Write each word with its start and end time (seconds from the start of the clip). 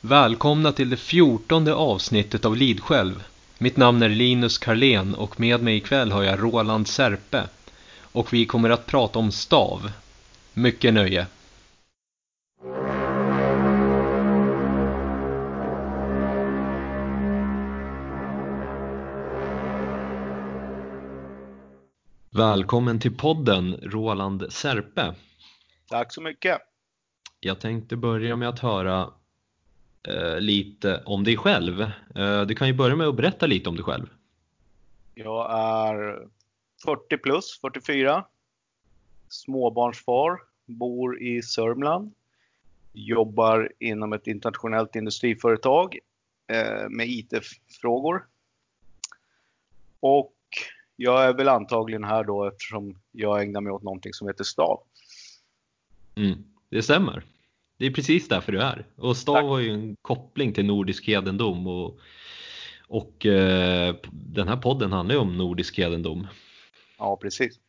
Välkomna 0.00 0.72
till 0.72 0.90
det 0.90 0.96
fjortonde 0.96 1.74
avsnittet 1.74 2.44
av 2.44 2.56
Lidsjälv. 2.56 3.24
Mitt 3.58 3.76
namn 3.76 4.02
är 4.02 4.08
Linus 4.08 4.58
Karlén 4.58 5.14
och 5.14 5.40
med 5.40 5.62
mig 5.62 5.76
ikväll 5.76 6.12
har 6.12 6.22
jag 6.22 6.42
Roland 6.42 6.88
Serpe. 6.88 7.42
Och 8.12 8.32
vi 8.32 8.46
kommer 8.46 8.70
att 8.70 8.86
prata 8.86 9.18
om 9.18 9.32
stav. 9.32 9.90
Mycket 10.54 10.94
nöje. 10.94 11.26
Välkommen 22.30 23.00
till 23.00 23.16
podden 23.16 23.80
Roland 23.82 24.46
Serpe. 24.50 25.14
Tack 25.88 26.14
så 26.14 26.20
mycket. 26.20 26.58
Jag 27.40 27.60
tänkte 27.60 27.96
börja 27.96 28.36
med 28.36 28.48
att 28.48 28.58
höra 28.58 29.10
lite 30.40 31.02
om 31.06 31.24
dig 31.24 31.36
själv. 31.36 31.80
Eh, 32.14 32.42
du 32.42 32.54
kan 32.54 32.68
ju 32.68 32.74
börja 32.74 32.96
med 32.96 33.06
att 33.06 33.16
berätta 33.16 33.46
lite 33.46 33.68
om 33.68 33.76
dig 33.76 33.84
själv. 33.84 34.06
Jag 35.14 35.50
är 35.50 36.26
40 36.84 37.18
plus, 37.18 37.58
44. 37.60 38.24
Småbarnsfar, 39.28 40.40
bor 40.66 41.22
i 41.22 41.42
Sörmland. 41.42 42.12
Jobbar 42.92 43.72
inom 43.78 44.12
ett 44.12 44.26
internationellt 44.26 44.96
industriföretag 44.96 45.98
eh, 46.46 46.88
med 46.88 47.08
IT-frågor. 47.08 48.26
Och 50.00 50.34
jag 50.96 51.24
är 51.24 51.32
väl 51.32 51.48
antagligen 51.48 52.04
här 52.04 52.24
då 52.24 52.44
eftersom 52.44 52.98
jag 53.12 53.42
ägnar 53.42 53.60
mig 53.60 53.72
åt 53.72 53.82
någonting 53.82 54.12
som 54.12 54.28
heter 54.28 54.44
stav. 54.44 54.82
Mm, 56.14 56.44
det 56.68 56.82
stämmer. 56.82 57.24
Det 57.78 57.86
är 57.86 57.90
precis 57.90 58.28
därför 58.28 58.52
du 58.52 58.60
är. 58.60 58.86
Och 58.96 59.16
stav 59.16 59.48
har 59.48 59.58
ju 59.58 59.70
en 59.70 59.96
koppling 60.02 60.52
till 60.52 60.66
nordisk 60.66 61.06
hedendom 61.06 61.66
och, 61.66 61.98
och 62.88 63.26
eh, 63.26 63.94
den 64.12 64.48
här 64.48 64.56
podden 64.56 64.92
handlar 64.92 65.14
ju 65.14 65.20
om 65.20 65.36
nordisk 65.36 65.78
hedendom. 65.78 66.26
Ja, 66.98 67.18
precis. 67.22 67.60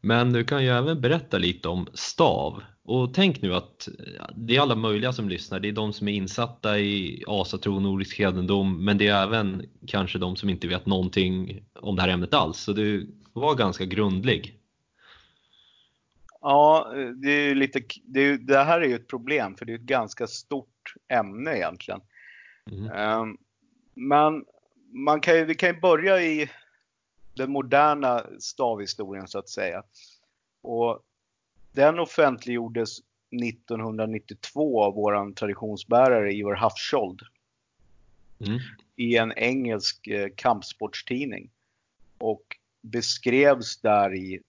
Men 0.00 0.32
du 0.32 0.44
kan 0.44 0.64
ju 0.64 0.70
även 0.70 1.00
berätta 1.00 1.38
lite 1.38 1.68
om 1.68 1.86
stav. 1.94 2.62
Och 2.84 3.14
tänk 3.14 3.42
nu 3.42 3.54
att 3.54 3.88
det 4.36 4.56
är 4.56 4.60
alla 4.60 4.74
möjliga 4.74 5.12
som 5.12 5.28
lyssnar. 5.28 5.60
Det 5.60 5.68
är 5.68 5.72
de 5.72 5.92
som 5.92 6.08
är 6.08 6.12
insatta 6.12 6.78
i 6.78 7.24
asatro 7.26 7.74
och 7.74 7.82
nordisk 7.82 8.18
hedendom 8.18 8.84
men 8.84 8.98
det 8.98 9.06
är 9.06 9.22
även 9.22 9.62
kanske 9.86 10.18
de 10.18 10.36
som 10.36 10.50
inte 10.50 10.68
vet 10.68 10.86
någonting 10.86 11.62
om 11.80 11.96
det 11.96 12.02
här 12.02 12.08
ämnet 12.08 12.34
alls. 12.34 12.58
Så 12.58 12.72
du 12.72 13.14
var 13.32 13.54
ganska 13.54 13.84
grundlig. 13.84 14.54
Ja, 16.48 16.92
det, 17.14 17.30
är 17.30 17.54
lite, 17.54 17.80
det, 18.04 18.20
är, 18.20 18.38
det, 18.38 18.64
här 18.64 18.80
är 18.80 18.88
ju 18.88 18.94
ett 18.94 19.08
problem 19.08 19.56
för 19.56 19.66
det 19.66 19.72
är 19.72 19.76
ett 19.76 19.80
ganska 19.80 20.26
stort 20.26 20.94
ämne 21.08 21.56
egentligen. 21.56 22.00
Mm. 22.70 23.36
Men 23.94 24.44
man 24.92 25.20
kan 25.20 25.36
ju, 25.36 25.44
vi 25.44 25.54
kan 25.54 25.68
ju 25.68 25.80
börja 25.80 26.22
i 26.22 26.50
den 27.34 27.50
moderna 27.50 28.26
stavhistorien 28.38 29.28
så 29.28 29.38
att 29.38 29.48
säga. 29.48 29.82
Och 30.62 31.02
den 31.72 31.98
offentliggjordes 31.98 32.98
1992 33.44 34.82
av 34.82 34.94
våran 34.94 35.34
traditionsbärare 35.34 36.32
Ivar 36.32 36.54
Hafskjold. 36.54 37.20
Mm. 38.40 38.58
I 38.96 39.16
en 39.16 39.32
engelsk 39.32 40.06
eh, 40.06 40.28
kampsportstidning. 40.36 41.50
Och 42.18 42.42
beskrevs 42.82 43.80
där 43.80 44.14
i 44.14 44.40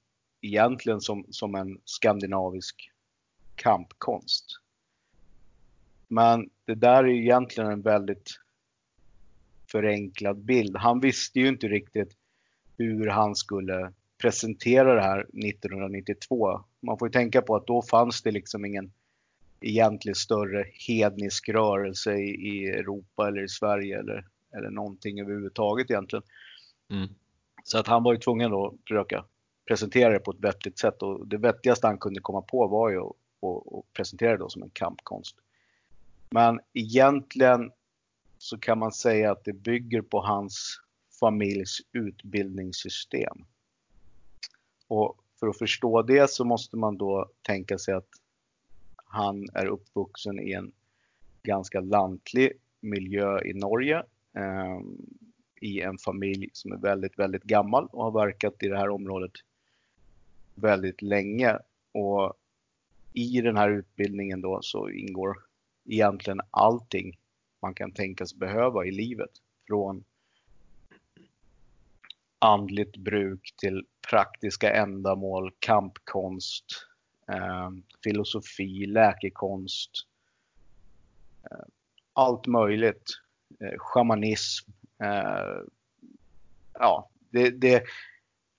egentligen 0.41 1.01
som, 1.01 1.25
som 1.29 1.55
en 1.55 1.81
skandinavisk 1.85 2.91
kampkonst. 3.55 4.45
Men 6.07 6.49
det 6.65 6.75
där 6.75 7.03
är 7.03 7.07
egentligen 7.07 7.71
en 7.71 7.81
väldigt 7.81 8.39
förenklad 9.71 10.37
bild. 10.37 10.77
Han 10.77 10.99
visste 10.99 11.39
ju 11.39 11.47
inte 11.47 11.67
riktigt 11.67 12.17
hur 12.77 13.07
han 13.07 13.35
skulle 13.35 13.93
presentera 14.17 14.95
det 14.95 15.01
här 15.01 15.19
1992. 15.19 16.61
Man 16.79 16.97
får 16.97 17.07
ju 17.07 17.11
tänka 17.11 17.41
på 17.41 17.55
att 17.55 17.67
då 17.67 17.81
fanns 17.81 18.21
det 18.21 18.31
liksom 18.31 18.65
ingen 18.65 18.91
egentligen 19.61 20.15
större 20.15 20.65
hednisk 20.87 21.49
rörelse 21.49 22.13
i, 22.13 22.29
i 22.29 22.67
Europa 22.67 23.27
eller 23.27 23.43
i 23.43 23.49
Sverige 23.49 23.99
eller, 23.99 24.27
eller 24.57 24.69
någonting 24.69 25.19
överhuvudtaget 25.19 25.91
egentligen. 25.91 26.23
Mm. 26.89 27.07
Så 27.63 27.77
att 27.77 27.87
han 27.87 28.03
var 28.03 28.13
ju 28.13 28.19
tvungen 28.19 28.51
då 28.51 28.67
att 28.67 28.73
försöka 28.87 29.25
presentera 29.67 30.13
det 30.13 30.19
på 30.19 30.31
ett 30.31 30.39
vettigt 30.39 30.79
sätt 30.79 31.01
och 31.01 31.27
det 31.27 31.37
vettigaste 31.37 31.87
han 31.87 31.97
kunde 31.97 32.21
komma 32.21 32.41
på 32.41 32.67
var 32.67 32.89
ju 32.89 32.99
att, 32.99 33.13
presentera 33.93 34.37
det 34.37 34.49
som 34.49 34.63
en 34.63 34.69
kampkonst. 34.69 35.35
Men 36.29 36.59
egentligen 36.73 37.71
så 38.37 38.57
kan 38.57 38.79
man 38.79 38.91
säga 38.91 39.31
att 39.31 39.43
det 39.43 39.53
bygger 39.53 40.01
på 40.01 40.21
hans 40.21 40.81
familjs 41.19 41.79
utbildningssystem. 41.91 43.45
Och 44.87 45.17
för 45.39 45.47
att 45.47 45.57
förstå 45.57 46.01
det 46.01 46.29
så 46.29 46.45
måste 46.45 46.77
man 46.77 46.97
då 46.97 47.29
tänka 47.41 47.77
sig 47.77 47.93
att 47.93 48.09
han 48.95 49.47
är 49.53 49.65
uppvuxen 49.65 50.39
i 50.39 50.51
en 50.51 50.71
ganska 51.43 51.79
lantlig 51.79 52.51
miljö 52.79 53.41
i 53.41 53.53
Norge. 53.53 53.97
Eh, 54.37 54.79
I 55.61 55.81
en 55.81 55.97
familj 55.97 56.49
som 56.53 56.71
är 56.71 56.77
väldigt, 56.77 57.19
väldigt 57.19 57.43
gammal 57.43 57.87
och 57.91 58.03
har 58.03 58.11
verkat 58.11 58.63
i 58.63 58.67
det 58.67 58.77
här 58.77 58.89
området 58.89 59.31
väldigt 60.57 61.01
länge. 61.01 61.59
Och 61.91 62.33
i 63.13 63.41
den 63.41 63.57
här 63.57 63.69
utbildningen 63.69 64.41
då 64.41 64.59
så 64.61 64.89
ingår 64.89 65.37
egentligen 65.85 66.41
allting 66.51 67.17
man 67.61 67.73
kan 67.73 67.91
tänkas 67.91 68.35
behöva 68.35 68.85
i 68.85 68.91
livet. 68.91 69.31
Från 69.67 70.03
andligt 72.39 72.97
bruk 72.97 73.53
till 73.57 73.85
praktiska 74.09 74.73
ändamål, 74.73 75.51
kampkonst, 75.59 76.65
eh, 77.27 77.69
filosofi, 78.03 78.85
läkekonst. 78.85 79.91
Eh, 81.51 81.65
allt 82.13 82.47
möjligt. 82.47 83.09
Eh, 83.59 83.77
shamanism. 83.77 84.71
Eh, 85.03 85.61
ja, 86.73 87.09
det, 87.29 87.49
det, 87.49 87.83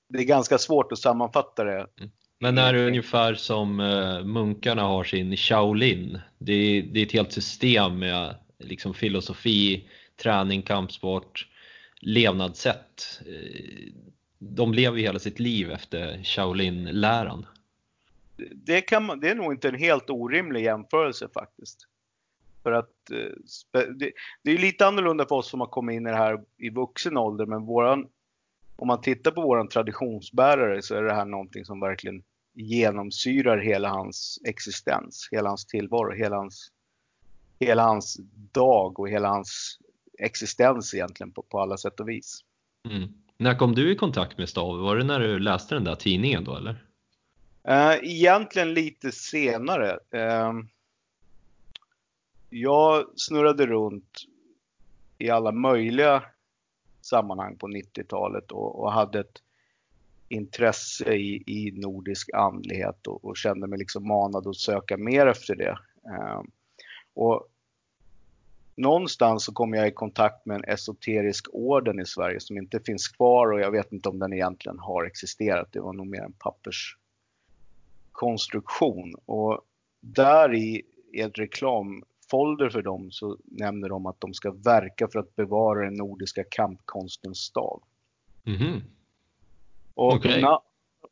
det 0.09 0.19
är 0.19 0.25
ganska 0.25 0.59
svårt 0.59 0.93
att 0.93 0.99
sammanfatta 0.99 1.65
det. 1.65 1.87
Mm. 1.99 2.11
Men 2.41 2.59
är 2.59 2.73
det 2.73 2.87
ungefär 2.87 3.35
som 3.35 3.81
eh, 3.81 4.25
munkarna 4.25 4.83
har 4.83 5.05
sin 5.05 5.37
Shaolin? 5.37 6.21
Det 6.39 6.53
är, 6.53 6.83
det 6.83 7.01
är 7.01 7.07
ett 7.07 7.13
helt 7.13 7.33
system 7.33 7.99
med 7.99 8.35
liksom 8.59 8.95
filosofi, 8.95 9.89
träning, 10.23 10.63
kampsport, 10.63 11.49
levnadssätt. 12.01 13.21
Eh, 13.27 13.93
de 14.39 14.75
lever 14.75 14.97
ju 14.97 15.03
hela 15.03 15.19
sitt 15.19 15.39
liv 15.39 15.71
efter 15.71 16.23
Shaolin-läran. 16.23 17.47
Det, 18.53 18.81
kan 18.81 19.05
man, 19.05 19.21
det 19.21 19.29
är 19.29 19.35
nog 19.35 19.53
inte 19.53 19.69
en 19.69 19.79
helt 19.79 20.11
orimlig 20.11 20.65
jämförelse 20.65 21.29
faktiskt. 21.35 21.87
För 22.63 22.73
att 22.73 23.11
eh, 23.11 23.81
det, 23.95 24.13
det 24.43 24.51
är 24.51 24.59
lite 24.59 24.87
annorlunda 24.87 25.27
för 25.27 25.35
oss 25.35 25.51
som 25.51 25.61
har 25.61 25.67
kommit 25.67 25.95
in 25.95 26.07
i 26.07 26.11
det 26.11 26.17
här 26.17 26.41
i 26.59 26.71
vuxen 26.71 27.17
ålder, 27.17 27.47
men 27.47 27.67
våran 27.67 28.07
om 28.79 28.89
man 28.89 29.01
tittar 29.01 29.31
på 29.31 29.41
våran 29.41 29.69
traditionsbärare 29.69 30.83
så 30.83 30.95
är 30.95 31.03
det 31.03 31.15
här 31.15 31.25
någonting 31.25 31.65
som 31.65 31.81
verkligen 31.81 32.23
genomsyrar 32.55 33.59
hela 33.59 33.89
hans 33.89 34.41
existens, 34.45 35.29
hela 35.33 35.49
hans 35.49 35.67
tillvaro, 35.67 36.13
hela 36.13 36.37
hans, 36.37 36.73
hela 37.61 37.83
hans 37.83 38.21
dag 38.53 39.01
och 39.01 39.09
hela 39.09 39.29
hans 39.29 39.79
existens 40.19 40.95
egentligen 40.95 41.33
på, 41.33 41.43
på 41.43 41.61
alla 41.61 41.77
sätt 41.77 42.01
och 42.01 42.09
vis. 42.09 42.41
Mm. 42.89 43.09
När 43.37 43.55
kom 43.55 43.75
du 43.75 43.93
i 43.93 43.97
kontakt 43.97 44.39
med 44.39 44.49
Stav? 44.49 44.79
Var 44.79 44.97
det 44.97 45.05
när 45.05 45.21
du 45.21 45.39
läste 45.39 45.75
den 45.75 45.85
där 45.85 45.95
tidningen 45.95 46.45
då 46.45 46.57
eller? 46.57 46.85
Uh, 47.69 48.11
egentligen 48.11 48.75
lite 48.75 49.13
senare. 49.13 49.99
Uh, 50.15 50.63
jag 52.51 53.05
snurrade 53.17 53.67
runt 53.67 54.25
i 55.19 55.31
alla 55.31 55.53
möjliga 55.53 56.23
sammanhang 57.09 57.57
på 57.57 57.67
90-talet 57.67 58.53
och, 58.53 58.81
och, 58.81 58.93
hade 58.93 59.21
ett 59.21 59.43
intresse 60.29 61.15
i, 61.15 61.43
i 61.47 61.73
nordisk 61.75 62.31
andlighet 62.35 63.07
och, 63.07 63.25
och, 63.25 63.37
kände 63.37 63.67
mig 63.67 63.79
liksom 63.79 64.09
manad 64.09 64.47
att 64.47 64.57
söka 64.57 64.97
mer 64.97 65.27
efter 65.27 65.57
det. 65.57 65.79
Eh, 66.07 66.43
och 67.15 67.49
någonstans 68.77 69.45
så 69.45 69.53
kom 69.53 69.75
jag 69.75 69.89
i 69.89 69.93
kontakt 69.93 70.47
med 70.47 70.55
en 70.55 70.65
esoterisk 70.65 71.47
orden 71.53 72.01
i 72.01 72.07
Sverige 72.07 72.41
som 72.41 72.59
inte 72.59 72.81
finns 72.81 73.09
kvar 73.09 73.53
och 73.53 73.61
jag 73.61 73.71
vet 73.71 73.93
inte 73.93 74.09
om 74.09 74.19
den 74.19 74.33
egentligen 74.33 74.79
har 74.79 75.05
existerat. 75.05 75.69
Det 75.73 75.81
var 75.81 75.93
nog 75.93 76.07
mer 76.07 76.23
en 76.23 76.33
papperskonstruktion. 76.33 79.15
Och 79.27 79.61
där 80.01 80.55
i 80.55 80.83
ett 81.15 81.39
reklam 81.39 82.05
folder 82.31 82.71
för 82.71 82.83
dem 82.83 83.11
så 83.11 83.39
nämner 83.45 83.89
de 83.89 84.07
att 84.07 84.21
de 84.21 84.35
ska 84.35 84.51
verka 84.51 85.09
för 85.09 85.19
att 85.19 85.37
bevara 85.37 85.85
den 85.85 85.95
nordiska 85.95 86.45
kampkonstens 86.51 87.39
stav. 87.39 87.83
Mm 88.47 88.59
-hmm. 88.59 88.81
Och 89.95 90.15
okay. 90.15 90.45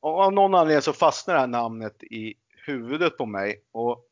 av 0.01 0.33
någon 0.33 0.55
anledning 0.55 0.83
så 0.83 0.93
fastnar 0.93 1.35
det 1.35 1.41
här 1.41 1.47
namnet 1.47 2.03
i 2.03 2.35
huvudet 2.67 3.17
på 3.17 3.27
mig. 3.27 3.63
Och 3.73 4.05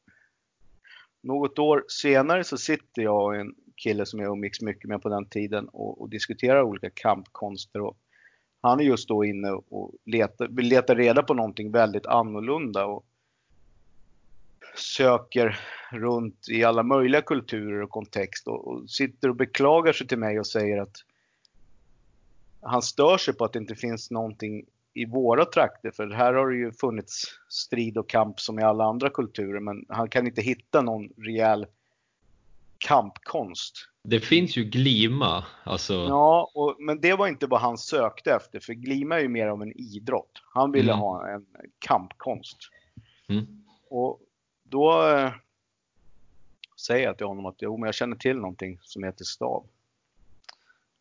något 1.23 1.59
år 1.59 1.85
senare 1.89 2.45
så 2.45 2.57
sitter 2.57 3.03
jag 3.03 3.25
och 3.25 3.37
en 3.37 3.55
kille 3.77 4.07
som 4.07 4.21
jag 4.21 4.33
umgicks 4.33 4.61
mycket 4.61 4.89
med 4.89 5.03
på 5.03 5.09
den 5.09 5.27
tiden 5.27 5.69
och, 5.69 6.01
och 6.01 6.09
diskuterar 6.09 6.63
olika 6.63 6.91
kampkonster. 6.91 7.81
Och 7.81 7.97
han 8.61 8.81
är 8.81 8.85
just 8.85 9.09
då 9.09 9.25
inne 9.25 9.51
och 9.51 9.93
letar, 10.05 10.49
vill 10.49 10.67
leta 10.67 10.95
reda 10.95 11.23
på 11.23 11.35
någonting 11.35 11.73
väldigt 11.73 12.07
annorlunda 12.07 12.87
och 12.87 13.07
söker 14.77 15.61
runt 15.93 16.49
i 16.49 16.65
alla 16.65 16.83
möjliga 16.83 17.23
kulturer 17.23 17.83
och 17.83 17.91
kontext 17.91 18.49
och, 18.49 18.69
och 18.69 18.91
sitter 18.91 19.29
och 19.29 19.37
beklagar 19.37 19.93
sig 19.93 20.07
till 20.07 20.19
mig 20.19 20.39
och 20.39 20.47
säger 20.47 20.81
att 20.81 20.97
han 22.63 22.83
stör 22.83 23.19
sig 23.19 23.35
på 23.35 23.45
att 23.45 23.53
det 23.53 23.59
inte 23.59 23.75
finns 23.75 24.11
någonting 24.11 24.65
i 24.95 25.05
våra 25.07 25.45
trakter. 25.45 25.91
För 25.91 26.11
här 26.11 26.35
har 26.35 26.51
det 26.51 26.57
ju 26.57 26.73
funnits 26.73 27.25
strid 27.49 27.99
och 27.99 28.09
kamp 28.09 28.41
som 28.41 28.59
i 28.59 28.63
alla 28.63 28.85
andra 28.85 29.11
kulturer 29.11 29.61
men 29.61 29.85
han 29.89 30.09
kan 30.09 30.27
inte 30.27 30.43
hitta 30.43 30.83
någon 30.83 31.09
rejäl 31.17 31.67
kampkonst. 32.79 33.89
Det 34.05 34.21
finns 34.21 34.57
ju 34.57 34.65
glima. 34.65 35.45
Alltså... 35.65 35.95
Ja, 35.95 36.51
och, 36.55 36.77
men 36.79 37.01
det 37.01 37.15
var 37.15 37.29
inte 37.29 37.47
vad 37.47 37.61
han 37.61 37.79
sökte 37.79 38.33
efter 38.33 38.61
för 38.61 38.73
glima 38.73 39.17
är 39.17 39.21
ju 39.21 39.29
mer 39.29 39.47
av 39.47 39.63
en 39.63 39.73
idrott. 39.73 40.43
Han 40.55 40.73
ville 40.73 40.93
mm. 40.93 41.01
ha 41.01 41.29
en 41.29 41.47
kampkonst. 41.79 42.59
Mm. 43.29 43.47
Och 43.91 44.21
då 44.65 45.09
eh, 45.09 45.33
säger 46.87 47.07
jag 47.07 47.17
till 47.17 47.27
honom 47.27 47.47
att 47.47 47.63
jo, 47.63 47.77
men 47.77 47.87
jag 47.87 47.95
känner 47.95 48.17
till 48.17 48.37
någonting 48.37 48.79
som 48.83 49.05
heter 49.05 49.25
stav. 49.25 49.67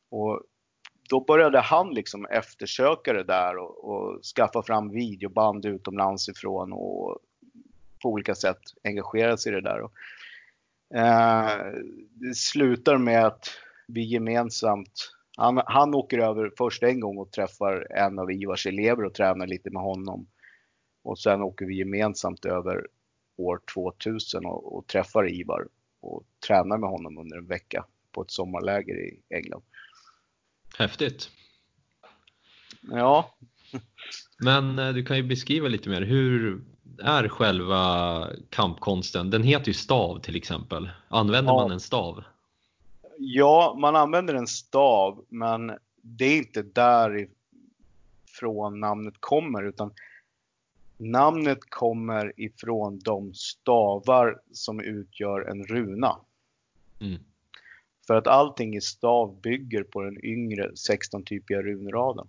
Och 0.10 0.42
då 1.10 1.20
började 1.20 1.60
han 1.60 1.94
liksom 1.94 2.26
eftersöka 2.26 3.14
det 3.14 3.24
där 3.24 3.58
och, 3.58 3.84
och 3.84 4.24
skaffa 4.24 4.64
fram 4.64 4.90
videoband 4.90 5.66
utomlands 5.66 6.30
ifrån 6.30 6.74
och 6.74 7.20
på 8.02 8.10
olika 8.10 8.36
sätt 8.36 8.62
engagera 8.84 9.38
sig 9.38 9.52
i 9.52 9.56
det 9.56 9.62
där. 9.62 9.82
Och, 9.82 9.94
eh, 10.98 11.74
det 12.10 12.36
slutar 12.36 12.98
med 12.98 13.26
att 13.26 13.48
vi 13.88 14.02
gemensamt 14.02 15.14
han, 15.38 15.62
han 15.66 15.96
åker 15.96 16.20
över 16.20 16.52
först 16.58 16.84
en 16.84 17.00
gång 17.00 17.18
och 17.18 17.32
träffar 17.32 17.88
en 17.92 18.20
av 18.20 18.32
Ivars 18.32 18.68
elever 18.68 19.06
och 19.06 19.14
tränar 19.14 19.48
lite 19.48 19.70
med 19.70 19.82
honom. 19.82 20.28
Och 21.04 21.20
sen 21.20 21.42
åker 21.42 21.66
vi 21.66 21.78
gemensamt 21.78 22.46
över 22.46 22.88
år 23.38 23.60
2000 23.74 24.46
och, 24.46 24.78
och 24.78 24.88
träffar 24.88 25.30
Ivar 25.30 25.68
och 26.02 26.24
tränar 26.48 26.78
med 26.78 26.90
honom 26.90 27.18
under 27.18 27.38
en 27.38 27.48
vecka 27.48 27.86
på 28.12 28.22
ett 28.22 28.32
sommarläger 28.32 28.96
i 28.96 29.22
England. 29.30 29.64
Häftigt. 30.78 31.30
Ja. 32.82 33.36
Men 34.38 34.80
eh, 34.80 34.94
du 34.94 35.06
kan 35.06 35.18
ju 35.18 35.24
beskriva 35.24 35.68
lite 35.68 35.90
mer, 35.90 36.02
hur 36.02 36.64
är 37.00 37.28
själva 37.28 38.28
kampkonsten? 38.50 39.30
Den 39.30 39.44
heter 39.44 39.68
ju 39.68 39.74
stav 39.74 40.20
till 40.20 40.36
exempel. 40.36 40.90
Använder 41.08 41.52
ja. 41.52 41.56
man 41.56 41.72
en 41.72 41.80
stav? 41.80 42.24
Ja, 43.18 43.78
man 43.80 43.96
använder 43.96 44.34
en 44.34 44.48
stav, 44.48 45.26
men 45.30 45.72
det 46.02 46.26
är 46.26 46.38
inte 46.38 46.62
därifrån 46.62 47.30
namnet 48.80 49.14
kommer, 49.20 49.64
utan 49.64 49.94
namnet 51.12 51.60
kommer 51.70 52.34
ifrån 52.38 53.00
de 53.00 53.34
stavar 53.34 54.42
som 54.52 54.80
utgör 54.80 55.42
en 55.42 55.64
runa. 55.64 56.18
Mm. 57.02 57.20
För 58.08 58.16
att 58.16 58.28
allting 58.28 58.76
i 58.76 58.82
stav 58.82 59.42
bygger 59.42 59.84
på 59.84 60.02
den 60.02 60.26
yngre 60.26 60.72
16-typiga 60.72 61.62
runraden. 61.62 62.28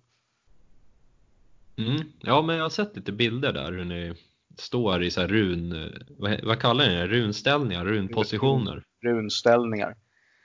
Mm. 1.77 2.03
Ja, 2.21 2.43
men 2.43 2.57
jag 2.57 2.63
har 2.63 2.71
sett 2.71 2.97
lite 2.97 3.13
bilder 3.13 3.53
där 3.53 3.73
hur 3.73 3.85
ni 3.85 4.15
står 4.59 5.03
i 5.03 5.11
så 5.11 5.21
här 5.21 5.29
run, 5.29 5.93
vad, 6.19 6.45
vad 6.45 6.61
kallar 6.61 6.87
ni 6.87 6.95
det? 6.95 7.07
Runställningar, 7.07 7.85
runpositioner? 7.85 8.85
Runställningar. 9.03 9.97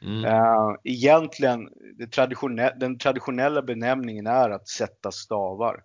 Mm. 0.02 0.26
Uh, 0.26 0.76
egentligen, 0.84 1.70
traditionell, 2.12 2.80
den 2.80 2.98
traditionella 2.98 3.62
benämningen 3.62 4.28
är 4.28 4.50
att 4.50 4.68
sätta 4.68 5.12
stavar. 5.12 5.84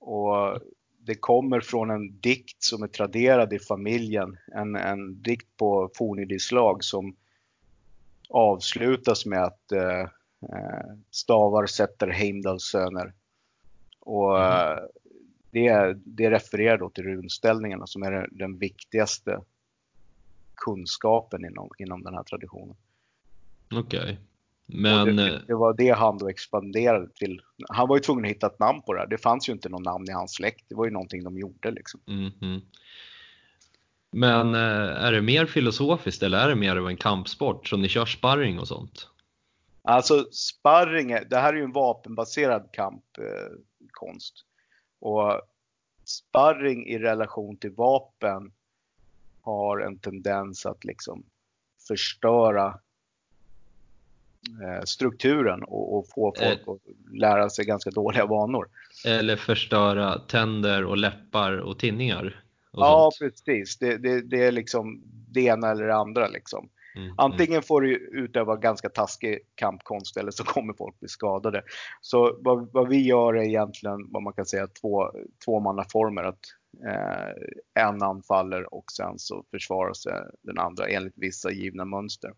Och 0.00 0.60
det 1.02 1.14
kommer 1.14 1.60
från 1.60 1.90
en 1.90 2.20
dikt 2.20 2.62
som 2.62 2.82
är 2.82 2.88
traderad 2.88 3.52
i 3.52 3.58
familjen. 3.58 4.38
En, 4.54 4.76
en 4.76 5.22
dikt 5.22 5.56
på 5.56 5.90
fornidisslag 5.94 6.84
som 6.84 7.16
avslutas 8.28 9.26
med 9.26 9.42
att 9.42 9.72
eh, 9.72 10.00
eh 10.42 10.96
stavar 11.10 11.66
sätter 11.66 12.08
Heimdalls 12.08 12.64
söner. 12.64 13.12
Och 14.00 14.40
mm. 14.40 14.78
Eh, 14.78 14.78
det, 15.50 15.96
det 16.04 16.30
refererar 16.30 16.78
då 16.78 16.90
till 16.90 17.04
runställningarna 17.04 17.86
som 17.86 18.02
är 18.02 18.28
den 18.30 18.58
viktigaste 18.58 19.40
kunskapen 20.54 21.44
inom, 21.44 21.70
inom 21.78 22.02
den 22.02 22.14
här 22.14 22.22
traditionen. 22.22 22.76
Okej. 23.74 24.00
Okay. 24.00 24.16
Men... 24.72 25.16
Det, 25.16 25.42
det, 25.46 25.54
var 25.54 25.74
det 25.74 25.90
han 25.90 26.18
då 26.18 26.28
expanderade 26.28 27.08
till. 27.08 27.40
Han 27.68 27.88
var 27.88 27.96
ju 27.96 28.00
tvungen 28.00 28.24
att 28.24 28.30
hitta 28.30 28.46
ett 28.46 28.58
namn 28.58 28.82
på 28.82 28.92
det 28.92 29.00
här. 29.00 29.06
Det 29.06 29.18
fanns 29.18 29.48
ju 29.48 29.52
inte 29.52 29.68
någon 29.68 29.82
namn 29.82 30.04
i 30.08 30.12
hans 30.12 30.34
släkt. 30.34 30.64
Det 30.68 30.74
var 30.74 30.84
ju 30.84 30.90
någonting 30.90 31.24
de 31.24 31.38
gjorde 31.38 31.70
liksom. 31.70 32.00
Mm 32.06 32.30
-hmm. 32.30 32.60
Men 34.12 34.54
eh, 34.54 35.04
är 35.04 35.12
det 35.12 35.22
mer 35.22 35.46
filosofiskt 35.46 36.22
eller 36.22 36.38
är 36.38 36.48
det 36.48 36.54
mer 36.54 36.76
av 36.76 36.88
en 36.88 36.96
kampsport 36.96 37.68
som 37.68 37.82
ni 37.82 37.88
kör 37.88 38.06
sparring 38.06 38.58
och 38.58 38.68
sånt? 38.68 39.08
Alltså 39.82 40.24
sparring, 40.32 41.08
det 41.30 41.36
här 41.36 41.52
är 41.52 41.56
ju 41.56 41.64
en 41.64 41.72
vapenbaserad 41.72 42.68
kampkonst. 42.72 44.44
och 45.00 45.40
sparring 46.04 46.86
i 46.86 46.98
relation 46.98 47.56
till 47.56 47.70
vapen 47.70 48.52
har 49.42 49.80
en 49.80 49.98
tendens 49.98 50.66
att 50.66 50.84
liksom 50.84 51.22
förstöra 51.88 52.66
eh, 52.66 52.74
strukturen 54.84 55.62
och, 55.62 55.98
och 55.98 56.06
få 56.08 56.34
folk 56.38 56.60
eh, 56.68 56.72
att 56.72 57.18
lära 57.20 57.50
sig 57.50 57.64
ganska 57.64 57.90
dåliga 57.90 58.26
vanor. 58.26 58.68
Eller 59.06 59.36
förstöra 59.36 60.18
tänder 60.18 60.84
och 60.84 60.96
läppar 60.96 61.52
och 61.52 61.78
tinningar 61.78 62.42
ja, 62.72 63.10
sånt. 63.12 63.30
precis. 63.30 63.78
Det, 63.78 63.96
det, 63.96 64.20
det, 64.20 64.44
är 64.44 64.52
liksom 64.52 65.02
det 65.28 65.40
ena 65.40 65.70
eller 65.70 65.86
det 65.86 65.94
andra. 65.94 66.28
Liksom. 66.28 66.68
Mm, 66.94 67.06
mm. 67.06 67.14
Antingen 67.18 67.52
mm. 67.52 67.62
får 67.62 67.80
du 67.80 67.96
utöva 67.96 68.56
ganska 68.56 68.88
taskig 68.88 69.38
kampkonst 69.54 70.16
eller 70.16 70.30
så 70.30 70.44
kommer 70.44 70.72
folk 70.72 71.00
bli 71.00 71.08
skadade. 71.08 71.62
Så 72.00 72.38
vad, 72.40 72.72
vad 72.72 72.88
vi 72.88 73.06
gör 73.06 73.34
är 73.34 73.42
egentligen 73.42 74.12
vad 74.12 74.22
man 74.22 74.32
kan 74.32 74.46
säga 74.46 74.66
två, 74.66 75.10
tvåmannaformer. 75.44 76.22
Att 76.22 76.40
eh, 76.86 77.84
en 77.84 78.02
anfaller 78.02 78.74
och 78.74 78.84
sen 78.92 79.18
så 79.18 79.44
försvarar 79.50 79.92
sig 79.92 80.12
den 80.42 80.58
andra 80.58 80.86
enligt 80.86 81.14
vissa 81.16 81.50
givna 81.50 81.84
mönster. 81.84 82.32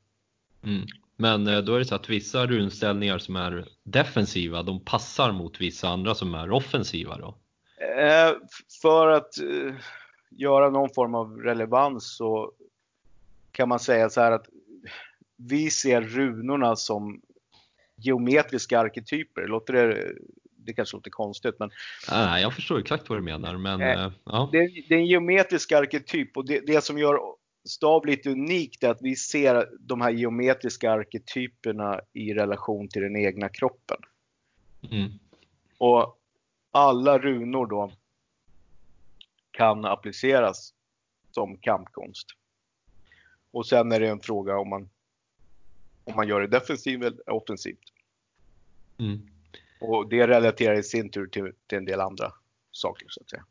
Mm. 0.64 0.86
Men 1.22 1.46
eh, 1.46 1.58
då 1.58 1.74
är 1.74 1.78
det 1.78 1.84
så 1.84 1.94
att 1.94 2.08
vissa 2.08 2.46
runställningar 2.46 3.18
som 3.18 3.36
är 3.36 3.68
defensiva, 3.82 4.62
de 4.62 4.84
passar 4.84 5.32
mot 5.32 5.60
vissa 5.60 5.88
andra 5.88 6.14
som 6.14 6.34
är 6.34 6.50
offensiva 6.50 7.18
då? 7.18 7.34
Eh, 7.98 8.32
för 8.82 9.08
att 9.08 9.38
eh, 9.38 9.74
göra 10.30 10.70
någon 10.70 10.90
form 10.94 11.14
av 11.14 11.36
relevans 11.36 12.16
så 12.16 12.52
kan 13.52 13.68
man 13.68 13.80
säga 13.80 14.10
så 14.10 14.20
här 14.20 14.32
att 14.32 14.46
vi 15.36 15.70
ser 15.70 16.00
runorna 16.00 16.76
som 16.76 17.20
geometriska 17.96 18.80
arketyper. 18.80 19.46
Låter 19.46 19.72
det, 19.72 20.12
det 20.56 20.72
kanske 20.72 20.96
låter 20.96 21.10
konstigt 21.10 21.54
men... 21.58 21.70
Nej, 22.10 22.42
jag 22.42 22.54
förstår 22.54 22.78
exakt 22.78 23.08
vad 23.08 23.18
du 23.18 23.22
menar. 23.22 23.56
Men, 23.56 23.80
ja. 24.24 24.48
det, 24.52 24.58
det, 24.88 24.94
är 24.94 24.98
en 24.98 25.06
geometrisk 25.06 25.72
arketyp 25.72 26.36
och 26.36 26.46
det, 26.46 26.66
det 26.66 26.84
som 26.84 26.98
gör 26.98 27.18
stav 27.64 28.06
lite 28.06 28.30
unikt 28.30 28.84
är 28.84 28.90
att 28.90 29.02
vi 29.02 29.16
ser 29.16 29.68
de 29.80 30.00
här 30.00 30.10
geometriska 30.10 30.92
arketyperna 30.92 32.00
i 32.12 32.34
relation 32.34 32.88
till 32.88 33.02
den 33.02 33.16
egna 33.16 33.48
kroppen. 33.48 33.98
Mm. 34.90 35.10
Och 35.78 36.18
alla 36.70 37.18
runor 37.18 37.66
då 37.66 37.92
kan 39.50 39.84
appliceras 39.84 40.74
som 41.30 41.56
kampkonst. 41.56 42.26
Och 43.50 43.66
sen 43.66 43.92
är 43.92 44.00
det 44.00 44.08
en 44.08 44.20
fråga 44.20 44.58
om 44.58 44.68
man, 44.68 44.88
om 46.04 46.16
man 46.16 46.28
gör 46.28 46.40
det 46.40 46.46
defensivt 46.46 47.02
eller 47.02 47.30
offensivt. 47.30 47.92
Mm. 48.98 49.28
Och 49.80 50.08
det 50.08 50.26
relaterar 50.26 50.74
i 50.74 50.82
sin 50.82 51.10
tur 51.10 51.26
till, 51.26 51.52
till 51.66 51.78
en 51.78 51.84
del 51.84 52.00
andra 52.00 52.32
saker 52.70 53.06
så 53.08 53.20
att 53.20 53.30
säga. 53.30 53.44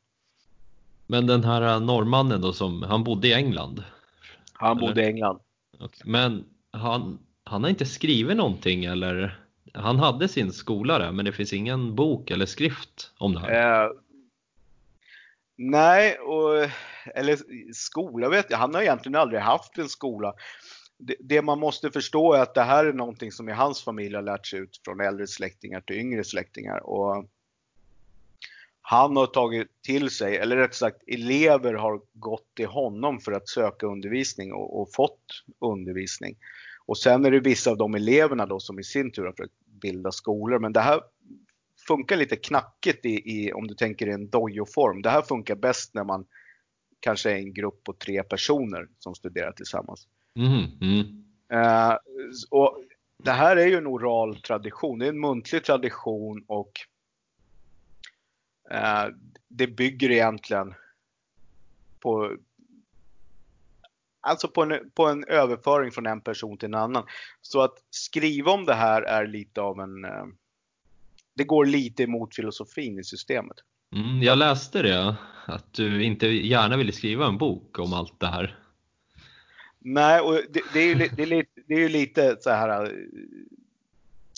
Men 1.07 1.27
den 1.27 1.43
här 1.43 1.79
norrmannen 1.79 2.41
då 2.41 2.53
som, 2.53 2.83
han 2.83 3.03
bodde 3.03 3.27
i 3.27 3.33
England? 3.33 3.83
Han 4.61 4.77
eller? 4.77 4.87
bodde 4.87 5.03
i 5.03 5.05
England. 5.05 5.39
Men 6.05 6.45
han, 6.71 7.19
han 7.43 7.63
har 7.63 7.69
inte 7.69 7.85
skrivit 7.85 8.37
någonting 8.37 8.85
eller? 8.85 9.39
Han 9.73 9.99
hade 9.99 10.27
sin 10.27 10.53
skola 10.53 10.99
där 10.99 11.11
men 11.11 11.25
det 11.25 11.31
finns 11.31 11.53
ingen 11.53 11.95
bok 11.95 12.31
eller 12.31 12.45
skrift 12.45 13.13
om 13.17 13.33
det 13.33 13.39
här? 13.39 13.83
Eh, 13.85 13.91
Nej, 15.63 16.17
och, 16.17 16.69
eller 17.15 17.37
skola 17.73 18.29
vet 18.29 18.45
jag. 18.49 18.57
Han 18.57 18.75
har 18.75 18.81
egentligen 18.81 19.15
aldrig 19.15 19.41
haft 19.41 19.77
en 19.77 19.89
skola. 19.89 20.33
Det, 20.97 21.15
det, 21.19 21.41
man 21.41 21.59
måste 21.59 21.91
förstå 21.91 22.33
är 22.33 22.41
att 22.41 22.53
det 22.53 22.61
här 22.61 22.85
är 22.85 22.93
någonting 22.93 23.31
som 23.31 23.49
i 23.49 23.51
hans 23.51 23.83
familj 23.83 24.15
har 24.15 24.21
lärt 24.21 24.47
sig 24.47 24.59
ut 24.59 24.81
från 24.85 24.99
äldre 24.99 25.27
släktingar 25.27 25.81
till 25.81 25.95
yngre 25.95 26.23
släktingar. 26.23 26.77
Och 26.77 27.25
han 28.81 29.17
har 29.17 29.27
tagit 29.27 29.67
till 29.81 30.09
sig, 30.09 30.37
eller 30.37 30.57
rätt 30.57 30.75
sagt 30.75 31.03
elever 31.07 31.73
har 31.73 32.01
gått 32.13 32.55
till 32.55 32.67
honom 32.67 33.19
för 33.19 33.31
att 33.31 33.49
söka 33.49 33.85
undervisning 33.85 34.53
och, 34.53 34.81
och 34.81 34.93
fått 34.93 35.43
undervisning. 35.59 36.37
Och 36.85 36.97
sen 36.97 37.25
är 37.25 37.31
det 37.31 37.39
vissa 37.39 37.71
av 37.71 37.77
de 37.77 37.95
eleverna 37.95 38.45
då 38.45 38.59
som 38.59 38.79
i 38.79 38.83
sin 38.83 39.11
tur 39.11 39.25
har 39.25 39.31
försökt 39.31 39.53
bilda 39.81 40.11
skolor. 40.11 40.59
Men 40.59 40.73
det 40.73 40.79
här 40.79 41.01
funkar 41.87 42.17
lite 42.17 42.35
knackigt 42.35 43.05
i, 43.05 43.09
i 43.09 43.53
om 43.53 43.67
du 43.67 43.75
tänker 43.75 44.07
i 44.07 44.11
en 44.11 44.29
dojo-form. 44.29 45.01
Det 45.01 45.09
här 45.09 45.21
funkar 45.21 45.55
bäst 45.55 45.93
när 45.93 46.03
man 46.03 46.25
kanske 46.99 47.31
är 47.31 47.35
en 47.35 47.53
grupp 47.53 47.83
på 47.83 47.93
tre 47.93 48.23
personer 48.23 48.87
som 48.99 49.15
studerar 49.15 49.51
tillsammans. 49.51 50.07
Mm, 50.35 50.65
mm. 50.81 51.25
Uh, 51.53 51.97
och 52.49 52.83
det 53.23 53.31
här 53.31 53.57
är 53.57 53.67
ju 53.67 53.75
en 53.75 53.87
oral 53.87 54.41
tradition, 54.41 54.99
det 54.99 55.05
är 55.05 55.09
en 55.09 55.19
muntlig 55.19 55.63
tradition 55.63 56.43
och 56.47 56.71
det 59.47 59.67
bygger 59.67 60.11
egentligen 60.11 60.73
på, 61.99 62.37
alltså 64.21 64.47
på 64.47 64.63
en, 64.63 64.91
på 64.93 65.07
en 65.07 65.23
överföring 65.23 65.91
från 65.91 66.05
en 66.05 66.21
person 66.21 66.57
till 66.57 66.65
en 66.65 66.73
annan. 66.73 67.03
Så 67.41 67.61
att 67.61 67.77
skriva 67.89 68.51
om 68.51 68.65
det 68.65 68.73
här 68.73 69.01
är 69.01 69.27
lite 69.27 69.61
av 69.61 69.79
en, 69.79 70.05
uh, 70.05 70.25
det 71.35 71.43
går 71.43 71.65
lite 71.65 72.03
emot 72.03 72.35
filosofin 72.35 72.99
i 72.99 73.03
systemet. 73.03 73.57
Mm, 73.95 74.23
jag 74.23 74.37
läste 74.37 74.81
det, 74.81 75.15
att 75.45 75.73
du 75.73 76.03
inte 76.03 76.27
gärna 76.27 76.77
ville 76.77 76.91
skriva 76.91 77.27
en 77.27 77.37
bok 77.37 77.79
om 77.79 77.93
allt 77.93 78.19
det 78.19 78.27
här. 78.27 78.57
Nej, 79.79 80.21
och 80.21 80.33
det, 80.33 80.61
det 80.73 80.79
är 80.79 80.87
ju, 80.87 80.95
det 80.95 81.23
är 81.23 81.27
lite, 81.27 81.61
det 81.67 81.73
är 81.73 81.89
lite 81.89 82.37
så 82.39 82.49
här 82.49 82.83
äh, 82.83 82.91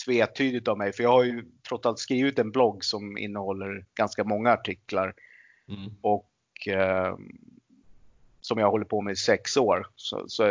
tvetydigt 0.04 0.68
av 0.68 0.78
mig, 0.78 0.92
för 0.92 1.02
jag 1.02 1.10
har 1.10 1.24
ju 1.24 1.44
trots 1.68 1.86
allt 1.86 1.98
skrivit 1.98 2.38
en 2.38 2.50
blogg 2.50 2.84
som 2.84 3.18
innehåller 3.18 3.86
ganska 3.94 4.24
många 4.24 4.52
artiklar. 4.52 5.14
Mm. 5.68 5.90
Och 6.00 6.68
eh, 6.68 7.16
som 8.40 8.58
jag 8.58 8.70
håller 8.70 8.84
på 8.84 9.00
med 9.00 9.12
i 9.12 9.16
sex 9.16 9.56
år. 9.56 9.86
Så, 9.96 10.24
så 10.28 10.42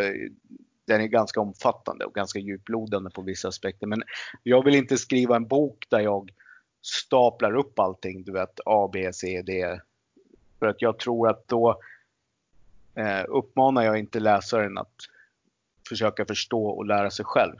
den 0.86 1.02
är 1.02 1.08
ganska 1.08 1.42
omfattande 1.42 2.06
och 2.06 2.14
ganska 2.14 2.40
djuplodande 2.40 3.10
på 3.10 3.22
vissa 3.22 3.48
aspekter. 3.48 3.88
Men 3.88 4.04
jag 4.44 4.66
vill 4.66 4.76
inte 4.76 4.98
skriva 4.98 5.36
en 5.36 5.48
bok 5.48 5.86
där 5.90 6.00
jag 6.00 6.32
staplar 6.82 7.56
upp 7.56 7.80
allting, 7.80 8.24
du 8.24 8.32
vet 8.32 8.60
A, 8.66 8.90
B, 8.94 9.14
C, 9.14 9.42
D. 9.42 9.80
För 10.60 10.68
att 10.68 10.82
jag 10.82 11.00
tror 11.00 11.30
att 11.30 11.48
då 11.48 11.82
eh, 12.96 13.26
uppmanar 13.28 13.84
jag 13.84 14.00
inte 14.00 14.20
läsaren 14.20 14.78
att 14.78 14.96
försöka 15.90 16.26
förstå 16.26 16.66
och 16.66 16.86
lära 16.86 17.12
sig 17.12 17.26
själv. 17.26 17.56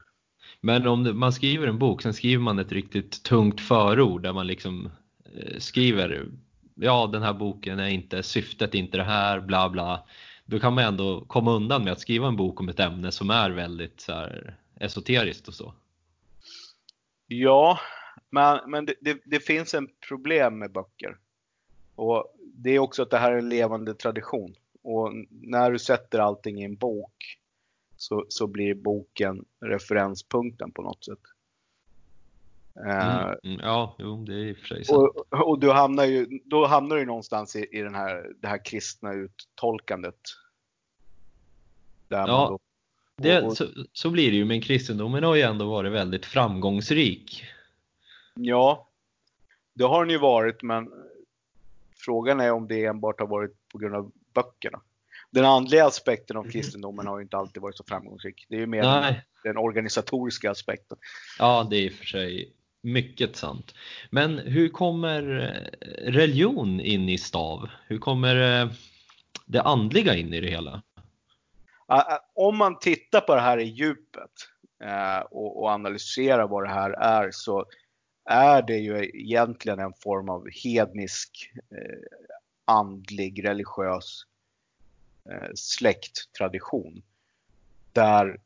Men 0.65 0.88
om 0.88 1.20
man 1.20 1.34
skriver 1.34 1.67
en 1.67 1.79
bok, 1.79 2.01
sen 2.01 2.13
skriver 2.13 2.43
man 2.43 2.60
ett 2.60 2.72
riktigt 2.72 3.24
tungt 3.24 3.62
förord 3.62 4.22
där 4.22 4.34
man 4.34 4.48
liksom 4.48 4.89
eh, 5.36 5.58
skriver 5.60 6.27
ja 6.75 7.10
den 7.13 7.24
här 7.24 7.34
boken 7.34 7.79
är 7.79 7.88
inte, 7.88 8.24
syftet 8.24 8.75
är 8.75 8.79
inte 8.79 8.98
det 8.98 9.03
här, 9.03 9.39
bla 9.39 9.70
bla. 9.70 10.03
Då 10.46 10.60
kan 10.60 10.74
man 10.74 10.84
ändå 10.84 11.25
komma 11.27 11.51
undan 11.51 11.84
med 11.84 11.93
att 11.93 12.00
skriva 12.00 12.27
en 12.27 12.36
bok 12.36 12.60
om 12.60 12.70
ett 12.70 12.79
ämne 12.79 13.12
som 13.12 13.29
är 13.29 13.50
väldigt 13.50 14.01
så 14.01 14.12
här, 14.12 14.55
esoteriskt 14.79 15.48
och 15.48 15.53
så. 15.53 15.74
Ja, 17.27 17.79
men, 18.29 18.60
men 18.67 18.86
det, 18.86 18.96
det, 19.01 19.22
det, 19.25 19.39
finns 19.39 19.74
en 19.74 19.89
problem 20.08 20.60
med 20.60 20.72
böcker. 20.72 21.17
Och 21.96 22.36
Det 22.39 22.70
är 22.70 22.79
också 22.79 23.01
att 23.01 23.10
det 23.10 23.17
här 23.17 23.32
är 23.32 23.38
en 23.38 23.50
levande 23.50 23.93
tradition. 23.93 24.55
Och 24.82 25.12
när 25.29 25.72
du 25.72 25.79
sätter 25.79 26.20
allting 26.20 26.62
i 26.62 26.65
en 26.65 26.75
bok 26.75 27.38
så, 28.03 28.25
så 28.29 28.48
blir 28.48 28.75
boken 28.75 29.45
referenspunkten 29.60 30.72
på 30.72 30.81
något 30.81 31.05
sätt. 31.05 31.19
Mm, 32.75 33.27
uh, 33.27 33.60
ja, 33.62 33.95
jo, 34.00 34.24
det 34.25 34.33
är 34.33 34.38
i 34.38 34.53
och 34.53 34.57
för 34.57 34.65
sig 34.65 34.86
sant. 34.86 35.00
Och, 35.29 35.50
och 35.50 35.60
du 35.60 35.72
hamnar 35.72 36.05
ju, 36.05 36.39
då 36.45 36.65
hamnar 36.65 36.95
du 36.95 37.05
någonstans 37.05 37.55
i, 37.55 37.67
i 37.72 37.81
den 37.81 37.95
här, 37.95 38.33
det 38.41 38.48
här 38.48 38.65
kristna 38.65 39.13
uttolkandet. 39.13 40.19
Där 42.07 42.27
ja, 42.27 42.48
då, 42.50 42.60
det, 43.15 43.41
och, 43.41 43.57
så, 43.57 43.67
så, 43.93 44.10
blir 44.10 44.31
det 44.31 44.38
ju, 44.38 44.45
men 44.45 44.62
kristendomen 44.62 45.24
har 45.24 45.36
ju 45.36 45.41
ändå 45.41 45.69
varit 45.69 45.91
väldigt 45.91 46.25
framgångsrik. 46.25 47.43
Ja, 48.33 48.89
det 49.74 49.83
har 49.83 50.05
den 50.05 50.12
ju 50.12 50.19
varit, 50.19 50.63
men 50.63 50.91
frågan 51.95 52.39
är 52.39 52.51
om 52.51 52.67
det 52.67 52.86
enbart 52.86 53.19
har 53.19 53.27
varit 53.27 53.69
på 53.69 53.77
grund 53.77 53.95
av 53.95 54.12
böckerna. 54.33 54.81
Den 55.34 55.46
andliga 55.46 55.86
aspekten 55.86 56.38
av 56.38 56.44
mhm. 56.44 56.52
kristendomen 56.52 57.08
har 57.08 57.18
ju 57.18 57.24
inte 57.24 57.38
alltid 57.38 57.62
varit 57.62 57.78
så 57.78 57.84
framgångsrik. 57.84 58.46
Det 58.50 58.56
är 58.56 58.60
ju 58.60 58.68
mer 58.68 58.82
den, 58.82 59.16
den 59.44 59.58
organisatoriska 59.58 60.52
aspekten. 60.52 60.98
Ja, 61.40 61.68
det 61.70 61.75
är 61.75 61.82
i 61.82 61.90
och 61.90 61.94
för 61.94 62.06
sig 62.06 62.54
mycket 62.84 63.36
sant. 63.36 63.74
Men 64.10 64.40
hur 64.40 64.70
kommer 64.70 65.22
religion 66.02 66.80
in 66.80 67.10
i 67.10 67.18
stav? 67.18 67.70
Hur 67.88 67.98
kommer 67.98 68.36
det 69.46 69.62
andliga 69.62 70.16
in 70.16 70.34
i 70.34 70.42
det 70.42 70.50
hela? 70.50 70.82
Om 72.36 72.58
man 72.58 72.80
tittar 72.80 73.22
på 73.22 73.36
det 73.36 73.42
här 73.42 73.58
i 73.58 73.63
djupet 73.63 74.32
eh, 74.84 75.20
och 75.32 75.70
analyserar 75.70 76.48
vad 76.48 76.63
det 76.63 76.74
här 76.74 76.92
är 76.92 77.30
så 77.32 77.66
är 78.30 78.62
det 78.62 78.78
ju 78.78 79.12
egentligen 79.13 79.80
en 79.80 79.94
form 80.04 80.30
av 80.30 80.48
hednisk, 80.63 81.52
eh, 81.56 82.00
andlig, 82.66 83.46
religiös 83.46 84.24
eh, 84.24 84.33
släkttradition. 85.56 87.03
Där 87.92 88.39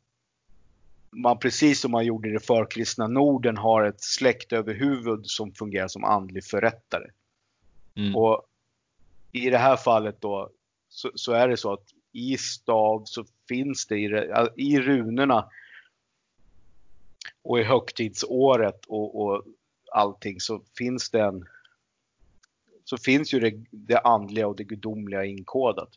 man 1.11 1.39
precis 1.39 1.79
som 1.79 1.91
man 1.91 2.05
gjorde 2.05 2.29
i 2.29 2.31
det 2.31 2.39
förkristna 2.39 3.07
Norden 3.07 3.57
har 3.57 3.83
ett 3.83 4.01
släktöverhuvud 4.01 5.25
som 5.25 5.51
fungerar 5.51 5.87
som 5.87 6.03
andlig 6.03 6.45
förrättare. 6.45 7.09
Mm. 7.95 8.15
Och 8.15 8.45
I 9.31 9.49
det 9.49 9.57
här 9.57 9.77
fallet 9.77 10.21
då 10.21 10.51
så, 10.89 11.11
så, 11.15 11.31
är 11.33 11.47
det 11.47 11.57
så 11.57 11.73
att 11.73 11.85
i 12.11 12.37
stav 12.37 13.03
så 13.05 13.25
finns 13.47 13.87
det 13.87 13.97
i, 13.97 14.33
i 14.55 14.79
runorna 14.79 15.49
och 17.41 17.59
i 17.59 17.63
högtidsåret 17.63 18.85
och, 18.85 19.21
och 19.21 19.43
allting 19.91 20.39
så 20.39 20.63
finns 20.77 21.09
det 21.09 21.21
en 21.21 21.45
så 22.83 22.97
finns 22.97 23.33
ju 23.33 23.39
det, 23.39 23.65
det 23.71 23.99
andliga 23.99 24.47
och 24.47 24.55
det 24.55 24.63
gudomliga 24.63 25.25
inkodat. 25.25 25.89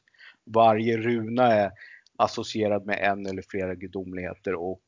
Varje 0.45 0.97
runa 0.97 1.53
är 1.53 1.73
associerad 2.17 2.87
med 2.87 2.99
en 2.99 3.27
eller 3.27 3.43
flera 3.43 3.75
gudomligheter 3.75 4.55
och 4.55 4.83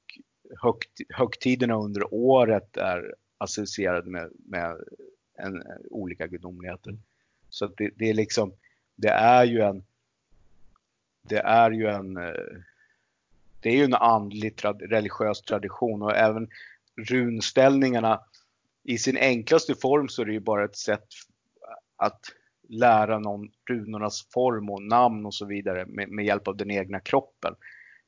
högt, 0.61 1.00
högtiderna 1.09 1.75
under 1.75 2.14
året 2.14 2.76
är 2.76 3.14
associerade 3.38 4.11
med, 4.11 4.30
med 4.47 4.76
en, 5.38 5.62
olika 5.90 6.26
gudomligheter. 6.26 6.99
Så 7.49 7.66
det, 7.66 7.90
det, 7.97 8.11
är 8.11 8.14
liksom, 8.14 8.52
det 8.97 9.09
är 9.09 9.44
ju 9.44 9.61
en, 9.61 9.85
det 11.23 11.38
är 11.38 11.71
ju 11.71 11.87
en, 11.87 12.14
det 13.61 13.68
är 13.68 13.76
ju 13.76 13.85
en 13.85 13.94
andlig 13.94 14.56
trad, 14.56 14.82
religiös 14.82 15.42
tradition 15.42 16.02
och 16.02 16.16
även 16.16 16.49
runställningarna 16.97 18.21
i 18.85 18.99
sin 18.99 19.16
enklaste 19.16 19.75
form 19.75 20.09
så 20.09 20.23
är 20.23 20.26
det 20.26 20.32
ju 20.32 20.40
bara 20.40 20.64
ett 20.64 20.76
sätt 20.76 21.06
att 21.97 22.21
lära 22.69 23.19
någon 23.19 23.50
runornas 23.71 24.26
form 24.31 24.71
och 24.71 24.83
namn 24.83 25.26
och 25.26 25.35
så 25.35 25.47
vidare 25.47 25.87
med, 25.87 26.09
med 26.09 26.25
hjälp 26.25 26.49
av 26.49 26.57
den 26.57 26.71
egna 26.71 27.00
kroppen. 27.00 27.54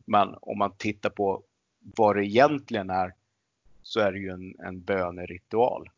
Men 0.04 0.34
om 0.40 0.58
man 0.58 0.72
tittar 0.76 1.10
på 1.10 1.42
vad 1.96 2.16
det 2.16 2.26
egentligen 2.26 2.90
är 2.90 3.14
så 3.82 4.00
är 4.00 4.12
det 4.12 4.18
ju 4.18 4.30
en, 4.30 4.54
en 4.58 4.80
böneritual. 4.80 5.90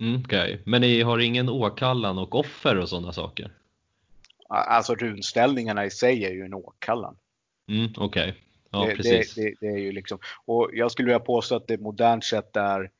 Mm, 0.00 0.20
okay. 0.20 0.58
men 0.64 0.80
ni 0.80 1.02
har 1.02 1.18
ingen 1.18 1.48
åkallan 1.48 2.18
och 2.18 2.34
offer 2.34 2.78
och 2.78 2.88
sådana 2.88 3.12
saker? 3.12 3.50
Alltså 4.48 4.94
runställningarna 4.94 5.84
i 5.84 5.90
sig 5.90 6.24
är 6.24 6.30
ju 6.30 6.44
en 6.44 6.54
åkallan. 6.54 7.16
Mm, 7.68 7.92
Okej, 7.96 8.30
okay. 8.30 8.32
ja 8.70 8.86
det, 8.86 8.96
precis. 8.96 9.34
Det, 9.34 9.42
det, 9.42 9.54
det, 9.60 9.66
är 9.66 9.78
ju 9.78 9.92
liksom, 9.92 10.18
och 10.44 10.70
jag 10.72 10.90
skulle 10.90 11.06
vilja 11.06 11.20
påstå 11.20 11.56
att 11.56 11.66
det 11.66 11.80
modernt 11.80 12.24
sett 12.24 12.56
är 12.56 12.90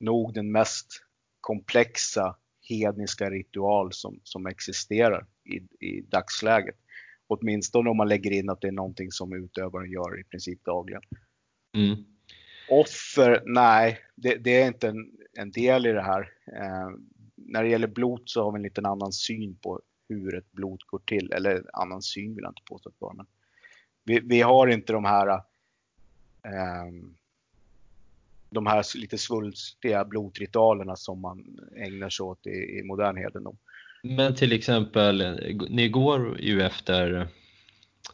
nog 0.00 0.34
den 0.34 0.52
mest 0.52 1.04
komplexa 1.40 2.36
hedniska 2.68 3.30
ritual 3.30 3.92
som, 3.92 4.20
som 4.24 4.46
existerar 4.46 5.26
i, 5.44 5.86
i 5.86 6.00
dagsläget. 6.00 6.76
Åtminstone 7.26 7.90
om 7.90 7.96
man 7.96 8.08
lägger 8.08 8.30
in 8.30 8.50
att 8.50 8.60
det 8.60 8.68
är 8.68 8.72
någonting 8.72 9.12
som 9.12 9.32
utövaren 9.32 9.90
gör 9.90 10.20
i 10.20 10.24
princip 10.24 10.64
dagligen. 10.64 11.02
Mm. 11.76 12.04
Offer, 12.70 13.42
nej, 13.46 13.98
det, 14.14 14.34
det, 14.34 14.62
är 14.62 14.66
inte 14.66 14.88
en, 14.88 15.10
en 15.38 15.50
del 15.50 15.86
i 15.86 15.92
det 15.92 16.02
här. 16.02 16.20
Eh, 16.46 16.90
när 17.36 17.62
det 17.62 17.68
gäller 17.68 17.88
blot 17.88 18.22
så 18.24 18.44
har 18.44 18.52
vi 18.52 18.56
en 18.56 18.62
liten 18.62 18.86
annan 18.86 19.12
syn 19.12 19.56
på 19.56 19.80
hur 20.08 20.34
ett 20.34 20.52
blot 20.52 20.82
går 20.86 21.02
till. 21.06 21.32
Eller 21.32 21.64
annan 21.72 22.02
syn 22.02 22.34
vill 22.34 22.42
jag 22.42 22.50
inte 22.50 22.62
påstå 22.68 22.88
att 22.88 22.94
det 22.94 23.04
var. 23.04 23.14
Men 23.14 23.26
vi, 24.04 24.20
vi 24.20 24.40
har 24.40 24.66
inte 24.66 24.92
de 24.92 25.04
här 25.04 25.28
eh, 25.28 26.92
de 28.52 28.66
här 28.66 28.84
lite 28.98 29.18
svulstiga 29.18 30.04
blotritualerna 30.04 30.96
som 30.96 31.20
man 31.20 31.44
ägnar 31.76 32.10
sig 32.10 32.24
åt 32.24 32.46
i, 32.46 32.50
i 32.50 32.82
modern 32.84 33.16
hedendom. 33.16 33.56
Men 34.02 34.34
till 34.34 34.52
exempel, 34.52 35.40
ni 35.70 35.88
går 35.88 36.40
ju 36.40 36.62
efter 36.62 37.28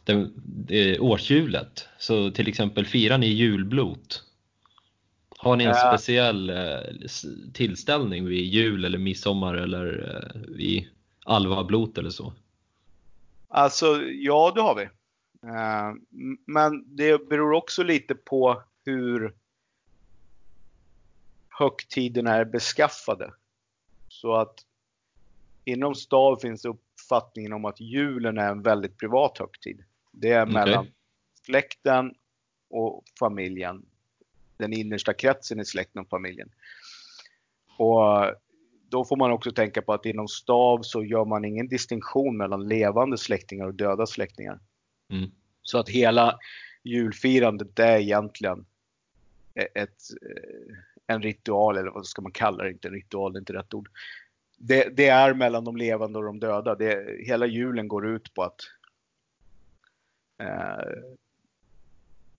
det, 0.03 0.29
det 0.45 0.99
årshjulet, 0.99 1.87
så 1.97 2.31
till 2.31 2.47
exempel 2.47 2.85
firar 2.85 3.17
ni 3.17 3.27
julblot? 3.27 4.23
Har 5.37 5.55
ni 5.55 5.63
en 5.63 5.69
Eh. 5.69 5.87
speciell 5.91 6.49
eh, 6.49 6.79
tillställning 7.53 8.25
vid 8.25 8.45
jul 8.45 8.85
eller 8.85 8.97
midsommar 8.97 9.53
eller 9.53 10.15
eh, 10.15 10.41
vid 10.55 10.87
alvablot 11.25 11.97
eller 11.97 12.09
så? 12.09 12.33
Alltså, 13.47 14.01
ja 14.03 14.51
det 14.55 14.61
har 14.61 14.75
vi. 14.75 14.83
Eh, 15.43 15.93
Men 16.47 16.95
det 16.95 17.29
beror 17.29 17.51
också 17.53 17.83
lite 17.83 18.15
på 18.15 18.63
hur 18.85 19.33
högtiderna 21.59 22.35
är 22.35 22.45
beskaffade. 22.45 23.33
Så 24.07 24.35
att 24.35 24.65
inom 25.65 25.95
stad 25.95 26.41
finns 26.41 26.65
uppfattningen 26.65 27.53
om 27.53 27.65
att 27.65 27.79
julen 27.79 28.37
är 28.37 28.51
en 28.51 28.61
väldigt 28.61 28.97
privat 28.97 29.37
högtid. 29.37 29.83
Det 30.11 30.31
är 30.31 30.45
mellan 30.45 30.87
släkten 31.45 32.13
och 32.69 33.03
familjen. 33.19 33.85
Den 34.57 34.73
innersta 34.73 35.13
kretsen 35.13 35.59
i 35.59 35.65
släkten 35.65 36.01
och 36.01 36.09
familjen. 36.09 36.49
Och 37.77 38.35
då 38.89 39.05
får 39.05 39.17
man 39.17 39.31
också 39.31 39.51
tänka 39.51 39.81
på 39.81 39.93
att 39.93 40.05
inom 40.05 40.27
stav 40.27 40.81
så 40.81 41.03
gör 41.03 41.25
man 41.25 41.45
ingen 41.45 41.67
distinktion 41.67 42.37
mellan 42.37 42.67
levande 42.67 43.17
släktingar 43.17 43.65
och 43.65 43.73
döda 43.73 44.05
släktingar. 44.05 44.59
Mm. 45.11 45.31
Så 45.61 45.77
att 45.77 45.89
hela 45.89 46.39
julfirandet 46.83 47.75
det 47.75 47.85
är 47.85 47.99
egentligen 47.99 48.65
ett, 49.55 49.97
eh, 50.21 50.75
en 51.09 51.21
ritual, 51.21 51.77
eller 51.77 51.91
vad 51.91 52.05
ska 52.05 52.21
man 52.21 52.31
kalla 52.31 52.63
det? 52.63 52.71
Inte 52.71 52.87
en 52.87 52.93
ritual, 52.93 53.33
det 53.33 53.37
är 53.37 53.41
inte 53.41 53.53
rätt 53.53 53.73
ord. 53.73 53.89
Det, 54.57 54.97
det 54.97 55.07
är 55.07 55.33
mellan 55.33 55.63
de 55.63 55.77
levande 55.77 56.19
och 56.19 56.25
de 56.25 56.39
döda. 56.39 56.75
Det, 56.75 57.17
hela 57.25 57.45
julen 57.45 57.87
går 57.87 58.07
ut 58.07 58.33
på 58.33 58.43
att 58.43 58.59
eh, 60.41 61.01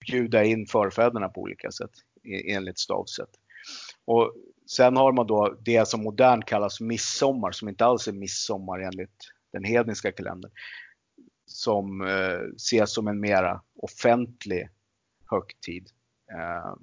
bjuda 0.07 0.45
in 0.45 0.67
förfäderna 0.67 1.29
på 1.29 1.41
olika 1.41 1.71
sätt 1.71 1.91
e, 2.23 2.53
enligt 2.53 2.79
stavsätt. 2.79 3.31
Och 4.05 4.35
sen 4.67 4.97
har 4.97 5.13
man 5.13 5.27
då 5.27 5.57
det 5.61 5.89
som 5.89 6.03
modernt 6.03 6.45
kallas 6.45 6.81
midsommar 6.81 7.53
som 7.53 7.69
inte 7.69 7.85
alls 7.85 8.09
är 8.09 8.13
midsommar 8.13 8.81
enligt 8.81 9.31
den 9.53 9.65
hedniska 9.65 10.13
kalendern. 10.13 10.51
Som 11.47 12.01
eh, 12.01 12.41
ses 12.57 12.95
som 12.95 13.09
en 13.09 13.21
mera 13.21 13.63
offentlig 13.77 14.69
högtid 15.31 15.91
eh, 16.33 16.75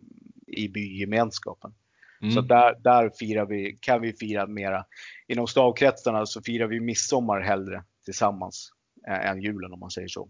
i 0.48 0.70
bygemenskapen. 0.70 1.74
Mm. 2.22 2.34
Så 2.34 2.42
där, 2.42 2.76
där 2.84 3.12
firar 3.20 3.46
vi, 3.46 3.78
kan 3.82 4.02
vi 4.02 4.14
fira 4.14 4.48
mera. 4.48 4.86
Inom 5.28 5.48
stavkretsarna 5.48 6.26
så 6.26 6.42
firar 6.42 6.68
vi 6.68 6.80
midsommar 6.80 7.42
hellre 7.42 7.84
tillsammans 8.06 8.72
eh, 9.08 9.30
än 9.30 9.42
julen 9.42 9.74
om 9.74 9.80
man 9.80 9.92
säger 9.92 10.08
så. 10.08 10.30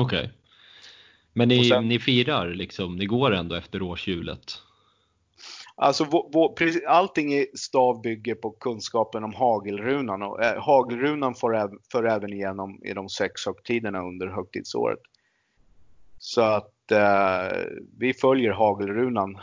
Okej. 0.00 0.32
Men 1.32 1.50
Och 1.50 1.56
ni, 1.56 1.64
sen- 1.68 1.88
ni 1.88 1.98
firar 1.98 2.48
liksom, 2.54 2.96
ni 2.96 3.06
går 3.06 3.34
ändå 3.34 3.54
efter 3.54 3.82
årshjulet? 3.82 4.58
Alltså 5.76 6.04
vå- 6.04 6.32
vå- 6.32 6.54
precis- 6.54 6.84
allting 6.86 7.34
i 7.34 7.46
stav 7.54 8.02
bygger 8.02 8.34
på 8.34 8.50
kunskapen 8.50 9.24
om 9.24 9.34
hagelrunan 9.34 10.22
och 10.22 10.44
eh, 10.44 10.62
hagelrunan 10.62 11.34
får, 11.34 11.56
äv, 11.56 11.70
för 11.92 12.04
även 12.04 12.32
igenom 12.32 12.80
i 12.84 12.92
de 12.92 13.08
sex 13.08 13.46
högtiderna 13.46 13.98
under 14.02 14.26
högtidsåret. 14.26 14.98
Så 16.24 16.40
att 16.40 16.90
eh, 16.90 17.58
vi 17.98 18.14
följer 18.14 18.50
hagelrunan 18.52 19.38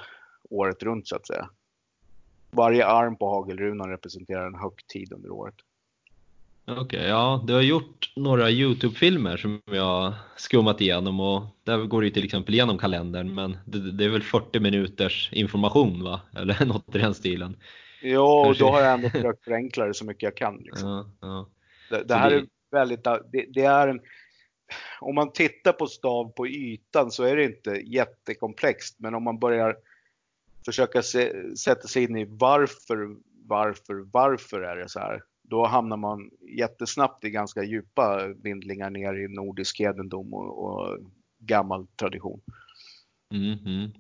året 0.50 0.83
runt 0.83 1.07
så 1.07 1.15
att 1.15 1.27
säga. 1.27 1.50
Varje 2.51 2.86
arm 2.86 3.15
på 3.15 3.29
hagelrunan 3.29 3.89
representerar 3.89 4.48
en 4.48 4.55
högtid 4.55 5.13
under 5.13 5.31
året. 5.31 5.55
Okej, 6.67 7.07
ja, 7.07 7.43
du 7.48 7.53
har 7.53 7.62
gjort 7.62 8.13
några 8.15 8.50
Youtube-filmer 8.50 9.38
som 9.38 9.62
jag 9.71 10.13
skummat 10.38 10.81
igenom 10.81 11.19
och 11.19 11.43
där 11.63 11.77
går 11.77 12.01
det 12.01 12.07
ju 12.07 12.13
till 12.13 12.25
exempel 12.25 12.53
igenom 12.53 12.77
kalendern 12.77 13.36
men 13.36 13.57
det, 13.65 13.91
det 13.91 14.05
är 14.05 14.09
väl 14.09 14.24
40 14.24 14.59
minuters 14.59 15.29
information 15.33 16.03
va? 16.03 16.21
Eller 16.36 16.65
något 16.65 16.95
i 16.95 16.98
den 16.98 17.13
stilen. 17.13 17.57
Ja, 18.01 18.48
och 18.48 18.55
då 18.55 18.69
har 18.69 18.81
jag 18.81 18.93
ändå 18.93 19.09
försökt 19.09 19.43
förenkla 19.43 19.86
det 19.86 19.93
så 19.93 20.05
mycket 20.05 20.24
jag 20.24 20.38
kan. 20.38 20.57
Liksom. 20.57 20.89
Ja, 21.21 21.27
ja. 21.27 21.50
Det, 21.89 22.03
det 22.03 22.15
här 22.15 22.29
det- 22.29 22.36
är 22.36 22.45
väldigt, 22.71 23.03
det, 23.03 23.45
det 23.50 23.63
är 23.63 23.88
en, 23.88 24.00
om 24.99 25.15
man 25.15 25.31
tittar 25.31 25.73
på 25.73 25.88
stav 25.88 26.31
på 26.31 26.47
ytan 26.47 27.11
så 27.11 27.23
är 27.23 27.35
det 27.35 27.45
inte 27.45 27.71
jättekomplext. 27.71 28.95
Men 28.99 29.15
om 29.15 29.23
man 29.23 29.39
börjar 29.39 29.77
försöka 30.65 31.01
se, 31.01 31.55
sätta 31.57 31.88
sig 31.88 32.03
in 32.03 32.17
i 32.17 32.25
varför, 32.29 33.15
varför, 33.47 34.05
varför 34.12 34.62
är 34.62 34.75
det 34.75 34.89
så 34.89 34.99
här? 34.99 35.23
Då 35.41 35.65
hamnar 35.65 35.97
man 35.97 36.32
jättesnabbt 36.58 37.23
i 37.23 37.29
ganska 37.29 37.63
djupa 37.63 38.27
vindlingar 38.27 38.89
ner 38.89 39.13
i 39.13 39.27
nordisk 39.27 39.79
hedendom 39.79 40.34
och, 40.34 40.63
och 40.63 40.97
gammal 41.39 41.88
tradition. 41.95 42.41
Mm, 43.34 43.58
mm. 43.65 43.91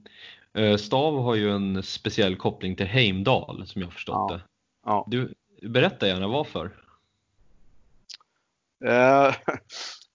Eh, 0.53 0.77
Stav 0.77 1.21
har 1.21 1.35
ju 1.35 1.51
en 1.51 1.83
speciell 1.83 2.35
koppling 2.35 2.75
till 2.75 2.85
Heimdal 2.85 3.67
som 3.67 3.81
jag 3.81 3.93
förstått 3.93 4.15
Ja. 4.15 4.35
det. 4.35 4.41
Ja. 4.85 5.07
Du, 5.07 5.33
berätta 5.61 6.07
gärna 6.07 6.27
varför. 6.27 6.71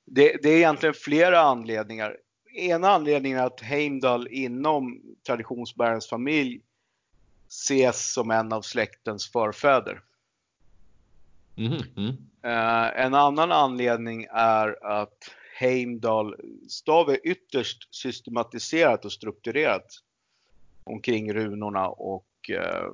Det, 0.04 0.42
det 0.42 0.48
är 0.48 0.56
egentligen 0.56 0.94
flera 0.94 1.40
anledningar. 1.40 2.16
Ena 2.54 2.88
anledningen 2.88 3.38
är 3.38 3.46
att 3.46 3.60
Heimdall 3.60 4.28
inom 4.30 5.00
traditionsbärarens 5.26 6.08
familj 6.08 6.60
ses 7.48 8.12
som 8.12 8.30
en 8.30 8.52
av 8.52 8.62
släktens 8.62 9.32
förfäder. 9.32 10.00
Mm. 11.56 11.78
Eh, 12.42 13.04
en 13.04 13.14
annan 13.14 13.52
anledning 13.52 14.26
är 14.30 14.86
att 14.86 15.30
Heimdall 15.58 16.36
stav 16.68 17.10
är 17.10 17.26
ytterst 17.26 17.94
systematiserat 17.94 19.04
och 19.04 19.12
strukturerat 19.12 19.86
omkring 20.84 21.32
runorna 21.32 21.88
och, 21.88 22.50
eh, 22.50 22.88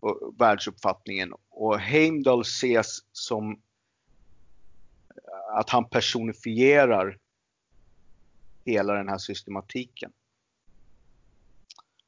och 0.00 0.34
världsuppfattningen. 0.38 1.32
Och 1.50 1.78
Heimdall 1.78 2.40
ses 2.40 2.98
som 3.12 3.60
att 5.52 5.70
han 5.70 5.88
personifierar 5.88 7.18
hela 8.64 8.94
den 8.94 9.08
här 9.08 9.18
systematiken. 9.18 10.12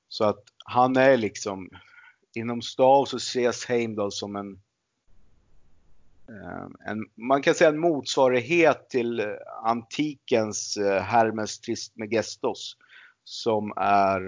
Så 0.08 0.24
att 0.24 0.44
han 0.64 0.96
är 0.96 1.16
liksom, 1.16 1.70
inom 2.34 2.62
stav 2.62 3.04
så 3.04 3.16
ses 3.16 3.66
Heimdall 3.66 4.12
som 4.12 4.36
en 4.36 4.52
eh, 6.28 6.90
en, 6.90 7.06
man 7.14 7.42
kan 7.42 7.54
säga 7.54 7.70
en 7.70 7.78
motsvarighet 7.78 8.88
till 8.88 9.20
eh, 9.20 9.26
antikens 9.64 10.76
eh, 10.76 11.02
Hermes 11.02 11.60
Trismegistos 11.60 12.76
som 13.24 13.72
är 13.76 14.20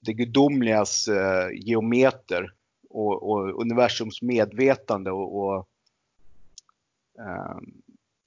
det 0.00 0.12
gudomligas 0.12 1.08
geometer 1.52 2.54
och, 2.88 3.30
och 3.30 3.60
universums 3.62 4.22
medvetande 4.22 5.10
och, 5.10 5.36
och 5.36 5.68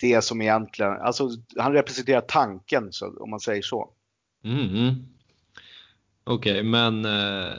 det 0.02 0.24
som 0.24 0.42
egentligen, 0.42 0.92
alltså 0.92 1.30
han 1.58 1.74
representerar 1.74 2.22
tanken 2.22 2.88
så, 2.92 3.18
om 3.20 3.30
man 3.30 3.40
säger 3.40 3.62
så. 3.62 3.90
Mm, 4.44 4.70
mm. 4.70 4.94
Okej, 6.24 6.64
men 6.64 7.06
eh, 7.06 7.54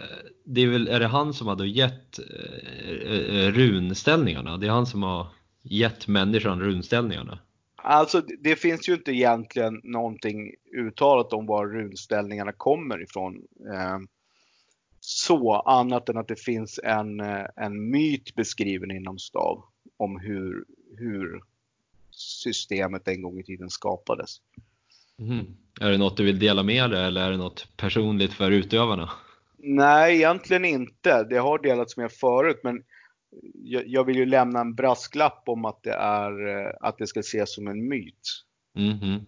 det 0.44 0.60
är, 0.60 0.66
väl, 0.68 0.88
är 0.88 1.00
det 1.00 1.06
han 1.06 1.34
som 1.34 1.46
har 1.46 1.56
då 1.56 1.64
gett 1.64 2.18
eh, 2.18 2.90
eh, 2.90 3.52
runställningarna? 3.52 4.56
Det 4.56 4.66
är 4.66 4.70
han 4.70 4.86
som 4.86 5.02
har 5.02 5.26
gett 5.62 6.08
människan 6.08 6.60
runställningarna? 6.60 7.38
Alltså 7.76 8.20
det- 8.20 8.36
det 8.40 8.56
finns 8.56 8.88
ju 8.88 8.94
inte 8.94 9.12
egentligen 9.12 9.80
någonting 9.84 10.54
uttalat 10.76 11.32
om 11.32 11.46
var 11.46 11.66
runställningarna 11.66 12.52
kommer 12.52 13.02
ifrån. 13.02 13.34
Eh, 13.72 13.98
så 15.00 15.54
annat 15.60 16.08
än 16.08 16.16
att 16.16 16.28
det 16.28 16.40
finns 16.40 16.80
en, 16.84 17.20
eh, 17.20 17.46
en 17.56 17.90
myt 17.90 18.34
beskriven 18.34 18.90
inom 18.90 19.18
stav 19.18 19.64
om 19.96 20.20
hur, 20.20 20.64
hur 20.98 21.42
systemet 22.10 23.08
en 23.08 23.22
gång 23.22 23.38
i 23.38 23.42
tiden 23.42 23.70
skapades. 23.70 24.40
Mhm. 25.16 25.56
Är 25.80 25.90
det 25.90 25.98
något 25.98 26.16
du 26.16 26.24
vill 26.24 26.38
dela 26.38 26.62
med 26.62 26.90
dig 26.90 27.04
eller 27.04 27.26
är 27.26 27.30
det 27.30 27.36
något 27.36 27.68
personligt 27.76 28.32
för 28.32 28.50
utövarna? 28.50 29.10
Nej, 29.56 30.16
egentligen 30.16 30.64
inte. 30.64 31.24
Det 31.24 31.38
har 31.38 31.58
delats 31.58 31.96
med 31.96 32.12
förut 32.12 32.60
men 32.62 32.82
jag, 33.54 33.86
jag 33.86 34.04
vill 34.04 34.16
ju 34.16 34.26
lämna 34.26 34.60
en 34.60 34.74
brasklapp 34.74 35.42
om 35.46 35.64
att 35.64 35.82
det, 35.82 35.94
är, 35.94 36.48
eh, 36.48 36.72
att 36.80 36.98
det 36.98 37.06
ska 37.06 37.20
ses 37.20 37.54
som 37.54 37.68
en 37.68 37.88
myt. 37.88 38.44
Mhm. 38.74 39.20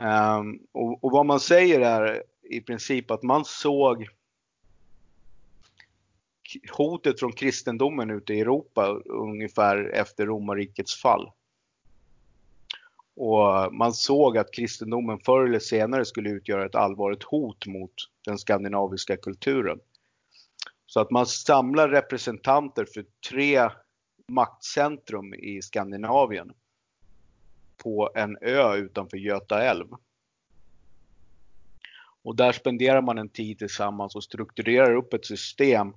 Ehm, 0.00 0.58
och, 0.72 1.04
och 1.04 1.12
vad 1.12 1.26
man 1.26 1.40
säger 1.40 1.80
är 1.80 2.22
i 2.50 2.60
princip 2.60 3.10
att 3.10 3.22
man 3.22 3.44
såg 3.44 4.08
hotet 6.72 7.20
från 7.20 7.32
kristendomen 7.32 8.10
ute 8.10 8.34
i 8.34 8.40
Europa 8.40 8.88
ungefär 9.04 9.90
efter 9.94 10.26
romarrikets 10.26 11.02
fall. 11.02 11.30
Och 13.16 13.74
man 13.74 13.92
såg 13.92 14.38
att 14.38 14.52
kristendomen 14.52 15.18
förr 15.24 15.44
eller 15.46 15.58
senare 15.58 16.04
skulle 16.04 16.30
utgöra 16.30 16.66
ett 16.66 16.74
allvarligt 16.74 17.22
hot 17.22 17.66
mot 17.66 17.92
den 18.24 18.38
skandinaviska 18.38 19.16
kulturen. 19.16 19.78
Så 20.86 21.00
att 21.00 21.10
man 21.10 21.26
samlar 21.26 21.88
representanter 21.88 22.84
för 22.94 23.04
tre 23.30 23.70
maktcentrum 24.28 25.34
i 25.34 25.62
Skandinavien 25.62 26.52
på 27.76 28.10
en 28.14 28.38
ö 28.40 28.76
utanför 28.76 29.16
Göta 29.16 29.62
älv. 29.62 29.86
Och 32.22 32.36
där 32.36 32.52
spenderar 32.52 33.02
man 33.02 33.18
en 33.18 33.28
tid 33.28 33.58
tillsammans 33.58 34.16
och 34.16 34.24
strukturerar 34.24 34.94
upp 34.94 35.14
ett 35.14 35.26
system 35.26 35.92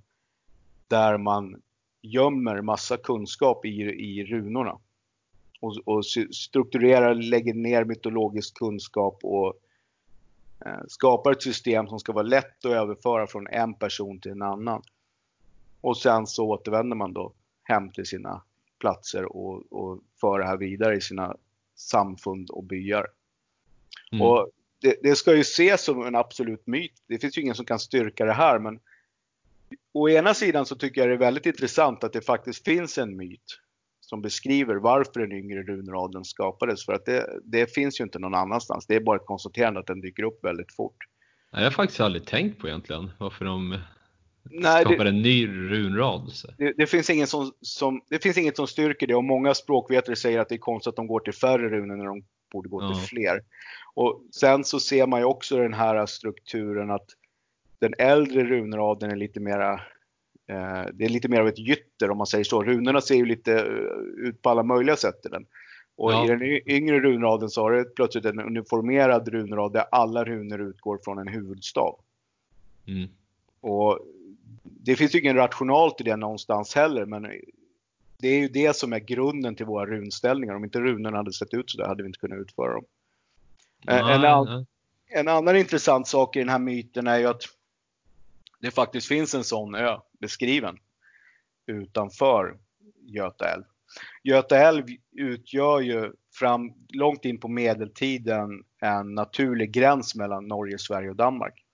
där 0.89 1.17
man 1.17 1.61
gömmer 2.01 2.61
massa 2.61 2.97
kunskap 2.97 3.65
i, 3.65 3.81
i 3.81 4.25
runorna. 4.25 4.79
Och, 5.61 5.77
och 5.85 6.05
strukturerar, 6.31 7.15
lägger 7.15 7.53
ner 7.53 7.83
mytologisk 7.83 8.57
kunskap 8.57 9.19
och 9.23 9.53
eh, 10.65 10.81
skapar 10.87 11.31
ett 11.31 11.41
system 11.41 11.87
som 11.87 11.99
ska 11.99 12.13
vara 12.13 12.23
lätt 12.23 12.65
att 12.65 12.71
överföra 12.71 13.27
från 13.27 13.47
en 13.47 13.73
person 13.73 14.19
till 14.19 14.31
en 14.31 14.41
annan. 14.41 14.81
Och 15.81 15.97
sen 15.97 16.27
så 16.27 16.47
återvänder 16.47 16.95
man 16.95 17.13
då 17.13 17.33
hem 17.63 17.91
till 17.91 18.05
sina 18.05 18.43
platser 18.79 19.25
och, 19.25 19.71
och 19.71 19.99
för 20.21 20.39
det 20.39 20.45
här 20.45 20.57
vidare 20.57 20.95
i 20.95 21.01
sina 21.01 21.35
samfund 21.75 22.49
och 22.49 22.63
byar. 22.63 23.07
Mm. 24.11 24.25
Och 24.25 24.49
det, 24.81 24.99
det, 25.03 25.15
ska 25.15 25.35
ju 25.35 25.41
ses 25.41 25.83
som 25.83 26.05
en 26.05 26.15
absolut 26.15 26.67
myt. 26.67 27.03
Det 27.07 27.19
finns 27.19 27.37
ju 27.37 27.41
ingen 27.41 27.55
som 27.55 27.65
kan 27.65 27.79
styrka 27.79 28.25
det 28.25 28.33
här 28.33 28.59
men 28.59 28.79
å 29.93 30.09
ena 30.09 30.33
sidan 30.33 30.65
så 30.65 30.75
tycker 30.75 31.01
jag 31.01 31.09
det 31.09 31.13
är 31.13 31.17
väldigt 31.17 31.45
intressant 31.45 32.03
att 32.03 32.13
det 32.13 32.21
faktiskt 32.21 32.65
finns 32.65 32.97
en 32.97 33.17
myt 33.17 33.59
som 34.01 34.21
beskriver 34.21 34.75
varför 34.75 35.19
den 35.19 35.31
yngre 35.31 35.63
runraden 35.63 36.25
skapades. 36.25 36.85
För 36.85 36.93
att 36.93 37.05
det, 37.05 37.39
det, 37.43 37.73
finns 37.73 37.99
ju 37.99 38.03
inte 38.03 38.19
någon 38.19 38.35
annanstans. 38.35 38.87
Det 38.87 38.95
är 38.95 38.99
bara 38.99 39.17
ett 39.17 39.25
konstaterande 39.25 39.79
att 39.79 39.87
den 39.87 40.01
dyker 40.01 40.23
upp 40.23 40.43
väldigt 40.43 40.75
fort. 40.75 40.97
Jag 41.51 41.63
har 41.63 41.71
faktiskt 41.71 41.99
aldrig 41.99 42.25
tänkt 42.25 42.59
på 42.59 42.67
egentligen 42.67 43.11
varför 43.19 43.45
de 43.45 43.77
Nej, 44.51 44.85
skapar 44.85 45.03
det, 45.03 45.09
en 45.09 45.21
ny 45.21 45.47
runrad. 45.47 46.31
Det, 46.57 46.73
det, 46.77 46.87
finns 46.87 47.09
ingen 47.09 47.27
som, 47.27 47.51
som, 47.61 48.01
det 48.09 48.23
finns 48.23 48.37
inget 48.37 48.55
som 48.55 48.67
styrker 48.67 49.07
det 49.07 49.15
och 49.15 49.23
många 49.23 49.53
språkvetare 49.53 50.15
säger 50.15 50.39
att 50.39 50.49
det 50.49 50.55
är 50.55 50.59
konstigt 50.59 50.89
att 50.89 50.95
de 50.95 51.07
går 51.07 51.19
till 51.19 51.33
färre 51.33 51.69
runor 51.69 51.95
när 51.95 52.05
de 52.05 52.23
borde 52.51 52.69
gå 52.69 52.81
ja. 52.83 52.93
till 52.93 53.03
fler. 53.03 53.41
Och 53.95 54.21
sen 54.31 54.63
så 54.63 54.79
ser 54.79 55.07
man 55.07 55.19
ju 55.19 55.25
också 55.25 55.57
den 55.57 55.73
här 55.73 56.05
strukturen 56.05 56.91
att 56.91 57.07
den 57.79 57.93
äldre 57.97 58.43
runraden 58.43 59.11
är 59.11 59.15
lite 59.15 59.39
mera 59.39 59.73
eh, 60.47 60.85
det 60.93 61.05
är 61.05 61.09
lite 61.09 61.27
mer 61.27 61.41
av 61.41 61.47
ett 61.47 61.59
gytter 61.59 62.11
om 62.11 62.17
man 62.17 62.27
säger 62.27 62.43
så. 62.43 62.63
Runorna 62.63 63.01
ser 63.01 63.15
ju 63.15 63.25
lite 63.25 63.53
eh, 63.53 64.27
ut 64.27 64.41
på 64.41 64.49
alla 64.49 64.63
möjliga 64.63 64.95
sätt 64.95 65.25
i 65.25 65.29
den. 65.29 65.45
Och 65.95 66.13
ja. 66.13 66.25
i 66.25 66.27
den 66.27 66.43
yngre 66.65 66.99
runraden 66.99 67.49
så 67.49 67.61
har 67.61 67.71
det 67.71 67.95
plötsligt 67.95 68.25
en 68.25 68.39
uniformerad 68.39 69.27
runrad 69.27 69.73
där 69.73 69.85
alla 69.91 70.23
runor 70.23 70.61
utgår 70.61 70.99
från 71.03 71.17
en 71.17 71.27
huvudstav. 71.27 71.99
Mm. 72.87 73.09
Och 73.61 73.99
det 74.63 74.95
finns 74.95 75.15
ju 75.15 75.19
ingen 75.19 75.35
rationalt 75.35 76.01
i 76.01 76.03
det 76.03 76.15
någonstans 76.15 76.75
heller, 76.75 77.05
men 77.05 77.27
det 78.17 78.27
är 78.27 78.39
ju 78.39 78.47
det 78.47 78.75
som 78.75 78.93
är 78.93 78.99
grunden 78.99 79.55
till 79.55 79.65
våra 79.65 79.85
runställningar. 79.85 80.55
Om 80.55 80.63
inte 80.63 80.79
runorna 80.79 81.17
hade 81.17 81.33
sett 81.33 81.53
ut 81.53 81.69
så 81.69 81.77
där 81.77 81.87
hade 81.87 82.03
vi 82.03 82.07
inte 82.07 82.19
kunnat 82.19 82.39
utföra 82.39 82.73
dem. 82.73 82.85
Ja, 83.81 84.13
en, 84.13 84.25
an, 84.25 84.65
en, 85.07 85.27
annan 85.27 85.55
intressant 85.55 86.07
sak 86.07 86.35
i 86.35 86.39
den 86.39 86.49
här 86.49 86.59
myten 86.59 87.07
är 87.07 87.17
ju 87.19 87.25
att 87.25 87.41
det 88.61 88.71
faktiskt 88.71 89.07
finns 89.07 89.35
en 89.35 89.43
sån 89.43 89.75
ö 89.75 89.97
beskriven 90.19 90.77
utanför 91.67 92.57
Göta 93.01 93.53
älv. 93.53 93.63
Göta 94.23 94.57
älv 94.57 94.85
utgör 95.11 95.79
ju 95.79 96.11
fram 96.39 96.73
långt 96.93 97.25
in 97.25 97.39
på 97.39 97.47
medeltiden 97.47 98.63
en 98.81 99.15
naturlig 99.15 99.71
gräns 99.71 100.15
mellan 100.15 100.47
Norge, 100.47 100.77
Sverige 100.77 101.09
och 101.09 101.15
Danmark. 101.15 101.65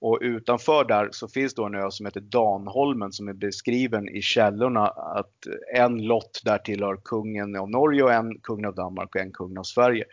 Och 0.00 0.18
utanför 0.20 0.84
där 0.84 1.08
så 1.12 1.28
finns 1.28 1.54
då 1.54 1.66
en 1.66 1.74
ö 1.74 1.90
som 1.90 2.06
heter 2.06 2.20
Danholmen 2.20 3.12
som 3.12 3.28
är 3.28 3.32
beskriven 3.32 4.08
i 4.08 4.22
källorna 4.22 4.86
att 4.88 5.46
en 5.74 6.02
lott 6.02 6.40
där 6.44 6.58
tillhör 6.58 6.96
kungen 7.04 7.56
av 7.56 7.70
Norge 7.70 8.02
och 8.02 8.12
en 8.12 8.38
kungen 8.38 8.64
av 8.64 8.74
Danmark 8.74 9.14
och 9.14 9.20
en 9.20 9.32
kungen 9.32 9.58
av 9.58 9.62
Sverige. 9.62 10.04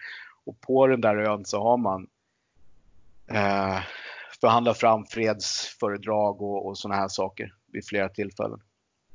Och 0.46 0.62
på 0.62 0.88
den 0.88 1.02
där 1.02 1.16
ön 1.18 1.46
så 1.46 1.64
har 1.64 1.78
man 1.78 2.08
eh, 3.28 3.80
förhandlat 4.42 4.78
fram 4.78 5.06
fredsföredrag 5.06 6.42
och, 6.42 6.68
och 6.68 6.78
sådana 6.78 7.02
här 7.02 7.08
saker 7.08 7.54
vid 7.74 7.86
flera 7.86 8.10
tillfällen. 8.10 8.60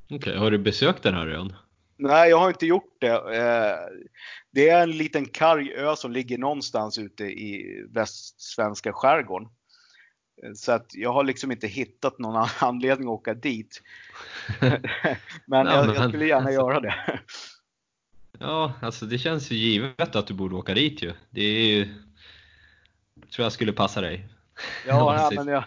Okej, 0.05 0.17
okay, 0.17 0.37
har 0.37 0.51
du 0.51 0.59
besökt 0.59 1.03
den 1.03 1.15
här 1.15 1.27
ön? 1.27 1.53
Nej, 1.97 2.31
jag 2.31 2.39
har 2.39 2.49
inte 2.49 2.67
gjort 2.67 2.97
det. 3.01 3.37
Eh, 3.37 3.77
det 4.51 4.69
är 4.69 4.83
en 4.83 4.91
liten 4.91 5.27
karg 5.27 5.73
ö 5.73 5.97
som 5.97 6.13
ligger 6.13 6.39
någonstans 6.39 6.99
ute 6.99 7.25
i 7.25 7.83
västsvenska 7.91 8.93
skärgården. 8.93 9.49
Så 10.55 10.73
att 10.73 10.95
jag 10.95 11.13
har 11.13 11.25
liksom 11.25 11.53
inte 11.53 11.67
hittat 11.67 12.19
någon 12.19 12.49
anledning 12.59 13.09
att 13.09 13.13
åka 13.13 13.35
dit. 13.35 13.83
men, 15.47 15.67
ja, 15.67 15.87
jag, 15.87 15.97
jag, 15.97 16.09
skulle 16.09 16.27
gärna 16.27 16.53
göra 16.53 16.81
det. 16.81 17.21
ja, 18.39 18.73
alltså 18.83 19.07
det 19.07 19.19
känns 19.19 19.51
ju 19.51 19.57
givet 19.57 20.17
att 20.17 20.27
du 20.27 20.35
borde 20.35 20.55
åka 20.55 20.75
dit 20.75 21.03
ju. 21.03 21.13
Det 21.31 21.43
är 21.43 21.67
ju, 21.67 21.85
tror 23.35 23.45
jag 23.45 23.53
skulle 23.53 23.73
passa 23.73 24.01
dig. 24.01 24.29
Ja, 24.87 25.29
nej, 25.31 25.45
men 25.45 25.55
jag, 25.55 25.65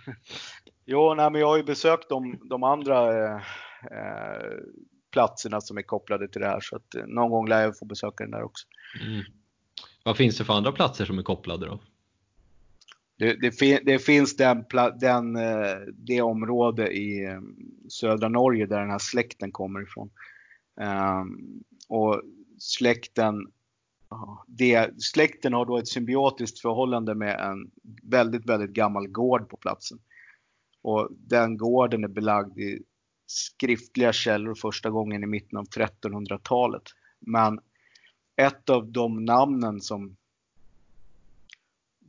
jo, 0.86 1.14
nej, 1.14 1.32
men 1.32 1.42
jag 1.42 1.48
har 1.48 1.58
ju 1.58 1.64
besökt 1.64 2.10
de, 2.10 2.40
de 2.50 2.64
andra 2.64 3.26
eh, 3.26 3.36
eh, 3.92 4.52
platserna 5.12 5.62
som 5.62 5.78
är 5.78 5.82
kopplade 5.82 6.28
till 6.28 6.42
det 6.42 6.48
här 6.48 6.60
så 6.62 6.76
att 6.76 6.96
eh, 6.96 7.06
någon 7.06 7.32
gång 7.32 7.48
lär 7.48 7.62
jag 7.62 7.78
få 7.78 7.86
besöka 7.86 8.24
den 8.24 8.32
där 8.32 8.44
också. 8.44 8.68
Mm. 9.02 9.24
Vad 10.04 10.18
finns 10.18 10.38
det 10.38 10.44
för 10.44 10.54
andra 10.54 10.72
platser 10.72 11.06
som 11.06 11.20
är 11.20 11.24
kopplade 11.24 11.66
då? 11.66 11.80
Det, 13.18 13.34
det, 13.34 13.80
det, 13.86 14.00
finns 14.00 14.36
den, 14.36 14.66
den, 15.00 15.36
eh, 15.36 15.78
det 15.94 16.22
område 16.22 16.94
i 16.94 17.40
södra 17.90 18.30
Norge 18.30 18.66
där 18.66 18.80
den 18.80 18.90
här 18.90 19.00
släkten 19.00 19.52
kommer 19.52 19.84
ifrån. 19.84 20.10
Um, 20.82 21.64
och 21.88 22.22
släkten, 22.60 23.52
det, 24.48 25.04
släkten 25.04 25.54
har 25.54 25.66
då 25.66 25.78
ett 25.78 25.88
symbiotiskt 25.88 26.60
förhållande 26.60 27.16
med 27.16 27.40
en 27.40 27.72
väldigt, 28.04 28.50
väldigt 28.50 28.72
gammal 28.72 29.08
gård 29.08 29.50
på 29.50 29.58
platsen. 29.58 30.00
Och 30.82 31.10
den 31.12 31.58
gården 31.58 32.04
är 32.04 32.08
belagd 32.08 32.60
i 32.60 32.84
skriftliga 33.26 34.14
källor 34.14 34.56
första 34.56 34.90
gången 34.90 35.24
i 35.24 35.28
mitten 35.28 35.58
av 35.58 35.66
1300-talet. 35.66 36.84
Men 37.20 37.60
ett 38.36 38.70
av 38.70 38.92
de 38.92 39.26
namnen 39.26 39.82
som 39.82 40.16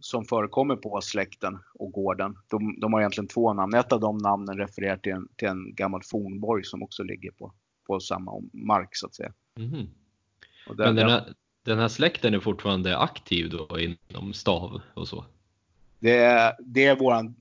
som 0.00 0.24
förekommer 0.24 0.76
på 0.76 1.00
släkten 1.00 1.58
och 1.74 1.92
gården. 1.92 2.38
De, 2.48 2.80
de 2.80 2.92
har 2.92 3.00
egentligen 3.00 3.28
två 3.28 3.52
namn. 3.52 3.74
Ett 3.74 3.92
av 3.92 4.00
de 4.00 4.18
namnen 4.18 4.58
refererar 4.58 4.96
till 4.96 5.12
en, 5.12 5.28
till 5.36 5.48
en 5.48 5.74
gammal 5.74 6.02
fornborg 6.02 6.64
som 6.64 6.82
också 6.82 7.02
ligger 7.02 7.30
på, 7.30 7.52
på 7.86 8.00
samma 8.00 8.32
mark 8.52 8.88
så 8.92 9.06
att 9.06 9.14
säga. 9.14 9.32
Mm. 9.56 9.70
Den, 9.70 9.86
Men 10.76 10.96
den 10.96 11.10
här, 11.10 11.34
den 11.66 11.78
här 11.78 11.88
släkten 11.88 12.34
är 12.34 12.40
fortfarande 12.40 12.98
aktiv 12.98 13.50
då 13.50 13.80
inom 13.80 14.32
stav 14.32 14.80
och 14.94 15.08
så? 15.08 15.24
Det 15.98 16.16
är, 16.16 16.52
det 16.58 16.84
är 16.84 16.96
våran, 16.96 17.34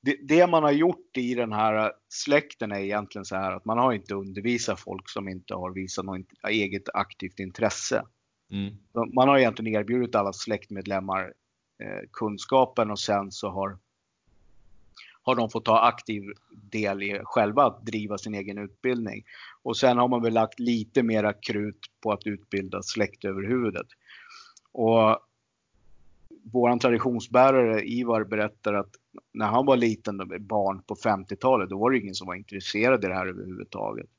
det, 0.00 0.16
det, 0.22 0.46
man 0.46 0.62
har 0.62 0.72
gjort 0.72 1.16
i 1.16 1.34
den 1.34 1.52
här 1.52 1.92
släkten 2.08 2.72
är 2.72 2.78
egentligen 2.78 3.24
så 3.24 3.36
här 3.36 3.52
att 3.52 3.64
man 3.64 3.78
har 3.78 3.92
inte 3.92 4.14
undervisat 4.14 4.80
folk 4.80 5.10
som 5.10 5.28
inte 5.28 5.54
har 5.54 5.70
visat 5.70 6.04
något 6.04 6.26
eget 6.48 6.88
aktivt 6.94 7.38
intresse. 7.38 8.02
Mm. 8.50 8.74
Man 9.14 9.28
har 9.28 9.38
egentligen 9.38 9.80
erbjudit 9.80 10.14
alla 10.14 10.32
släktmedlemmar 10.32 11.32
Eh, 11.82 12.08
kunskapen 12.12 12.90
och 12.90 12.98
sen 12.98 13.32
så 13.32 13.50
har, 13.50 13.78
har 15.26 15.34
de 15.34 15.50
fått 15.50 15.64
ta 15.64 15.78
aktiv 15.78 16.22
del 16.50 17.02
i 17.02 17.20
själva 17.24 17.64
att 17.64 17.86
driva 17.86 18.18
sin 18.18 18.34
egen 18.34 18.58
utbildning. 18.58 19.24
Och 19.62 19.76
sen 19.76 19.98
har 19.98 20.08
man 20.08 20.22
väl 20.22 20.32
lagt 20.32 20.60
lite 20.60 21.02
mera 21.02 21.32
krut 21.32 21.78
på 22.02 22.12
att 22.12 22.26
utbilda 22.26 22.82
släktöverhuvudet. 22.82 23.86
Och 24.72 25.18
våran 26.52 26.78
traditionsbärare 26.78 27.82
Ivar 27.82 28.24
berättar 28.24 28.74
att 28.74 28.90
när 29.32 29.46
han 29.46 29.66
var 29.66 29.76
liten, 29.76 30.18
barn 30.40 30.82
på 30.82 30.94
50-talet, 30.94 31.70
då 31.70 31.78
var 31.78 31.90
det 31.90 31.98
ingen 31.98 32.14
som 32.14 32.26
var 32.26 32.34
intresserad 32.34 33.04
i 33.04 33.08
det 33.08 33.14
här 33.14 33.26
överhuvudtaget. 33.26 34.10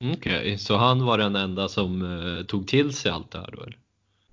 Okej, 0.00 0.14
okay, 0.14 0.58
så 0.58 0.76
han 0.76 1.06
var 1.06 1.18
den 1.18 1.36
enda 1.36 1.68
som 1.68 2.02
eh, 2.02 2.44
tog 2.44 2.68
till 2.68 2.92
sig 2.92 3.10
allt 3.10 3.30
det 3.30 3.38
här 3.38 3.50
då? 3.56 3.62
Eller? 3.62 3.78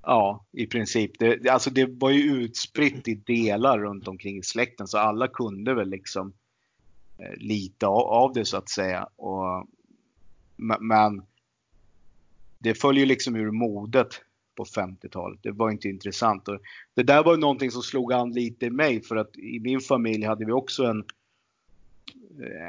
Ja, 0.08 0.46
i 0.52 0.68
princip. 0.68 1.20
Det, 1.20 1.50
alltså 1.50 1.70
det 1.70 1.86
var 1.86 2.10
ju 2.10 2.22
utspritt 2.22 3.08
i 3.08 3.16
delar 3.16 3.80
runt 3.80 4.08
omkring 4.08 4.38
i 4.38 4.44
släkten 4.44 4.88
så 4.88 4.98
alla 4.98 5.28
kunde 5.28 5.74
väl 5.74 5.90
liksom 5.90 6.34
eh, 7.20 7.38
lite 7.38 7.88
av, 7.88 8.02
av 8.08 8.34
det 8.34 8.46
så 8.46 8.58
att 8.58 8.70
säga. 8.70 9.10
Och, 9.16 9.68
men 10.80 11.22
det 12.60 12.76
följer 12.76 13.06
liksom 13.06 13.36
ur 13.36 13.52
modet 13.52 14.22
på 14.56 14.66
50-talet. 14.66 15.40
Det 15.44 15.52
var 15.52 15.72
inte 15.72 15.90
intressant. 15.90 16.48
Och 16.48 16.60
det 16.94 17.04
där 17.04 17.24
var 17.24 17.38
någonting 17.38 17.72
som 17.72 17.82
slog 17.82 18.14
an 18.14 18.32
lite 18.32 18.66
i 18.66 18.70
mig 18.70 19.02
för 19.02 19.16
att 19.16 19.38
i 19.38 19.60
min 19.60 19.80
familj 19.80 20.26
hade 20.26 20.46
vi 20.46 20.52
också 20.52 20.84
en, 20.84 21.04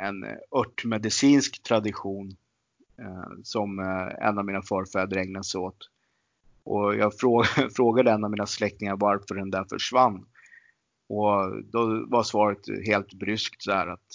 en 0.02 0.24
örtmedicinsk 0.56 1.62
tradition 1.62 2.36
eh, 2.98 3.42
som 3.42 3.78
eh, 3.78 4.28
en 4.28 4.38
av 4.38 4.44
mina 4.44 4.62
förfäder 4.62 5.16
ägnade 5.16 5.44
sig 5.44 5.58
åt. 5.58 5.90
Och 6.66 6.96
jag 6.96 7.12
frågade 7.76 8.10
en 8.10 8.24
av 8.24 8.30
mina 8.30 8.46
släktingar 8.46 8.96
varför 8.96 9.34
den 9.34 9.50
där 9.50 9.64
försvann. 9.70 10.26
Och 11.08 11.64
då 11.72 12.06
var 12.08 12.22
svaret 12.22 12.58
helt 12.86 13.12
bryskt 13.14 13.62
så 13.62 13.72
här 13.72 13.86
att 13.86 14.06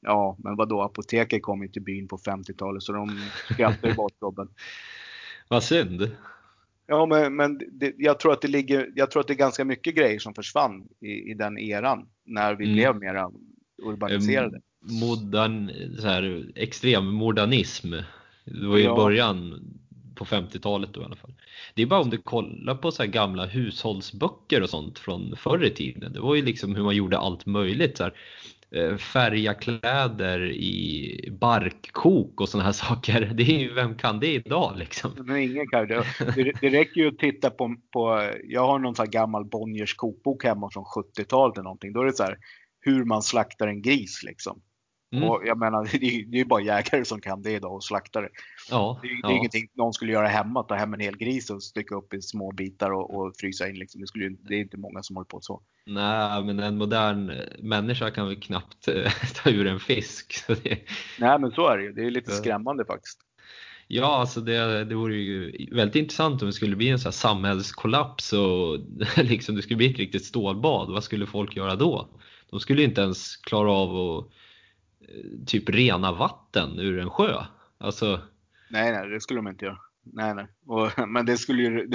ja, 0.00 0.36
men 0.38 0.56
vadå, 0.56 0.82
apoteket 0.82 1.42
kom 1.42 1.62
ju 1.62 1.68
till 1.68 1.82
byn 1.82 2.08
på 2.08 2.16
50-talet 2.18 2.82
så 2.82 2.92
de 2.92 3.20
skrattade 3.54 3.94
bort 3.94 4.12
jobben. 4.20 4.48
Vad 5.48 5.62
synd. 5.62 6.10
Ja, 6.86 7.06
men, 7.06 7.36
men 7.36 7.60
det, 7.72 7.94
jag, 7.98 8.20
tror 8.20 8.32
att 8.32 8.42
det 8.42 8.48
ligger, 8.48 8.92
jag 8.94 9.10
tror 9.10 9.20
att 9.20 9.26
det 9.26 9.32
är 9.32 9.38
ganska 9.38 9.64
mycket 9.64 9.94
grejer 9.94 10.18
som 10.18 10.34
försvann 10.34 10.88
i, 11.00 11.30
i 11.30 11.34
den 11.34 11.58
eran 11.58 12.08
när 12.24 12.54
vi 12.54 12.64
Mm. 12.64 12.74
blev 12.76 12.96
mer 12.96 13.28
urbaniserade. 13.82 14.60
Modern, 14.80 15.70
så 16.00 16.06
här, 16.06 16.52
extrem 16.54 17.06
modernism. 17.06 17.90
Det 18.44 18.66
var 18.66 18.76
ju 18.76 18.82
i 18.82 18.86
Ja. 18.86 18.96
början 18.96 19.60
på 20.16 20.24
50-talet 20.24 20.94
då 20.94 21.00
i 21.00 21.04
alla 21.04 21.16
fall. 21.16 21.34
Det 21.74 21.82
är 21.82 21.86
bara 21.86 22.00
om 22.00 22.10
du 22.10 22.18
kollar 22.18 22.74
på 22.74 22.90
så 22.90 23.02
här 23.02 23.10
gamla 23.10 23.46
hushållsböcker 23.46 24.62
och 24.62 24.70
sånt 24.70 24.98
från 24.98 25.36
förr 25.36 25.64
i 25.64 25.70
tiden. 25.70 26.12
Det 26.12 26.20
var 26.20 26.34
ju 26.34 26.42
liksom 26.42 26.74
hur 26.74 26.82
man 26.82 26.96
gjorde 26.96 27.18
allt 27.18 27.46
möjligt. 27.46 27.96
Så 27.96 28.02
här, 28.02 28.14
eh, 28.70 28.96
färga 28.96 29.54
kläder 29.54 30.50
i 30.50 31.28
barkkok 31.40 32.40
och 32.40 32.48
såna 32.48 32.64
här 32.64 32.72
saker. 32.86 33.30
Det 33.34 33.42
är 33.42 33.58
ju, 33.58 33.72
vem 33.72 33.94
kan 33.94 34.20
det 34.20 34.34
idag 34.34 34.72
liksom? 34.76 35.10
Men 35.16 35.36
ingen 35.36 35.66
kan 35.68 35.88
det. 35.88 36.04
det. 36.60 36.68
Räcker 36.68 37.00
ju 37.00 37.08
att 37.08 37.18
titta 37.18 37.50
på, 37.50 37.76
på 37.92 38.30
jag 38.44 38.66
har 38.66 38.78
någon 38.78 38.94
så 38.94 39.02
här 39.02 39.10
gammal 39.10 39.44
Bonniers 39.44 39.94
kokbok 39.94 40.44
hemma 40.44 40.70
från 40.72 40.84
70-talet 40.84 41.56
eller 41.56 41.64
någonting. 41.64 41.92
Då 41.92 42.00
är 42.00 42.04
det 42.04 42.12
så 42.12 42.22
här 42.22 42.38
hur 42.80 43.04
man 43.04 43.22
slaktar 43.22 43.66
en 43.66 43.82
gris 43.82 44.22
liksom. 44.22 44.60
Mm. 45.12 45.28
Och 45.28 45.42
jag 45.44 45.58
menar, 45.58 45.84
det 45.92 46.06
är 46.06 46.26
det 46.26 46.36
är 46.36 46.38
ju 46.38 46.44
bara 46.44 46.60
jägare 46.60 47.04
som 47.04 47.20
kan 47.20 47.42
det 47.42 47.52
idag 47.52 47.74
och 47.74 47.84
slakta 47.84 48.20
det. 48.20 48.28
Ja, 48.70 48.98
Det 49.02 49.08
är, 49.08 49.22
det 49.22 49.28
är 49.28 49.32
ja. 49.32 49.38
ingenting 49.38 49.68
någon 49.74 49.92
skulle 49.92 50.12
göra 50.12 50.26
hemma, 50.26 50.62
ta 50.62 50.74
hem 50.74 50.94
en 50.94 51.00
hel 51.00 51.16
gris 51.16 51.50
och 51.50 51.62
stycka 51.62 51.94
upp 51.94 52.14
i 52.14 52.22
små 52.22 52.52
bitar 52.52 52.90
och, 52.90 53.14
och 53.14 53.36
frysa 53.36 53.68
in. 53.68 53.78
Liksom. 53.78 54.00
Det, 54.00 54.06
skulle, 54.06 54.28
det 54.28 54.54
är 54.54 54.60
inte 54.60 54.76
många 54.76 55.02
som 55.02 55.16
håller 55.16 55.26
på 55.26 55.40
så. 55.40 55.62
Nej, 55.86 56.44
men 56.44 56.60
en 56.60 56.78
modern 56.78 57.30
eh, 57.30 57.36
människa 57.58 58.10
kan 58.10 58.26
väl 58.26 58.40
knappt 58.40 58.88
eh, 58.88 59.12
ta 59.42 59.50
ur 59.50 59.66
en 59.66 59.80
fisk. 59.80 60.32
Så 60.46 60.54
det, 60.54 60.78
Nej 61.18 61.38
men 61.38 61.50
så 61.50 61.68
är 61.68 61.78
det 61.78 61.84
ju. 61.84 61.92
Det 61.92 62.06
är 62.06 62.10
lite 62.10 62.30
skrämmande 62.30 62.84
faktiskt. 62.84 63.18
Ja, 63.88 64.16
alltså 64.16 64.40
det, 64.40 64.84
det 64.84 64.94
vore 64.94 65.16
ju 65.16 65.66
väldigt 65.72 65.96
intressant 65.96 66.42
om 66.42 66.46
det 66.46 66.52
skulle 66.52 66.76
bli 66.76 66.88
en 66.88 66.98
här 66.98 67.10
samhällskollaps 67.10 68.32
och 68.32 68.78
liksom 69.16 69.56
det 69.56 69.62
skulle 69.62 69.76
bli 69.76 69.90
ett 69.90 69.98
riktigt 69.98 70.24
stålbad. 70.24 70.92
Vad 70.92 71.04
skulle 71.04 71.26
folk 71.26 71.56
göra 71.56 71.76
då? 71.76 72.08
De 72.50 72.60
skulle 72.60 72.82
inte 72.82 73.00
ens 73.00 73.36
klara 73.36 73.72
av 73.72 73.96
att 73.96 74.30
typ 75.46 75.68
rena 75.68 76.12
vatten 76.12 76.78
ur 76.78 76.98
en 76.98 77.10
sjö. 77.10 77.42
Alltså, 77.78 78.20
Nej, 78.70 78.92
nej, 78.92 79.08
det 79.08 79.20
skulle 79.20 79.38
de 79.38 79.48
inte 79.48 79.64
göra. 79.64 79.78
Nej, 80.12 80.34
nej. 80.34 80.46
Och, 80.66 80.90
men 81.08 81.26
det 81.26 81.36
skulle 81.36 81.62
ju, 81.62 81.86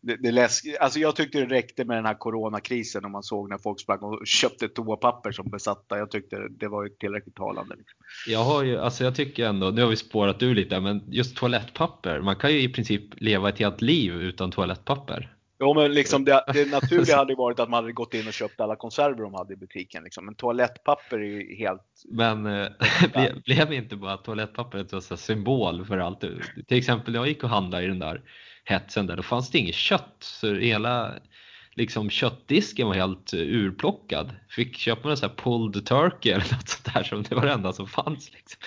det, 0.00 0.16
det, 0.16 0.30
läsk, 0.30 0.66
alltså 0.80 0.98
jag 0.98 1.16
tyckte 1.16 1.40
det 1.40 1.54
räckte 1.54 1.84
med 1.84 1.96
den 1.96 2.06
här 2.06 2.14
coronakrisen 2.14 3.04
om 3.04 3.12
man 3.12 3.22
såg 3.22 3.50
när 3.50 3.58
folk 3.58 3.80
sprang 3.80 3.98
och 3.98 4.26
köpte 4.26 4.68
toapapper 4.68 5.32
som 5.32 5.50
besatta. 5.50 5.98
Jag 5.98 6.10
tyckte 6.10 6.48
det 6.50 6.68
var 6.68 6.84
ju 6.84 6.88
tillräckligt 6.88 7.34
talande. 7.34 7.74
Liksom. 7.76 7.98
jag 8.26 8.44
har 8.44 8.62
ju, 8.62 8.78
alltså 8.78 9.04
jag 9.04 9.14
tycker 9.14 9.46
ändå, 9.46 9.70
nu 9.70 9.82
har 9.82 9.88
vi 9.88 9.96
spårat 9.96 10.42
ur 10.42 10.54
lite, 10.54 10.80
men 10.80 11.02
just 11.06 11.36
toalettpapper, 11.36 12.20
man 12.20 12.36
kan 12.36 12.52
ju 12.52 12.60
i 12.60 12.68
princip 12.68 13.20
leva 13.20 13.48
ett 13.48 13.58
helt 13.58 13.82
liv 13.82 14.14
utan 14.14 14.50
toalettpapper. 14.50 15.33
Jo, 15.58 15.74
men 15.74 15.92
liksom 15.92 16.24
det, 16.24 16.44
det 16.52 16.70
naturliga 16.70 17.16
hade 17.16 17.32
ju 17.32 17.36
varit 17.36 17.60
att 17.60 17.70
man 17.70 17.84
hade 17.84 17.92
gått 17.92 18.14
in 18.14 18.26
och 18.26 18.32
köpt 18.32 18.60
alla 18.60 18.76
konserver 18.76 19.22
de 19.22 19.34
hade 19.34 19.52
i 19.52 19.56
butiken. 19.56 20.04
Liksom. 20.04 20.26
Men 20.26 20.34
toalettpapper 20.34 21.18
är 21.18 21.24
ju 21.24 21.56
helt... 21.56 22.02
Men 22.10 22.46
eh, 22.46 22.68
ble, 23.12 23.34
blev 23.44 23.72
inte 23.72 23.96
bara 23.96 24.16
toalettpappret 24.16 24.92
en 24.92 25.02
symbol 25.02 25.84
för 25.84 25.98
allt? 25.98 26.20
Till 26.66 26.78
exempel 26.78 27.12
när 27.12 27.20
jag 27.20 27.28
gick 27.28 27.44
och 27.44 27.50
handlade 27.50 27.84
i 27.84 27.86
den 27.86 27.98
där 27.98 28.22
hetsen 28.64 29.06
där, 29.06 29.16
då 29.16 29.22
fanns 29.22 29.50
det 29.50 29.58
inget 29.58 29.74
kött. 29.74 30.16
Så 30.18 30.54
hela 30.54 31.14
liksom, 31.74 32.10
köttdisken 32.10 32.86
var 32.86 32.94
helt 32.94 33.32
eh, 33.32 33.38
urplockad. 33.40 34.34
Fick 34.48 34.76
köpa 34.76 35.10
en 35.10 35.16
sån 35.16 35.28
här 35.28 35.36
pulled 35.36 35.86
turkey 35.86 36.32
eller 36.32 36.52
något 36.52 36.68
sånt 36.68 36.94
där 36.94 37.02
som 37.02 37.22
det 37.22 37.34
var 37.34 37.46
det 37.46 37.52
enda 37.52 37.72
som 37.72 37.86
fanns. 37.86 38.30
Liksom. 38.32 38.62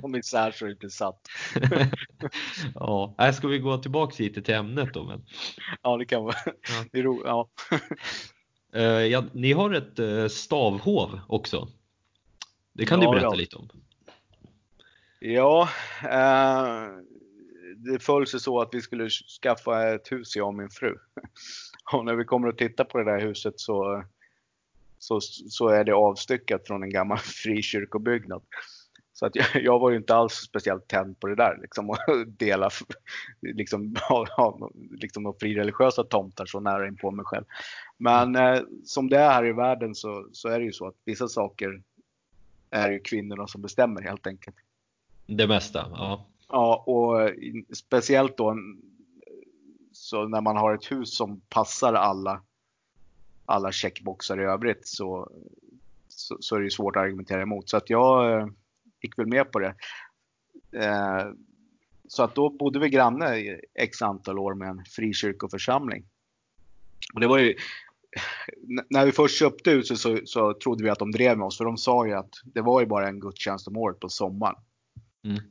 Som 0.00 0.14
isär 0.14 0.50
så 0.50 0.64
är 0.64 0.68
det 0.68 0.72
inte 0.72 0.90
satt. 0.90 1.28
Ja, 2.74 3.14
här 3.18 3.32
ska 3.32 3.48
vi 3.48 3.58
gå 3.58 3.78
tillbaka 3.78 4.14
lite 4.22 4.42
till 4.42 4.54
ämnet 4.54 4.94
då. 4.94 5.04
Men, 5.04 5.24
Ja, 5.82 5.96
det 5.96 6.04
kan 6.04 6.24
vara. 6.24 6.36
Ja. 6.46 6.84
Det 6.92 6.98
är 6.98 7.02
ro, 7.02 7.22
ja. 7.24 7.48
eh, 8.74 8.82
ja, 8.84 9.24
ni 9.32 9.52
har 9.52 9.74
ett 9.74 9.98
eh, 9.98 10.26
stavhov 10.28 11.20
också. 11.28 11.68
Det 12.72 12.86
kan 12.86 13.00
du 13.00 13.06
Ja, 13.06 13.10
berätta 13.10 13.26
ja. 13.26 13.34
lite 13.34 13.56
om. 13.56 13.68
Ja, 15.20 15.68
eh, 16.02 16.86
det 17.76 17.98
föll 18.02 18.26
sig 18.26 18.40
så 18.40 18.60
att 18.60 18.68
vi 18.72 18.80
skulle 18.80 19.08
skaffa 19.42 19.88
ett 19.94 20.12
hus, 20.12 20.36
jag 20.36 20.46
och 20.46 20.54
min 20.54 20.70
fru. 20.70 20.94
Och 21.92 22.04
när 22.04 22.14
vi 22.14 22.24
kommer 22.24 22.48
att 22.48 22.58
titta 22.58 22.84
på 22.84 22.98
det 22.98 23.04
där 23.04 23.20
huset 23.20 23.60
så, 23.60 24.04
så, 24.98 25.20
så 25.20 25.68
är 25.68 25.84
det 25.84 25.94
avstyckat 25.94 26.66
från 26.66 26.82
en 26.82 26.90
gammal 26.90 27.18
frikyrkobyggnad. 27.44 28.42
Så 29.12 29.26
att 29.26 29.36
jag, 29.36 29.46
jag 29.54 29.78
var 29.78 29.90
ju 29.90 29.96
inte 29.96 30.14
alls 30.14 30.32
speciellt 30.32 30.88
tänd 30.88 31.20
på 31.20 31.26
det 31.26 31.34
där, 31.34 31.58
liksom 31.62 31.90
att 31.90 31.98
dela 32.38 32.70
liksom, 33.40 33.96
liksom 34.90 35.22
de 35.22 35.34
frireligiösa 35.40 36.04
tomtar 36.04 36.46
så 36.46 36.60
nära 36.60 36.88
in 36.88 36.96
på 36.96 37.10
mig 37.10 37.24
själv. 37.24 37.44
Men 37.96 38.36
eh, 38.36 38.60
som 38.84 39.08
det 39.08 39.18
är 39.18 39.30
här 39.30 39.46
i 39.46 39.52
världen 39.52 39.94
så, 39.94 40.26
så 40.32 40.48
är 40.48 40.58
det 40.58 40.64
ju 40.64 40.72
så 40.72 40.86
att 40.86 40.96
vissa 41.04 41.28
saker 41.28 41.82
är 42.70 42.90
ju 42.90 43.00
kvinnorna 43.00 43.46
som 43.46 43.62
bestämmer 43.62 44.02
helt 44.02 44.26
enkelt. 44.26 44.56
Det 45.26 45.46
mesta, 45.46 45.86
ja. 45.90 46.26
Ja, 46.48 46.76
och 46.86 47.30
speciellt 47.76 48.36
då 48.36 48.56
så 50.10 50.28
när 50.28 50.40
man 50.40 50.56
har 50.56 50.74
ett 50.74 50.92
hus 50.92 51.16
som 51.16 51.40
passar 51.40 51.94
alla, 51.94 52.42
alla 53.46 53.72
checkboxar 53.72 54.40
i 54.40 54.44
övrigt 54.44 54.88
så, 54.88 55.30
så, 56.08 56.36
så 56.40 56.56
är 56.56 56.60
det 56.60 56.70
svårt 56.70 56.96
att 56.96 57.02
argumentera 57.02 57.42
emot. 57.42 57.68
Så 57.68 57.76
att 57.76 57.90
jag 57.90 58.40
eh, 58.40 58.46
gick 59.02 59.18
väl 59.18 59.26
med 59.26 59.52
på 59.52 59.58
det. 59.58 59.74
Eh, 60.72 61.26
så 62.08 62.22
att 62.22 62.34
då 62.34 62.50
bodde 62.50 62.78
vi 62.78 62.88
granne 62.88 63.36
i 63.36 63.60
x 63.74 64.02
antal 64.02 64.38
år 64.38 64.54
med 64.54 64.68
en 64.68 64.84
frikyrkoförsamling. 64.84 66.04
Och 67.14 67.20
det 67.20 67.26
var 67.26 67.38
ju, 67.38 67.54
när 68.88 69.06
vi 69.06 69.12
först 69.12 69.38
köpte 69.38 69.70
huset 69.70 69.98
så, 69.98 70.20
så 70.24 70.54
trodde 70.54 70.84
vi 70.84 70.90
att 70.90 70.98
de 70.98 71.10
drev 71.10 71.38
med 71.38 71.46
oss 71.46 71.58
för 71.58 71.64
de 71.64 71.76
sa 71.76 72.06
ju 72.06 72.14
att 72.14 72.34
det 72.44 72.60
var 72.60 72.80
ju 72.80 72.86
bara 72.86 73.08
en 73.08 73.20
gudstjänst 73.20 73.68
om 73.68 73.76
året 73.76 74.00
på 74.00 74.08
sommaren. 74.08 74.56
Mm. 75.24 75.42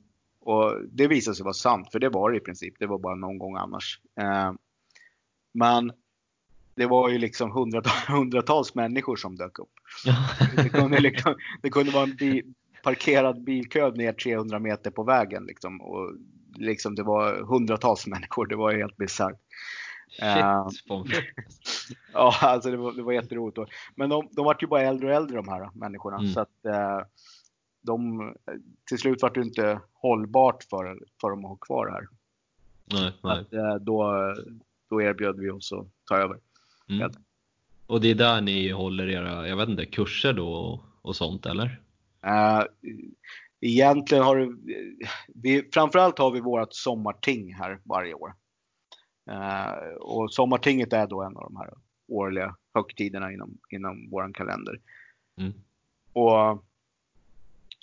Och 0.41 0.81
det 0.91 1.07
visade 1.07 1.35
sig 1.35 1.43
vara 1.43 1.53
sant, 1.53 1.91
för 1.91 1.99
det 1.99 2.09
var 2.09 2.31
det 2.31 2.37
i 2.37 2.39
princip. 2.39 2.73
Det 2.79 2.87
var 2.87 2.99
bara 2.99 3.15
någon 3.15 3.37
gång 3.37 3.55
annars. 3.55 3.99
Eh, 4.19 4.53
men 5.53 5.91
det 6.75 6.85
var 6.85 7.09
ju 7.09 7.17
liksom 7.17 7.51
hundratals, 7.51 8.03
hundratals 8.07 8.75
människor 8.75 9.15
som 9.15 9.35
dök 9.35 9.59
upp. 9.59 9.73
Det 10.55 10.69
kunde, 10.69 10.99
liksom, 10.99 11.35
det 11.61 11.69
kunde 11.69 11.91
vara 11.91 12.03
en 12.03 12.15
bi, 12.15 12.43
parkerad 12.83 13.43
bilkö 13.43 13.91
ner 13.91 14.13
300 14.13 14.59
meter 14.59 14.91
på 14.91 15.03
vägen. 15.03 15.43
Liksom, 15.43 15.81
och 15.81 16.13
liksom 16.55 16.95
det 16.95 17.03
var 17.03 17.43
hundratals 17.43 18.07
människor. 18.07 18.47
Det 18.47 18.55
var 18.55 18.73
helt 18.73 18.97
bisarrt. 18.97 19.39
Eh, 20.21 20.67
Shit, 20.67 21.13
frites. 21.13 21.87
Ja, 22.13 22.35
alltså 22.41 22.71
det 22.71 22.77
var, 22.77 22.91
det 22.91 23.01
var 23.01 23.13
jätteroligt. 23.13 23.71
Men 23.95 24.09
de, 24.09 24.29
de 24.31 24.45
vart 24.45 24.63
ju 24.63 24.67
bara 24.67 24.81
äldre 24.81 25.07
och 25.07 25.13
äldre 25.13 25.35
de 25.35 25.47
här 25.47 25.69
människorna. 25.73 26.17
Mm. 26.17 26.33
Så 26.33 26.39
att 26.39 26.65
eh, 26.65 26.99
de, 27.81 28.33
till 28.87 28.97
slut 28.97 29.21
var 29.21 29.29
det 29.29 29.41
inte 29.41 29.79
hållbart 29.93 30.63
för, 30.63 30.99
för 31.21 31.29
dem 31.29 31.45
att 31.45 31.49
ha 31.49 31.55
kvar 31.55 31.85
det 31.85 31.91
här. 31.91 32.07
Nej, 32.93 33.11
nej. 33.23 33.39
Att, 33.39 33.53
eh, 33.53 33.75
då, 33.75 34.13
då 34.89 35.01
erbjöd 35.01 35.39
vi 35.39 35.49
oss 35.49 35.73
att 35.73 35.87
ta 36.05 36.17
över. 36.17 36.37
Mm. 36.89 37.11
Och 37.87 38.01
det 38.01 38.07
är 38.07 38.15
där 38.15 38.41
ni 38.41 38.71
håller 38.71 39.09
era, 39.09 39.47
jag 39.47 39.57
vet 39.57 39.69
inte, 39.69 39.85
kurser 39.85 40.33
då 40.33 40.81
och, 41.01 41.15
sånt 41.15 41.45
eller? 41.45 41.81
Eh, 42.25 42.63
egentligen 43.61 44.23
har 44.23 44.37
det, 44.37 44.57
vi, 45.35 45.69
framförallt 45.73 46.19
har 46.19 46.31
vi 46.31 46.39
vårt 46.39 46.73
sommarting 46.73 47.53
här 47.53 47.79
varje 47.83 48.13
år. 48.13 48.33
Eh, 49.31 49.93
och 49.99 50.33
sommartinget 50.33 50.93
är 50.93 51.07
då 51.07 51.21
en 51.21 51.37
av 51.37 51.43
de 51.43 51.57
här 51.57 51.69
årliga 52.07 52.55
högtiderna 52.73 53.31
inom, 53.31 53.57
inom 53.69 54.09
vår 54.09 54.33
kalender. 54.33 54.79
Mm. 55.37 55.53
Och 56.13 56.63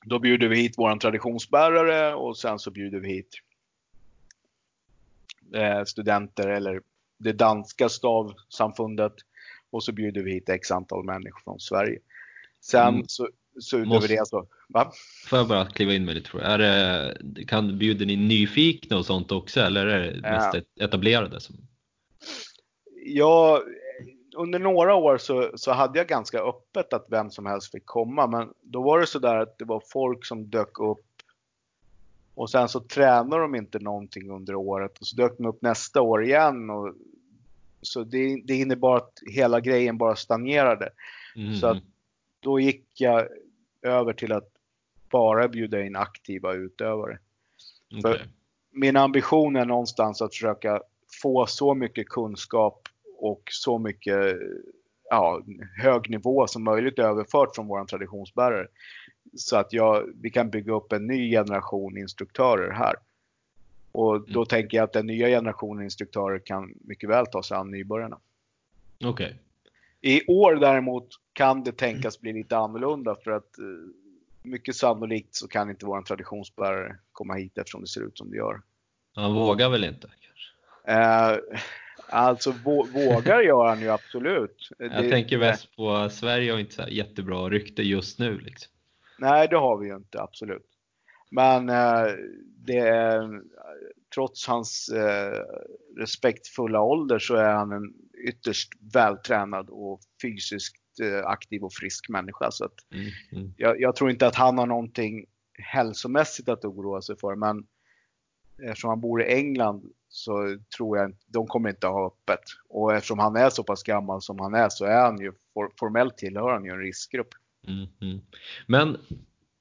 då 0.08 0.18
bjuder 0.18 0.48
vi 0.48 0.56
hit 0.56 0.78
våran 0.78 0.98
traditionsbärare 0.98 2.14
och 2.14 2.36
sen 2.38 2.58
så 2.58 2.70
bjuder 2.70 2.98
vi 3.00 3.08
hit 3.08 3.34
eh, 5.54 5.84
studenter 5.84 6.48
eller 6.48 6.80
det 7.18 7.32
danska 7.32 7.88
stavsamfundet 7.88 9.12
och 9.70 9.84
så 9.84 9.92
bjuder 9.92 10.22
vi 10.22 10.32
hit 10.32 10.48
x 10.48 10.70
antal 10.70 11.04
människor 11.04 11.40
från 11.44 11.60
Sverige. 11.60 11.98
Sen 12.60 12.88
Mm. 12.94 13.04
så, 13.08 13.28
så 13.60 13.76
utöver 13.76 13.94
Måste- 13.94 14.14
det 14.14 14.26
så, 14.26 14.46
va? 14.68 14.92
Får 15.28 15.38
jag 15.38 15.48
bara 15.48 15.66
kliva 15.66 15.94
in 15.94 16.04
med 16.04 16.14
lite 16.14 16.30
jag. 16.30 16.40
Är 16.42 16.58
det, 16.58 17.44
kan, 17.44 17.78
bjuder 17.78 18.06
ni 18.06 18.16
nyfikna 18.16 18.96
och 18.96 19.06
sånt 19.06 19.32
också 19.32 19.60
eller 19.60 19.86
är 19.86 20.12
det 20.12 20.20
mest 20.20 20.48
Ja. 20.54 20.58
et- 20.58 20.80
etablerade? 20.80 21.40
Som, 21.40 21.56
Ja, 23.08 23.62
under 24.36 24.58
några 24.58 24.94
år 24.94 25.18
så, 25.18 25.50
så 25.54 25.72
hade 25.72 25.98
jag 25.98 26.08
ganska 26.08 26.40
öppet 26.40 26.92
att 26.92 27.06
vem 27.10 27.30
som 27.30 27.46
helst 27.46 27.70
fick 27.72 27.86
komma. 27.86 28.26
Men 28.26 28.52
då 28.62 28.82
var 28.82 29.00
det 29.00 29.06
så 29.06 29.18
där 29.18 29.36
att 29.36 29.58
det 29.58 29.64
var 29.64 29.82
folk 29.92 30.24
som 30.26 30.50
dök 30.50 30.80
upp 30.80 31.02
och 32.34 32.50
sen 32.50 32.68
så 32.68 32.80
tränade 32.80 33.42
de 33.42 33.54
inte 33.54 33.78
någonting 33.78 34.30
under 34.30 34.54
året 34.54 34.98
och 34.98 35.06
så 35.06 35.16
dök 35.16 35.36
de 35.38 35.46
upp 35.46 35.62
nästa 35.62 36.00
år 36.02 36.24
igen. 36.24 36.70
Och, 36.70 36.94
så 37.82 38.04
det, 38.04 38.42
det 38.44 38.54
innebar 38.54 38.96
att 38.96 39.12
hela 39.26 39.60
grejen 39.60 39.98
bara 39.98 40.16
stagnerade. 40.16 40.90
mm, 41.36 41.54
Så 41.54 41.66
att 41.66 41.82
då 42.40 42.60
gick 42.60 42.84
jag 43.00 43.28
över 43.82 44.12
till 44.12 44.32
att 44.32 44.48
bara 45.10 45.48
bjuda 45.48 45.82
in 45.82 45.96
aktiva 45.96 46.52
utövare. 46.54 47.18
okej. 47.90 48.02
för- 48.02 48.28
Min 48.70 48.96
ambition 48.96 49.56
är 49.56 49.64
någonstans 49.64 50.22
att 50.22 50.34
försöka 50.34 50.80
få 51.22 51.46
så 51.46 51.74
mycket 51.74 52.08
kunskap 52.08 52.88
och 53.18 53.42
så 53.50 53.78
mycket 53.78 54.36
ja, 55.10 55.42
hög 55.82 56.10
nivå 56.10 56.46
som 56.46 56.64
möjligt 56.64 56.98
överfört 56.98 57.54
från 57.54 57.66
våran 57.66 57.86
traditionsbärare. 57.86 58.66
Så 59.36 59.56
att 59.56 59.72
jag, 59.72 60.12
vi 60.22 60.30
kan 60.30 60.50
bygga 60.50 60.72
upp 60.72 60.92
en 60.92 61.06
ny 61.06 61.30
generation 61.30 61.98
instruktörer 61.98 62.70
här. 62.70 62.94
Och 63.92 64.20
då 64.20 64.40
mm. 64.40 64.46
tänker 64.46 64.76
jag 64.76 64.84
att 64.84 64.92
den 64.92 65.06
nya 65.06 65.28
generationen 65.28 65.84
instruktörer 65.84 66.38
kan 66.38 66.74
mycket 66.80 67.10
väl 67.10 67.26
ta 67.26 67.42
sig 67.42 67.56
an 67.56 67.70
nybörjarna. 67.70 68.18
Okej. 69.04 69.26
Okay. 69.26 69.36
I 70.00 70.26
år 70.26 70.54
däremot 70.54 71.08
kan 71.32 71.64
det 71.64 71.72
tänkas 71.72 72.20
bli 72.20 72.32
lite 72.32 72.56
annorlunda 72.56 73.16
för 73.24 73.30
att 73.30 73.58
eh, 73.58 73.64
mycket 74.42 74.76
sannolikt 74.76 75.34
så 75.34 75.48
kan 75.48 75.70
inte 75.70 75.86
vår 75.86 76.02
traditionsbärare 76.02 76.96
komma 77.12 77.34
hit 77.34 77.58
eftersom 77.58 77.80
det 77.80 77.86
ser 77.86 78.00
ut 78.00 78.18
som 78.18 78.30
det 78.30 78.36
gör. 78.36 78.60
Han 79.14 79.34
vågar 79.34 79.70
väl 79.70 79.84
inte? 79.84 80.10
Eh, 80.88 81.36
alltså 82.08 82.54
vågar 82.94 83.40
gör 83.40 83.66
han 83.66 83.80
ju 83.80 83.88
absolut. 83.88 84.68
Jag 84.78 84.90
det, 84.90 85.10
tänker 85.10 85.38
mest 85.38 85.76
på 85.76 86.08
Sverige 86.10 86.52
har 86.52 86.58
inte 86.58 86.74
så 86.74 86.88
jättebra 86.88 87.48
rykte 87.48 87.82
just 87.82 88.18
nu. 88.18 88.38
Liksom. 88.38 88.72
Nej, 89.18 89.48
det 89.48 89.56
har 89.56 89.78
vi 89.78 89.88
ju 89.88 89.96
inte 89.96 90.22
absolut. 90.22 90.66
Men 91.30 91.68
eh, 91.68 92.12
det 92.66 92.78
är, 92.78 93.40
trots 94.14 94.46
hans 94.46 94.88
eh, 94.88 95.44
respektfulla 95.96 96.80
ålder 96.80 97.18
så 97.18 97.34
är 97.34 97.52
han 97.52 97.72
en 97.72 97.94
ytterst 98.28 98.72
vältränad 98.94 99.70
och 99.70 100.00
fysiskt 100.22 101.00
eh, 101.02 101.26
aktiv 101.26 101.64
och 101.64 101.72
frisk 101.72 102.08
människa. 102.08 102.50
Så 102.50 102.64
att 102.64 102.92
mm, 102.92 103.06
mm. 103.32 103.54
Jag, 103.56 103.80
jag, 103.80 103.96
tror 103.96 104.10
inte 104.10 104.26
att 104.26 104.34
han 104.34 104.58
har 104.58 104.66
någonting 104.66 105.26
hälsomässigt 105.58 106.48
att 106.48 106.64
oroa 106.64 107.02
sig 107.02 107.16
för. 107.16 107.34
Men 107.34 107.66
eftersom 108.62 108.90
han 108.90 109.00
bor 109.00 109.22
i 109.22 109.34
England 109.34 109.92
så 110.16 110.58
tror 110.76 110.98
jag 110.98 111.16
de 111.26 111.46
kommer 111.46 111.68
inte 111.68 111.86
ha 111.86 112.06
öppet. 112.06 112.40
Och 112.68 112.94
eftersom 112.94 113.18
han 113.18 113.36
är 113.36 113.50
så 113.50 113.64
pass 113.64 113.82
gammal 113.82 114.22
som 114.22 114.38
han 114.40 114.54
är 114.54 114.68
så 114.68 114.84
är 114.84 115.00
han 115.00 115.20
ju 115.20 115.32
formellt 115.78 116.16
tillhör 116.16 116.52
han 116.52 116.64
ju 116.64 116.70
en 116.70 116.78
riskgrupp. 116.78 117.28
Mm, 117.68 117.86
mm. 118.00 118.20
Men 118.66 118.96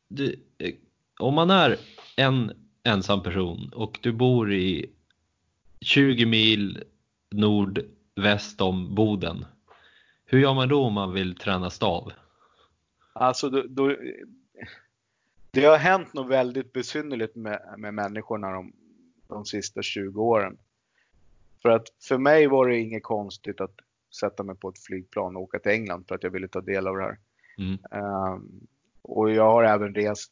du, 0.08 0.36
eh, 0.58 0.74
om 1.20 1.34
man 1.34 1.50
är 1.50 1.78
en 2.18 2.52
ensam 2.84 3.24
person 3.24 3.72
och 3.74 4.00
du 4.02 4.12
bor 4.12 4.54
i 4.54 4.92
20 5.82 6.26
mil 6.26 6.84
nordväst 7.32 8.62
om 8.62 8.96
Boden. 8.96 9.46
Hur 10.26 10.40
gör 10.40 10.54
man 10.54 10.70
då 10.70 10.84
om 10.84 10.94
man 10.94 11.14
vill 11.14 11.36
träna 11.36 11.70
stav? 11.70 12.12
Alltså, 13.14 13.50
då, 13.50 13.64
då, 13.68 13.96
det 15.52 15.66
har 15.66 15.78
hänt 15.78 16.14
något 16.14 16.30
väldigt 16.32 16.74
besynnerligt 16.74 17.36
med, 17.36 17.76
med 17.78 17.94
människorna 17.94 18.52
de, 18.52 18.74
de 19.28 19.46
sista 19.46 19.82
20 19.82 20.24
åren. 20.24 20.58
För 21.62 21.70
att 21.70 21.88
för 22.04 22.18
mig 22.18 22.48
var 22.48 22.68
det 22.68 22.78
inget 22.78 23.04
konstigt 23.04 23.62
att 23.62 23.76
sätta 24.20 24.44
mig 24.44 24.56
på 24.56 24.70
ett 24.70 24.80
flygplan 24.80 25.36
och 25.36 25.42
åka 25.42 25.60
till 25.60 25.72
England 25.72 26.08
för 26.08 26.16
att 26.16 26.24
jag 26.24 26.30
ville 26.30 26.48
ta 26.48 26.62
del 26.62 26.88
av 26.88 26.98
det 26.98 27.04
här. 27.04 27.18
Mm. 27.58 27.80
Um, 27.92 28.68
och 29.02 29.32
jag 29.32 29.52
har 29.52 29.64
även 29.64 29.96
rest 29.96 30.32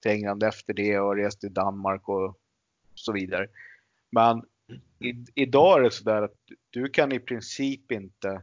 till 0.00 0.10
England 0.10 0.42
efter 0.42 0.74
det 0.74 0.98
och 0.98 1.16
rest 1.16 1.40
till 1.40 1.54
Danmark 1.54 2.08
och 2.08 2.38
så 2.94 3.12
vidare. 3.12 3.48
Men 4.10 4.42
i, 4.98 5.24
idag 5.34 5.78
är 5.78 5.82
det 5.82 5.90
sådär 5.90 6.22
att 6.22 6.36
du 6.70 6.88
kan 6.88 7.12
i 7.12 7.20
princip 7.20 7.92
inte 7.92 8.42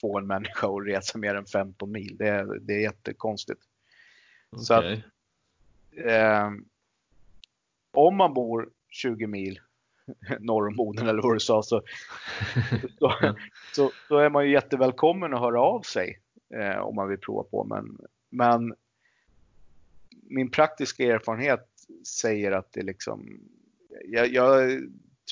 få 0.00 0.18
en 0.18 0.26
människa 0.26 0.66
att 0.66 0.86
resa 0.86 1.18
mer 1.18 1.34
än 1.34 1.46
15 1.46 1.92
mil. 1.92 2.16
Det 2.16 2.28
är, 2.28 2.58
det 2.60 2.74
är 2.74 2.80
jättekonstigt. 2.80 3.60
Okay. 4.50 4.64
Så 4.64 4.74
att, 4.74 4.84
eh, 5.92 6.50
om 7.92 8.16
man 8.16 8.34
bor 8.34 8.68
20 8.90 9.26
mil 9.26 9.60
norr 10.40 10.68
om 10.68 10.76
Boden 10.76 11.08
eller 11.08 11.22
vad 11.22 11.34
du 11.34 11.40
sa 11.40 11.62
så, 11.62 11.82
så, 12.98 13.12
så, 13.74 13.90
så, 14.08 14.18
är 14.18 14.30
man 14.30 14.46
ju 14.46 14.52
jättevälkommen 14.52 15.34
att 15.34 15.40
höra 15.40 15.60
av 15.60 15.80
sig 15.80 16.20
eh, 16.54 16.78
om 16.78 16.94
man 16.94 17.08
vill 17.08 17.18
prova 17.18 17.42
på. 17.42 17.64
Men, 17.64 17.98
men 18.30 18.74
min 20.22 20.50
praktiska 20.50 21.04
erfarenhet 21.04 21.68
säger 22.06 22.52
att 22.52 22.72
det 22.72 22.82
liksom, 22.82 23.40
jag, 24.04 24.32
jag, 24.32 24.80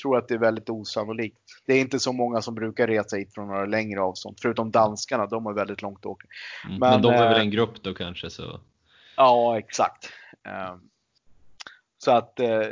tror 0.01 0.17
att 0.17 0.27
det 0.27 0.33
är 0.33 0.39
väldigt 0.39 0.69
osannolikt. 0.69 1.41
Det 1.65 1.73
är 1.73 1.81
inte 1.81 1.99
så 1.99 2.13
många 2.13 2.41
som 2.41 2.55
brukar 2.55 2.87
resa 2.87 3.17
hit 3.17 3.33
från 3.33 3.47
några 3.47 3.65
längre 3.65 4.01
avstånd, 4.01 4.37
förutom 4.41 4.71
danskarna, 4.71 5.25
de 5.25 5.45
har 5.45 5.53
väldigt 5.53 5.81
långt 5.81 5.99
att 5.99 6.05
åka. 6.05 6.27
Men, 6.67 6.79
men 6.79 7.01
de 7.01 7.13
är 7.13 7.29
väl 7.29 7.33
eh, 7.33 7.41
en 7.41 7.51
grupp 7.51 7.83
då 7.83 7.93
kanske? 7.93 8.29
Så. 8.29 8.59
Ja, 9.17 9.59
exakt. 9.59 10.09
Ehm, 10.43 10.90
så 12.03 12.11
att 12.11 12.39
eh, 12.39 12.67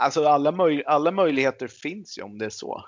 alltså 0.00 0.24
alla, 0.24 0.52
möj 0.52 0.82
alla 0.86 1.10
möjligheter 1.10 1.68
finns 1.68 2.18
ju 2.18 2.22
om 2.22 2.38
det 2.38 2.44
är 2.44 2.50
så. 2.50 2.84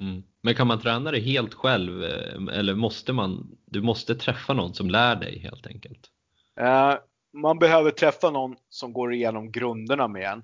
Mm. 0.00 0.22
Men 0.42 0.54
kan 0.54 0.66
man 0.66 0.80
träna 0.80 1.10
det 1.10 1.20
helt 1.20 1.54
själv 1.54 2.04
eh, 2.04 2.58
eller 2.58 2.74
måste 2.74 3.12
man, 3.12 3.56
du 3.66 3.82
måste 3.82 4.14
träffa 4.14 4.52
någon 4.52 4.74
som 4.74 4.90
lär 4.90 5.16
dig 5.16 5.38
helt 5.38 5.66
enkelt? 5.66 6.10
man 7.32 7.58
behöver 7.58 7.90
träffa 7.90 8.30
någon 8.30 8.56
som 8.68 8.92
går 8.92 9.14
igenom 9.14 9.52
grunderna 9.52 10.08
med 10.08 10.32
en. 10.32 10.42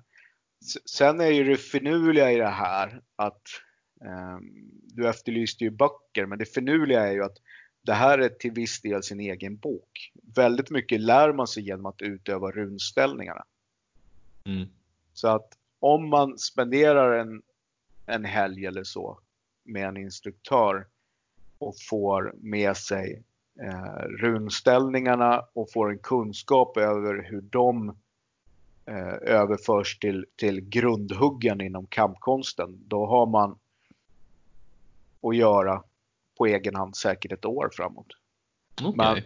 Sen 0.85 1.21
är 1.21 1.31
ju 1.31 1.43
det 1.43 1.57
finurliga 1.57 2.31
i 2.31 2.37
det 2.37 2.47
här 2.47 3.01
att 3.15 3.41
eh, 4.05 4.37
du 4.83 5.09
efterlyste 5.09 5.63
ju 5.63 5.69
böcker, 5.69 6.25
men 6.25 6.39
det 6.39 6.45
finurliga 6.45 7.07
är 7.07 7.11
ju 7.11 7.23
att 7.23 7.37
det 7.85 7.93
här 7.93 8.19
är 8.19 8.29
till 8.29 8.51
viss 8.51 8.81
del 8.81 9.03
sin 9.03 9.19
egen 9.19 9.57
bok. 9.57 10.11
Väldigt 10.35 10.69
mycket 10.69 11.01
lär 11.01 11.33
man 11.33 11.47
sig 11.47 11.63
genom 11.63 11.85
att 11.85 12.01
utöva 12.01 12.51
runställningarna. 12.51 13.43
Mm. 14.45 14.67
Så 15.15 15.27
att 15.27 15.47
om 15.79 16.09
man 16.09 16.37
spenderar 16.37 17.19
en, 17.19 17.41
en 18.05 18.25
helg 18.25 18.65
eller 18.65 18.83
så 18.83 19.19
med 19.63 19.87
en 19.87 19.97
instruktör 19.97 20.87
och 21.57 21.75
får 21.89 22.33
med 22.37 22.77
sig 22.77 23.23
eh, 23.61 24.03
runställningarna 24.07 25.45
och 25.53 25.71
får 25.71 25.91
en 25.91 25.99
kunskap 25.99 26.77
över 26.77 27.27
hur 27.29 27.41
de 27.41 27.89
eh, 28.85 29.13
överförs 29.21 29.99
till, 29.99 30.25
till 30.35 30.61
grundhuggen 30.61 31.61
inom 31.61 31.87
kampkonsten. 31.87 32.83
Då 32.87 33.05
har 33.05 33.25
man 33.25 33.59
att 35.21 35.35
göra 35.35 35.83
på 36.37 36.45
egen 36.45 36.75
hand 36.75 36.95
säkert 36.95 37.31
ett 37.31 37.45
år 37.45 37.69
framåt. 37.73 38.07
Okay. 38.81 38.93
Men 38.95 39.23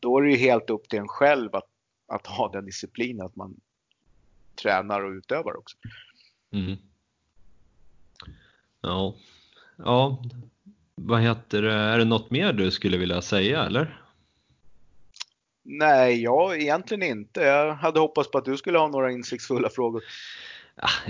då 0.00 0.18
är 0.18 0.22
det 0.22 0.30
ju 0.30 0.36
helt 0.36 0.70
upp 0.70 0.88
till 0.88 0.98
en 0.98 1.08
själv 1.08 1.54
att, 1.54 1.68
att 2.06 2.26
ha 2.26 2.48
den 2.48 2.64
disciplinen 2.64 3.26
att 3.26 3.36
man 3.36 3.60
tränar 4.62 5.04
och 5.04 5.10
utövar 5.10 5.58
också. 5.58 5.76
Mm. 6.52 6.76
Ja. 8.80 9.14
ja, 9.76 10.22
vad 10.94 11.20
heter 11.20 11.62
det, 11.62 11.72
är 11.72 11.98
det 11.98 12.04
något 12.04 12.30
mer 12.30 12.52
du 12.52 12.70
skulle 12.70 12.96
vilja 12.96 13.22
säga 13.22 13.64
eller? 13.64 14.00
Nej, 15.62 16.22
jag 16.22 16.62
egentligen 16.62 17.02
inte. 17.02 17.40
Jag 17.40 17.74
hade 17.74 18.00
hoppats 18.00 18.30
på 18.30 18.38
att 18.38 18.44
du 18.44 18.56
skulle 18.56 18.78
ha 18.78 18.88
några 18.88 19.12
insiktsfulla 19.12 19.68
frågor. 19.68 20.02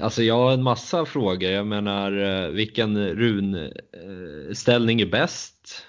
Alltså 0.00 0.22
jag 0.22 0.34
har 0.34 0.52
en 0.52 0.62
massa 0.62 1.06
frågor. 1.06 1.50
Jag 1.50 1.66
menar 1.66 2.12
eh, 2.12 2.48
vilken 2.48 3.08
runställning 3.08 5.00
är 5.00 5.06
bäst? 5.06 5.86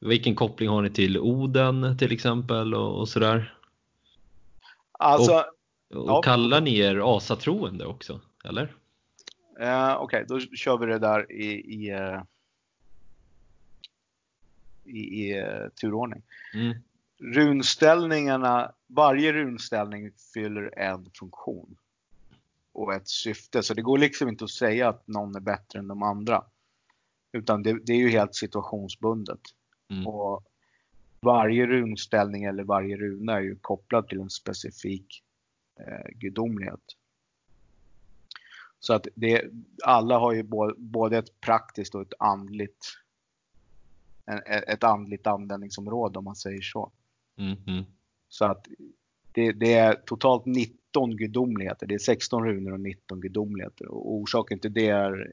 Vilken 0.00 0.34
koppling 0.34 0.68
har 0.68 0.82
ni 0.82 0.90
till 0.90 1.18
Oden 1.18 1.98
till 1.98 2.12
exempel 2.12 2.74
och, 2.74 3.00
och 3.00 3.08
sådär? 3.08 3.54
Alltså, 4.92 5.32
och, 5.32 5.44
och 5.88 6.08
ja. 6.08 6.22
kallar 6.22 6.60
ni 6.60 6.78
er 6.78 7.16
asatroende 7.16 7.86
också, 7.86 8.20
eller? 8.44 8.62
Uh, 9.60 9.94
Okej, 9.94 10.24
okay, 10.24 10.24
då 10.24 10.40
kör 10.40 10.78
vi 10.78 10.86
det 10.86 10.98
där 10.98 11.32
i, 11.32 11.74
i 11.74 11.94
uh 11.94 12.22
i, 14.86 14.98
i 14.98 15.42
uh, 15.42 15.68
turordning. 15.68 16.22
Mm. 16.54 16.78
Runställningarna, 17.18 18.72
varje 18.86 19.32
runställning 19.32 20.10
fyller 20.34 20.78
en 20.78 21.10
funktion 21.18 21.76
och 22.72 22.94
ett 22.94 23.08
syfte. 23.08 23.62
Så 23.62 23.74
det 23.74 23.82
går 23.82 23.98
liksom 23.98 24.28
inte 24.28 24.44
att 24.44 24.50
säga 24.50 24.88
att 24.88 25.06
någon 25.06 25.36
är 25.36 25.40
bättre 25.40 25.78
än 25.78 25.88
de 25.88 26.02
andra. 26.02 26.44
Utan 27.32 27.62
det, 27.62 27.78
det 27.86 27.92
är 27.92 27.96
ju 27.96 28.08
helt 28.08 28.34
situationsbundet. 28.34 29.40
Mm. 29.90 30.06
Och 30.06 30.44
varje 31.20 31.66
runställning 31.66 32.44
eller 32.44 32.64
varje 32.64 32.96
runa 32.96 33.32
är 33.32 33.40
ju 33.40 33.56
kopplad 33.60 34.08
till 34.08 34.20
en 34.20 34.30
specifik 34.30 35.22
eh, 35.80 36.10
gudomlighet. 36.10 36.80
Så 38.80 38.94
att 38.94 39.06
det, 39.14 39.44
alla 39.84 40.18
har 40.18 40.32
ju 40.32 40.42
både 40.76 41.18
ett 41.18 41.40
praktiskt 41.40 41.94
och 41.94 42.02
ett 42.02 42.14
andligt 42.18 42.86
ett 44.66 44.84
andligt 44.84 45.26
användningsområde 45.26 46.18
om 46.18 46.24
man 46.24 46.36
säger 46.36 46.60
så. 46.60 46.92
Mm, 47.38 47.56
mm. 47.66 47.84
Så 48.28 48.44
att 48.44 48.66
det, 49.32 49.52
det, 49.52 49.74
är 49.74 49.94
totalt 49.94 50.46
19 50.46 51.16
gudomligheter. 51.16 51.86
Det 51.86 51.94
är 51.94 51.98
16 51.98 52.44
runor 52.44 52.72
och 52.72 52.80
19 52.80 53.20
gudomligheter. 53.20 53.88
Och 53.88 54.14
orsaken 54.14 54.58
till 54.58 54.72
det 54.72 54.88
är 54.88 55.32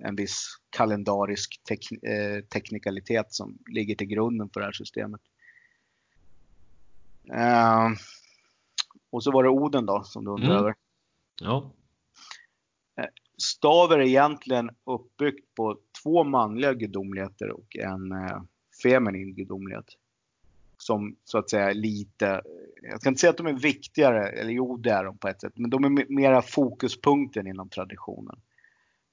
en 0.00 0.16
viss 0.16 0.46
kalendarisk 0.70 1.60
tek, 1.64 1.92
eh, 1.92 2.44
teknikalitet 2.44 3.32
som 3.32 3.58
ligger 3.66 3.94
till 3.94 4.06
grunden 4.06 4.50
för 4.50 4.60
det 4.60 4.66
här 4.66 4.72
systemet. 4.72 5.20
Uh, 7.30 7.96
och 9.10 9.24
så 9.24 9.30
var 9.30 9.42
det 9.42 9.50
Oden 9.50 9.86
då 9.86 10.02
som 10.04 10.24
du 10.24 10.30
undrade 10.30 10.52
mm. 10.52 10.62
över. 10.62 10.74
Ja. 11.40 11.70
Uh, 13.00 13.06
stav 13.36 13.92
är 13.92 14.00
egentligen 14.00 14.70
uppbyggt 14.84 15.54
på 15.54 15.78
två 16.02 16.24
manliga 16.24 16.74
gudomligheter 16.74 17.50
och 17.50 17.76
en 17.76 18.12
eh, 18.12 18.42
feminin 18.82 19.34
gudomlighet. 19.34 19.86
Som 20.78 21.16
så 21.24 21.38
att 21.38 21.50
säga 21.50 21.72
lite, 21.72 22.42
jag 22.82 23.00
ska 23.00 23.08
inte 23.08 23.20
säga 23.20 23.30
att 23.30 23.36
de 23.36 23.46
är 23.46 23.52
viktigare, 23.52 24.28
eller 24.28 24.50
jo 24.50 24.76
det 24.76 24.90
är 24.90 25.04
de 25.04 25.18
på 25.18 25.28
ett 25.28 25.40
sätt, 25.40 25.52
men 25.56 25.70
de 25.70 25.84
är 25.84 26.12
mera 26.12 26.42
fokuspunkten 26.42 27.46
inom 27.46 27.68
traditionen. 27.68 28.40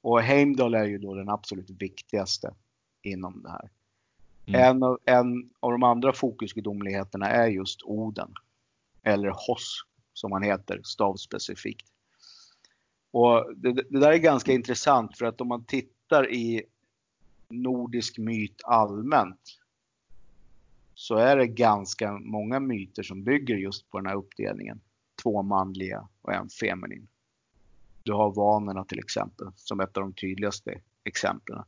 Och 0.01 0.21
Heimdall 0.21 0.73
är 0.73 0.85
ju 0.85 0.97
då 0.97 1.15
den 1.15 1.29
absolut 1.29 1.69
viktigaste 1.69 2.53
inom 3.01 3.43
det 3.43 3.49
här. 3.49 3.69
Mm. 4.45 4.61
En, 4.61 4.83
av, 4.83 4.99
en 5.05 5.49
av 5.59 5.71
de 5.71 5.83
andra 5.83 6.13
fokusgudomligheterna 6.13 7.29
är 7.29 7.47
just 7.47 7.83
Oden. 7.83 8.33
Eller 9.05 9.29
Hoss 9.29 9.85
som 10.13 10.31
han 10.31 10.43
heter 10.43 10.81
stavspecifikt. 10.83 11.87
Och 13.11 13.53
det, 13.55 13.73
det, 13.73 13.99
där 13.99 14.11
är 14.11 14.17
ganska 14.17 14.51
intressant 14.51 15.17
för 15.17 15.25
att 15.25 15.41
om 15.41 15.47
man 15.47 15.65
tittar 15.65 16.31
i 16.31 16.63
nordisk 17.49 18.17
myt 18.17 18.61
allmänt 18.63 19.59
så 20.93 21.15
är 21.15 21.37
det 21.37 21.47
ganska 21.47 22.11
många 22.11 22.59
myter 22.59 23.03
som 23.03 23.23
bygger 23.23 23.55
just 23.55 23.89
på 23.89 23.97
den 23.97 24.07
här 24.07 24.15
uppdelningen. 24.15 24.81
Två 25.23 25.41
manliga 25.41 26.07
och 26.21 26.33
en 26.33 26.49
feminin. 26.49 27.07
Du 28.03 28.13
har 28.13 28.31
vanorna 28.31 28.85
till 28.85 28.99
exempel 28.99 29.47
som 29.55 29.79
ett 29.79 29.97
av 29.97 30.03
de 30.03 30.13
tydligaste 30.13 30.81
exemplen. 31.03 31.63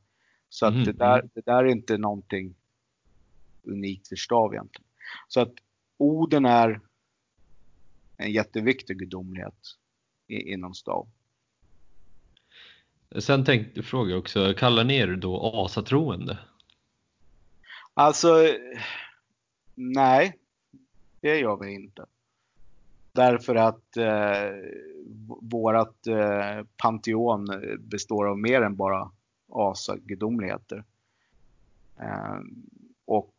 Så 0.50 0.66
att 0.66 0.74
mm. 0.74 0.86
det, 0.86 0.92
där, 0.92 1.30
det 1.34 1.46
där 1.46 1.64
är 1.64 1.66
inte 1.66 1.98
någonting 1.98 2.56
unikt 3.64 4.08
för 4.08 4.16
stav 4.16 4.54
egentligen. 4.54 4.88
Så 5.28 5.42
att 5.42 5.54
Oden 5.98 6.46
är 6.46 6.82
en 8.18 8.32
jätteviktig 8.32 8.97
gudomlighet 8.97 9.76
inom 10.28 10.74
stav. 10.74 11.07
Sen 13.20 13.45
tänkte 13.45 13.72
jag 13.80 13.86
fråga 13.86 14.15
också, 14.15 14.53
kallar 14.57 14.84
ni 14.84 14.97
er 14.97 15.07
då 15.07 15.51
asatroende? 15.65 16.38
Alltså, 17.93 18.47
nej, 19.76 20.38
det 21.22 21.39
gör 21.39 21.57
vi 21.57 21.74
inte. 21.74 22.05
Därför 23.11 23.55
att 23.55 23.97
eh, 23.97 24.51
vårat 25.41 26.07
eh, 26.07 26.65
panteon 26.78 27.45
består 27.80 28.28
av 28.28 28.39
mer 28.39 28.61
än 28.61 28.76
bara 28.76 29.11
asagudomligheter. 29.51 30.84
Eh, 31.99 32.39
och 33.05 33.34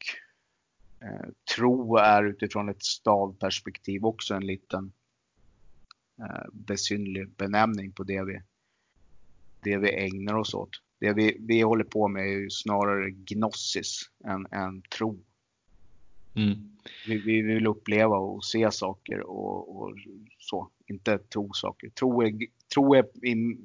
eh, 1.00 1.28
tro 1.56 1.96
är 1.96 2.24
utifrån 2.24 2.68
ett 2.68 2.82
stavperspektiv 2.82 4.04
också 4.04 4.34
en 4.34 4.46
liten 4.46 4.92
eh, 6.20 6.48
besynlig 6.52 7.30
benämning 7.30 7.92
på 7.92 8.02
det 8.02 8.24
vi, 8.24 8.42
det 9.60 9.78
vi 9.78 10.06
ägnar 10.06 10.34
oss 10.34 10.54
åt. 10.54 10.70
Det 11.00 11.12
vi, 11.12 11.36
vi 11.40 11.60
håller 11.60 11.84
på 11.84 12.08
med 12.08 12.22
är 12.22 12.40
ju 12.40 12.50
snarare 12.50 13.10
gnossis 13.10 14.00
än, 14.24 14.46
än 14.50 14.82
tro. 14.82 15.24
Mm. 16.34 16.76
Vi, 17.06 17.18
vi, 17.18 17.42
vill 17.42 17.66
uppleva 17.66 18.16
och 18.16 18.44
se 18.44 18.70
saker 18.70 19.20
och, 19.20 19.82
och, 19.82 19.94
så, 20.38 20.70
inte 20.86 21.18
tro 21.18 21.52
saker. 21.52 21.90
Tro 21.90 22.22
är, 22.22 22.32
tro 22.74 22.94
är 22.94 23.26
i, 23.26 23.58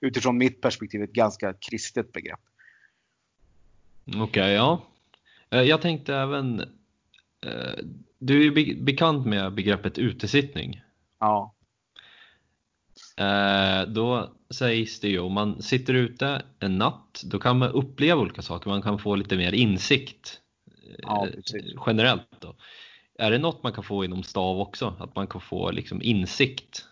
utifrån 0.00 0.38
mitt 0.38 0.60
perspektiv 0.60 1.02
ett 1.02 1.12
ganska 1.12 1.54
kristet 1.54 2.12
begrepp. 2.12 2.40
Okej, 4.06 4.22
okay, 4.22 4.52
ja. 4.52 4.82
Eh, 5.50 5.62
jag 5.62 5.82
tänkte 5.82 6.14
även, 6.14 6.60
eh, 7.46 7.84
du 8.18 8.46
är 8.46 8.82
bekant 8.82 9.26
med 9.26 9.54
begreppet 9.54 9.98
utesittning. 9.98 10.82
Ja. 11.20 11.54
Eh, 13.16 13.88
då 13.88 14.32
sägs 14.50 15.00
det 15.00 15.08
ju 15.08 15.18
om 15.18 15.32
man 15.32 15.62
sitter 15.62 15.94
ute 15.94 16.42
en 16.60 16.78
natt, 16.78 17.22
då 17.24 17.38
kan 17.38 17.58
man 17.58 17.70
uppleva 17.70 18.20
olika 18.20 18.42
saker, 18.42 18.70
man 18.70 18.82
kan 18.82 18.98
få 18.98 19.16
lite 19.16 19.36
mer 19.36 19.52
insikt 19.52 20.40
ja, 20.98 21.28
generellt. 21.86 22.40
Då. 22.40 22.56
Är 23.18 23.30
det 23.30 23.38
något 23.38 23.62
man 23.62 23.72
kan 23.72 23.84
få 23.84 24.04
inom 24.04 24.22
stav 24.22 24.60
också? 24.60 24.96
Att 24.98 25.14
man 25.14 25.26
kan 25.26 25.40
få 25.40 25.70
liksom 25.70 26.02
insikt? 26.02 26.84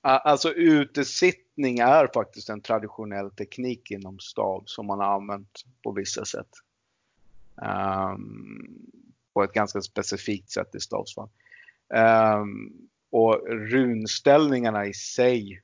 Alltså 0.00 0.52
utesittning 0.52 1.78
är 1.78 2.10
faktiskt 2.14 2.48
en 2.48 2.60
traditionell 2.60 3.30
teknik 3.30 3.90
inom 3.90 4.18
stav 4.18 4.62
som 4.66 4.86
man 4.86 4.98
har 4.98 5.14
använt 5.14 5.64
på 5.84 5.92
vissa 5.92 6.24
sätt. 6.24 6.48
Um, 7.56 8.86
på 9.34 9.42
ett 9.42 9.52
ganska 9.52 9.80
specifikt 9.80 10.50
sätt 10.50 10.74
i 10.74 10.80
stavsfall. 10.80 11.28
Um, 11.94 12.72
och 13.10 13.40
runställningarna 13.48 14.86
i 14.86 14.94
sig 14.94 15.62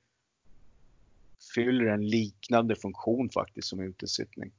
fyller 1.55 1.85
en 1.85 2.09
liknande 2.09 2.77
funktion 2.77 3.31
faktiskt 3.31 3.69
som 3.69 3.81
utesittning. 3.81 4.53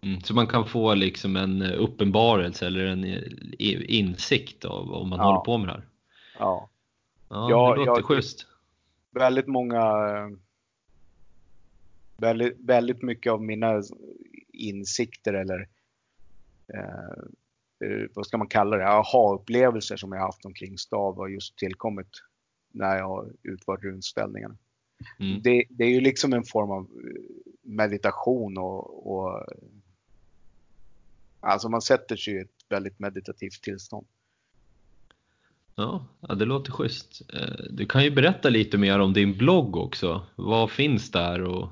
Mm, 0.00 0.20
så 0.20 0.34
man 0.34 0.46
kan 0.46 0.68
få 0.68 0.94
liksom 0.94 1.36
en 1.36 1.62
uppenbarelse 1.62 2.66
eller 2.66 2.86
en 2.86 3.04
insikt 3.84 4.64
av 4.64 4.92
om 4.92 5.08
man 5.08 5.18
ja. 5.18 5.24
håller 5.24 5.40
på 5.40 5.58
med 5.58 5.68
det 5.68 5.72
här? 5.72 5.88
Ja. 6.38 6.68
Ja, 7.28 7.50
ja 7.50 7.70
det 7.72 7.78
låter 7.84 8.00
jag, 8.00 8.04
schysst. 8.04 8.46
Väldigt 9.10 9.46
många 9.46 9.82
väldigt, 12.22 12.56
väldigt 12.60 13.02
mycket 13.02 13.32
av 13.32 13.42
mina 13.42 13.82
insikter 14.52 15.34
eller 15.34 15.68
eh, 16.68 17.88
eh, 17.88 18.06
vad 18.14 18.26
ska 18.26 18.38
man 18.38 18.48
kalla 18.48 18.76
det, 18.76 18.88
aha-upplevelser 18.88 19.96
som 19.96 20.12
jag 20.12 20.20
haft 20.20 20.44
omkring 20.44 20.78
stav 20.78 21.16
har 21.16 21.28
just 21.28 21.58
tillkommit 21.58 22.22
när 22.72 22.96
jag 22.96 23.08
har 23.08 23.32
utfört 23.42 23.84
runställningarna. 23.84 24.56
Mm. 25.18 25.42
Det, 25.42 25.64
det, 25.70 25.84
är 25.84 25.88
ju 25.88 26.00
liksom 26.00 26.32
en 26.32 26.44
form 26.44 26.70
av 26.70 26.82
eh, 26.82 27.22
meditation 27.62 28.58
och, 28.58 29.12
och 29.12 29.46
alltså 31.40 31.68
man 31.68 31.82
sätter 31.82 32.16
sig 32.16 32.34
i 32.34 32.40
ett 32.40 32.66
väldigt 32.68 32.98
meditativt 32.98 33.62
tillstånd. 33.62 34.06
Ja, 35.74 36.06
ja, 36.20 36.34
det 36.34 36.44
låter 36.44 36.72
schysst. 36.72 37.22
Eh, 37.34 37.64
du 37.70 37.86
kan 37.86 38.04
ju 38.04 38.10
berätta 38.10 38.48
lite 38.48 38.78
mer 38.78 38.98
om 38.98 39.12
din 39.12 39.38
blogg 39.38 39.76
också. 39.76 40.26
Vad 40.36 40.70
finns 40.70 41.10
där 41.10 41.42
och 41.42 41.68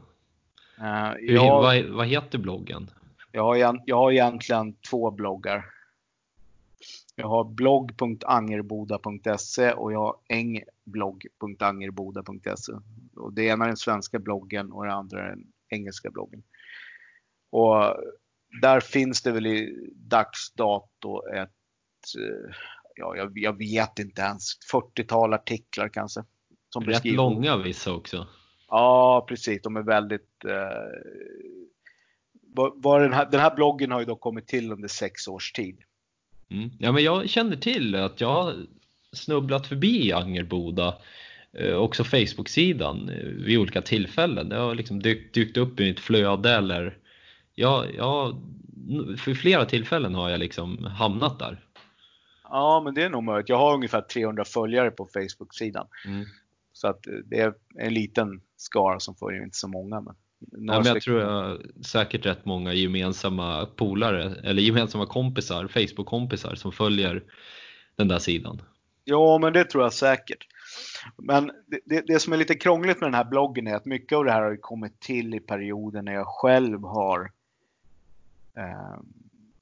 hur, 1.19 1.35
jag, 1.35 1.63
vad, 1.63 1.85
vad 1.85 2.07
heter 2.07 2.39
bloggen? 2.39 2.91
Jag 3.33 3.43
har, 3.43 3.81
jag 3.87 3.97
har 3.97 4.13
egentligen 4.13 4.73
två 4.73 5.11
bloggar. 5.11 5.65
Jag 7.17 7.29
har 7.29 7.45
blogg.angerboda.se 7.45 9.73
och 9.73 9.93
jag 9.93 9.99
har 9.99 10.17
engblogg.angerboda.se. 10.29 12.73
Och 13.17 13.33
det 13.33 13.43
ena 13.43 13.65
är 13.65 13.69
den 13.69 13.77
svenska 13.77 14.19
bloggen 14.19 14.73
och 14.73 14.85
det 14.85 14.93
andra 14.93 15.25
är 15.25 15.29
den 15.29 15.47
engelska 15.69 16.11
bloggen. 16.11 16.43
Och 17.51 17.97
där 18.63 18.81
finns 18.81 19.23
det 19.23 19.33
väl 19.33 19.47
i 19.47 19.89
dagsdato 19.95 21.29
ett, 21.29 21.51
eh, 22.19 22.55
ja, 22.95 23.17
jag, 23.17 23.39
jag 23.39 23.59
vet 23.59 23.99
inte 23.99 24.23
ens, 24.23 24.43
40-tal 24.73 25.35
artiklar 25.35 25.89
kanske. 25.89 26.25
Som 26.69 26.85
Rätt 26.85 26.95
beskriver. 26.95 27.17
långa 27.17 27.57
vissa 27.57 27.93
också. 27.93 28.27
Ja, 28.69 29.25
precis. 29.29 29.63
De 29.63 29.77
är 29.77 29.83
väldigt 29.83 30.45
eh, 30.45 30.89
var 32.55 33.01
den, 33.01 33.13
här, 33.13 33.29
den 33.31 33.41
här 33.41 33.55
bloggen 33.55 33.93
har 33.93 34.01
ju 34.01 34.07
då 34.07 34.17
kommit 34.17 34.47
till 34.47 34.73
under 34.73 34.89
sex 34.89 35.29
års 35.29 35.53
tid. 35.53 35.79
Mm. 36.51 36.71
Ja, 36.79 36.93
men 36.93 37.05
jag 37.05 37.29
känner 37.29 37.57
till 37.57 37.95
att 37.95 38.21
jag 38.21 38.29
har 38.29 38.55
snubblat 39.13 39.67
förbi 39.67 40.13
Angerboda, 40.13 40.97
eh, 41.53 41.75
också 41.75 42.05
Facebook-sidan 42.05 43.09
eh, 43.09 43.25
vid 43.25 43.59
olika 43.59 43.83
tillfällen. 43.83 44.49
Det 44.49 44.57
har 44.57 44.75
liksom 44.75 45.03
dykt, 45.03 45.35
dykt 45.35 45.57
upp 45.57 45.81
i 45.81 45.85
mitt 45.85 46.01
flöde 46.01 46.51
eller 46.51 46.99
ja, 47.55 47.87
ja, 47.97 48.41
för 49.19 49.35
flera 49.35 49.65
tillfällen 49.65 50.15
har 50.15 50.31
jag 50.31 50.41
liksom 50.41 50.85
hamnat 50.85 51.39
där. 51.39 51.65
Ja, 52.43 52.83
men 52.85 52.95
det 52.95 53.03
är 53.03 53.11
nog 53.11 53.23
möjligt. 53.23 53.49
Jag 53.49 53.59
har 53.59 53.75
ungefär 53.75 54.01
300 54.01 54.45
följare 54.45 54.91
på 54.91 55.07
Facebook-sidan. 55.07 55.87
Mm. 56.07 56.25
Så 56.73 56.89
att 56.89 57.07
eh, 57.07 57.13
det 57.25 57.41
är 57.41 57.55
en 57.79 57.95
liten 57.95 58.41
skara 58.57 59.01
som 59.01 59.15
följer, 59.15 59.43
inte 59.43 59.57
så 59.57 59.69
många. 59.69 60.01
Men... 60.01 60.15
Ja, 60.41 60.59
men 60.59 60.85
jag 60.85 61.03
tror 61.03 61.21
jag 61.21 61.61
säkert 61.85 62.27
rätt 62.27 62.45
många 62.45 62.73
gemensamma 62.73 63.67
polare 63.67 64.35
eller 64.45 64.63
gemensamma 64.63 65.07
kompisar, 65.07 65.67
Facebook-kompisar 65.69 66.55
som 66.55 66.73
följer 66.73 67.23
den 67.97 68.09
där 68.09 68.19
sidan. 68.19 68.63
Ja, 69.05 69.39
men 69.39 69.53
det 69.53 69.65
tror 69.65 69.83
jag 69.83 69.93
säkert. 69.93 70.47
Men 71.17 71.47
det, 71.67 71.81
det, 71.85 72.05
det, 72.07 72.21
som 72.21 72.33
är 72.33 72.37
lite 72.37 72.55
krångligt 72.55 73.01
med 73.01 73.07
den 73.07 73.15
här 73.15 73.25
bloggen 73.25 73.67
är 73.67 73.75
att 73.75 73.85
mycket 73.85 74.19
av 74.19 74.25
det 74.25 74.33
här 74.33 74.43
har 74.43 74.57
kommit 74.57 75.01
till 75.01 75.35
i 75.35 75.41
perioden 75.41 76.05
när 76.05 76.13
jag 76.13 76.27
själv 76.27 76.83
har 76.83 77.31
eh, 78.57 79.01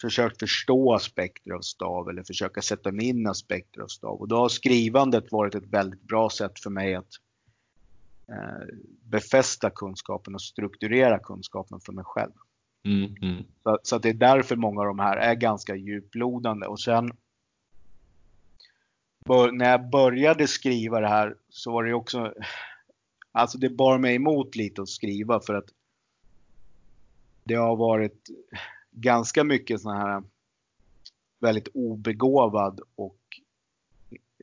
försökt 0.00 0.38
förstå 0.38 0.94
aspekter 0.94 1.52
av 1.52 1.60
stav 1.60 2.08
eller 2.08 2.22
försöka 2.22 2.62
sätta 2.62 2.92
mig 2.92 3.06
in 3.06 3.26
aspekter 3.26 3.80
av 3.80 3.86
stav. 3.86 4.20
Och 4.20 4.28
då 4.28 4.36
har 4.36 4.48
skrivandet 4.48 5.32
varit 5.32 5.54
ett 5.54 5.66
väldigt 5.66 6.02
bra 6.02 6.30
sätt 6.30 6.58
för 6.60 6.70
mig 6.70 6.94
att 6.94 7.12
befästa 9.02 9.70
kunskapen 9.70 10.34
och 10.34 10.42
strukturera 10.42 11.18
kunskapen 11.18 11.80
för 11.80 11.92
mig 11.92 12.04
själv. 12.04 12.32
Mm, 12.84 13.14
mm. 13.22 13.44
Så, 13.62 13.78
så 13.82 13.98
det 13.98 14.08
är 14.08 14.14
därför 14.14 14.56
många 14.56 14.80
av 14.80 14.86
de 14.86 14.98
här 14.98 15.16
är 15.16 15.34
ganska 15.34 15.76
djuplodande. 15.76 16.66
Och 16.66 16.80
sen 16.80 17.10
bör, 19.24 19.52
när 19.52 19.70
jag 19.70 19.90
började 19.90 20.46
skriva 20.46 21.00
det 21.00 21.08
här 21.08 21.36
så 21.48 21.72
var 21.72 21.84
det 21.84 21.94
också 21.94 22.32
Alltså 23.32 23.58
det 23.58 23.70
bar 23.70 23.98
mig 23.98 24.14
emot 24.14 24.56
lite 24.56 24.82
att 24.82 24.88
skriva 24.88 25.40
för 25.40 25.54
att 25.54 25.68
det 27.44 27.54
har 27.54 27.76
varit 27.76 28.28
ganska 28.90 29.44
mycket 29.44 29.80
sån 29.80 29.96
här 29.96 30.22
väldigt 31.40 31.68
obegåvad 31.74 32.80
och 32.94 33.20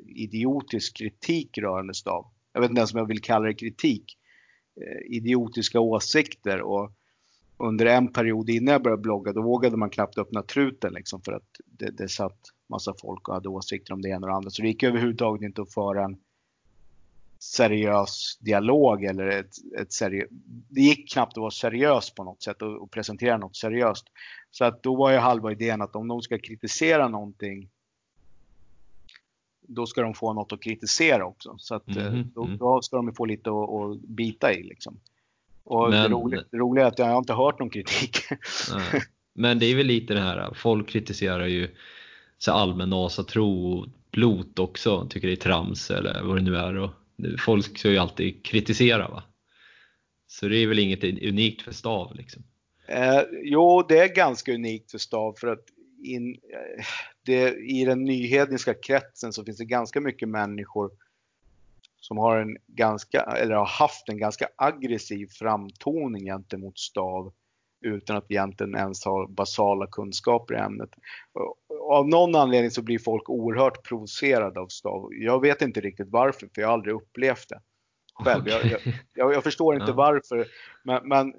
idiotisk 0.05 0.97
kritik 0.97 1.57
rörande 1.57 1.93
stav. 1.93 2.34
Jag 2.55 2.61
vet 2.61 2.69
inte 2.69 2.79
ens 2.79 2.93
om 2.93 2.99
jag 2.99 3.07
vill 3.07 3.21
kalla 3.21 3.45
det 3.45 3.53
kritik. 3.53 4.17
Eh, 4.81 5.15
idiotiska 5.15 5.79
åsikter 5.79 6.61
och 6.61 6.91
under 7.57 7.85
en 7.85 8.13
period 8.13 8.49
innan 8.49 8.71
jag 8.71 8.83
började 8.83 9.01
blogga 9.01 9.33
då 9.33 9.41
vågade 9.41 9.77
man 9.77 9.89
knappt 9.89 10.17
öppna 10.17 10.41
truten 10.41 10.93
liksom 10.93 11.21
för 11.21 11.31
att 11.31 11.47
det, 11.65 11.91
det 11.91 12.09
satt 12.09 12.39
massa 12.69 12.93
folk 13.01 13.27
och 13.27 13.33
hade 13.33 13.49
åsikter 13.49 13.93
om 13.93 14.01
det 14.01 14.09
ena 14.09 14.17
och 14.17 14.27
det 14.27 14.35
andra. 14.35 14.49
Så 14.49 14.61
det 14.61 14.67
gick 14.67 14.83
överhuvudtaget 14.83 15.41
inte 15.41 15.61
att 15.61 15.73
föra 15.73 16.05
en 16.05 16.17
seriös 17.39 18.37
dialog 18.41 19.03
eller 19.03 19.27
ett, 19.27 19.53
ett 19.79 19.93
seriöst... 19.93 20.31
Det 20.69 20.81
gick 20.81 21.13
knappt 21.13 21.37
att 21.37 21.41
vara 21.41 21.51
seriös 21.51 22.13
på 22.13 22.23
något 22.23 22.43
sätt 22.43 22.61
och, 22.61 22.81
och, 22.83 22.91
presentera 22.91 23.37
något 23.37 23.55
seriöst. 23.55 24.05
Så 24.51 24.65
att 24.65 24.83
då 24.83 24.95
var 24.95 25.11
ju 25.11 25.17
halva 25.17 25.51
idén 25.51 25.81
att 25.81 25.95
om 25.95 26.07
de 26.07 26.21
ska 26.21 26.39
kritisera 26.39 27.07
någonting 27.07 27.69
då 29.67 29.85
ska 29.85 30.01
de 30.01 30.13
få 30.13 30.33
något 30.33 30.53
att 30.53 30.61
kritisera 30.61 31.25
också. 31.25 31.55
Så 31.57 31.75
att 31.75 31.87
mm, 31.87 32.31
då, 32.35 32.43
mm. 32.43 32.57
då, 32.57 32.81
ska 32.81 32.95
de 32.95 33.13
få 33.13 33.25
lite 33.25 33.49
att, 33.49 33.69
att 33.69 34.01
bita 34.01 34.53
i 34.53 34.63
liksom. 34.63 34.99
Och 35.63 35.89
Men... 35.89 36.03
det, 36.03 36.09
roliga, 36.09 36.43
det 36.51 36.57
roliga 36.57 36.85
är 36.85 36.87
att 36.87 36.99
jag 36.99 37.05
har 37.05 37.17
inte 37.17 37.33
hört 37.33 37.59
någon 37.59 37.69
kritik. 37.69 38.17
Men 39.33 39.59
det 39.59 39.65
är 39.65 39.75
väl 39.75 39.85
lite 39.85 40.13
det 40.13 40.19
här, 40.19 40.53
folk 40.53 40.89
kritiserar 40.89 41.45
ju 41.45 41.69
så 42.37 42.51
allmän 42.51 42.93
asatro 42.93 43.73
och 43.73 43.87
blot 44.11 44.59
också, 44.59 45.07
tycker 45.09 45.27
det 45.27 45.33
är 45.33 45.35
trams 45.35 45.91
eller 45.91 46.23
vad 46.23 46.37
det 46.37 46.41
nu 46.41 46.57
är. 46.57 46.77
Och 46.77 46.91
folk 47.39 47.77
ska 47.77 47.91
ju 47.91 47.97
alltid 47.97 48.45
kritisera 48.45 49.07
va? 49.07 49.23
Så 50.27 50.47
det 50.47 50.57
är 50.57 50.67
väl 50.67 50.79
inget 50.79 51.03
unikt 51.03 51.61
för 51.61 51.71
stav 51.71 52.15
liksom? 52.15 52.43
Eh, 52.87 53.21
jo, 53.43 53.85
det 53.89 53.97
är 53.97 54.15
ganska 54.15 54.53
unikt 54.53 54.91
för 54.91 54.97
stav 54.97 55.33
för 55.37 55.47
att 55.47 55.65
in, 56.03 56.31
eh, 56.31 56.85
det, 57.25 57.55
i 57.55 57.85
den 57.85 58.03
nyhedniska 58.03 58.73
kretsen 58.73 59.33
så 59.33 59.45
finns 59.45 59.57
det 59.57 59.65
ganska 59.65 60.01
mycket 60.01 60.29
människor 60.29 60.91
som 61.97 62.17
har 62.17 62.37
en 62.37 62.57
ganska, 62.67 63.21
eller 63.21 63.55
har 63.55 63.65
haft 63.65 64.09
en 64.09 64.17
ganska 64.17 64.47
aggressiv 64.55 65.27
framtoning 65.27 66.25
gentemot 66.25 66.79
stav 66.79 67.33
utan 67.85 68.17
att 68.17 68.31
egentligen 68.31 68.75
ens 68.75 69.05
ha 69.05 69.27
basala 69.27 69.87
kunskaper 69.87 70.53
i 70.53 70.57
ämnet. 70.57 70.89
Av 71.89 72.07
någon 72.07 72.35
anledning 72.35 72.71
så 72.71 72.81
blir 72.81 72.99
folk 72.99 73.29
oerhört 73.29 73.87
provocerade 73.87 74.59
av 74.59 74.67
stav. 74.67 75.09
Jag 75.11 75.41
vet 75.41 75.61
inte 75.61 75.81
riktigt 75.81 76.09
varför, 76.09 76.49
för 76.55 76.61
jag 76.61 76.67
har 76.67 76.73
aldrig 76.73 76.95
upplevt 76.95 77.49
det 77.49 77.59
själv. 78.23 78.43
Okay. 78.43 78.69
Jag, 78.71 78.81
jag, 79.13 79.33
jag, 79.33 79.43
förstår 79.43 79.75
inte 79.75 79.91
ja. 79.91 79.95
varför, 79.95 80.47
men, 80.83 81.07
men, 81.07 81.33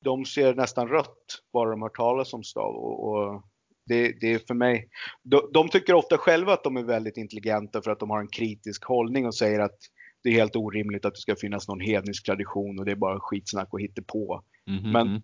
de 0.00 0.24
ser 0.24 0.54
nästan 0.54 0.88
rött 0.88 1.42
bara 1.52 1.70
de 1.70 1.82
hör 1.82 1.88
talas 1.88 2.32
om 2.32 2.44
stav. 2.44 2.74
Och, 2.74 3.08
och 3.08 3.42
det, 3.84 4.12
det, 4.20 4.32
är 4.32 4.38
för 4.38 4.54
mig, 4.54 4.88
de, 5.22 5.50
de, 5.52 5.68
tycker 5.68 5.94
ofta 5.94 6.18
själva 6.18 6.52
att 6.52 6.64
de 6.64 6.76
är 6.76 6.82
väldigt 6.82 7.16
intelligenta 7.16 7.82
för 7.82 7.90
att 7.90 8.00
de 8.00 8.10
har 8.10 8.20
en 8.20 8.28
kritisk 8.28 8.84
hållning 8.84 9.26
och 9.26 9.34
säger 9.34 9.60
att 9.60 9.78
det 10.22 10.28
är 10.28 10.32
helt 10.32 10.56
orimligt 10.56 11.04
att 11.04 11.14
det 11.14 11.20
ska 11.20 11.36
finnas 11.36 11.68
någon 11.68 11.80
hednisk 11.80 12.24
tradition 12.26 12.78
och 12.78 12.84
det 12.84 12.90
är 12.90 12.96
bara 12.96 13.20
skitsnack 13.20 13.72
och 13.72 13.80
hittepå. 13.80 14.42
Mm 14.66 14.80
-hmm. 14.80 14.92
Men 14.92 15.22